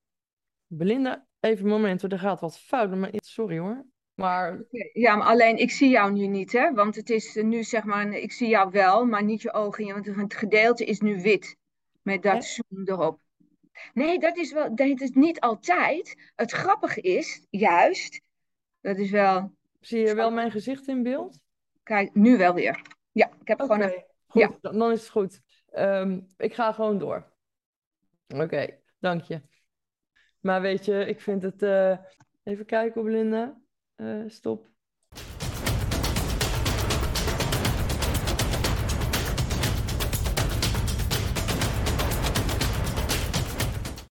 Belinda, 0.67 1.27
even 1.41 1.65
een 1.65 1.71
moment, 1.71 2.03
er 2.03 2.19
gaat 2.19 2.41
wat 2.41 2.59
fout. 2.59 2.95
Maar, 2.95 3.11
sorry 3.13 3.59
hoor. 3.59 3.87
Maar... 4.15 4.65
Ja, 4.93 5.17
maar 5.17 5.27
alleen 5.27 5.57
ik 5.57 5.71
zie 5.71 5.89
jou 5.89 6.13
nu 6.13 6.27
niet, 6.27 6.53
hè? 6.53 6.73
Want 6.73 6.95
het 6.95 7.11
is 7.11 7.35
nu 7.35 7.63
zeg 7.63 7.85
maar, 7.85 8.13
ik 8.13 8.33
zie 8.33 8.49
jou 8.49 8.71
wel, 8.71 9.05
maar 9.05 9.25
niet 9.25 9.43
je 9.43 9.53
ogen. 9.53 9.93
Want 9.93 10.07
het 10.07 10.35
gedeelte 10.35 10.85
is 10.85 11.01
nu 11.01 11.23
wit. 11.23 11.57
Met 12.03 12.23
dat 12.23 12.45
zoom 12.45 12.83
erop. 12.85 13.21
Nee, 13.95 14.19
dat 14.19 14.37
is 14.37 14.53
wel, 14.53 14.75
dat 14.75 15.01
is 15.01 15.11
niet 15.11 15.41
altijd. 15.41 16.33
Het 16.37 16.51
grappige 16.51 17.01
is, 17.01 17.47
juist, 17.51 18.21
dat 18.81 18.99
is 18.99 19.11
wel. 19.11 19.53
Zie 19.81 20.07
je 20.07 20.15
wel 20.15 20.31
mijn 20.31 20.51
gezicht 20.51 20.89
in 20.89 21.03
beeld? 21.03 21.39
Kijk, 21.83 22.15
nu 22.15 22.37
wel 22.37 22.55
weer. 22.55 22.83
Ja, 23.13 23.31
ik 23.41 23.49
heb 23.49 23.61
gewoon 23.61 23.81
een. 23.81 24.05
Goed, 24.27 24.41
ja. 24.41 24.71
dan 24.71 24.93
is 24.93 25.01
het 25.01 25.11
goed. 25.11 25.41
Ehm, 25.73 26.21
ik 26.37 26.55
ga 26.55 26.73
gewoon 26.73 26.99
door. 26.99 27.33
Oké, 28.29 28.79
dank 28.99 29.23
je. 29.23 29.43
Maar 30.41 30.61
weet 30.61 30.85
je, 30.85 31.07
ik 31.07 31.21
vind 31.21 31.43
het. 31.43 31.63
Uh... 31.63 31.97
Even 32.43 32.67
kijken 32.67 33.01
op 33.01 33.07
Linda. 33.07 33.61
Uh, 33.97 34.29
stop. 34.29 34.72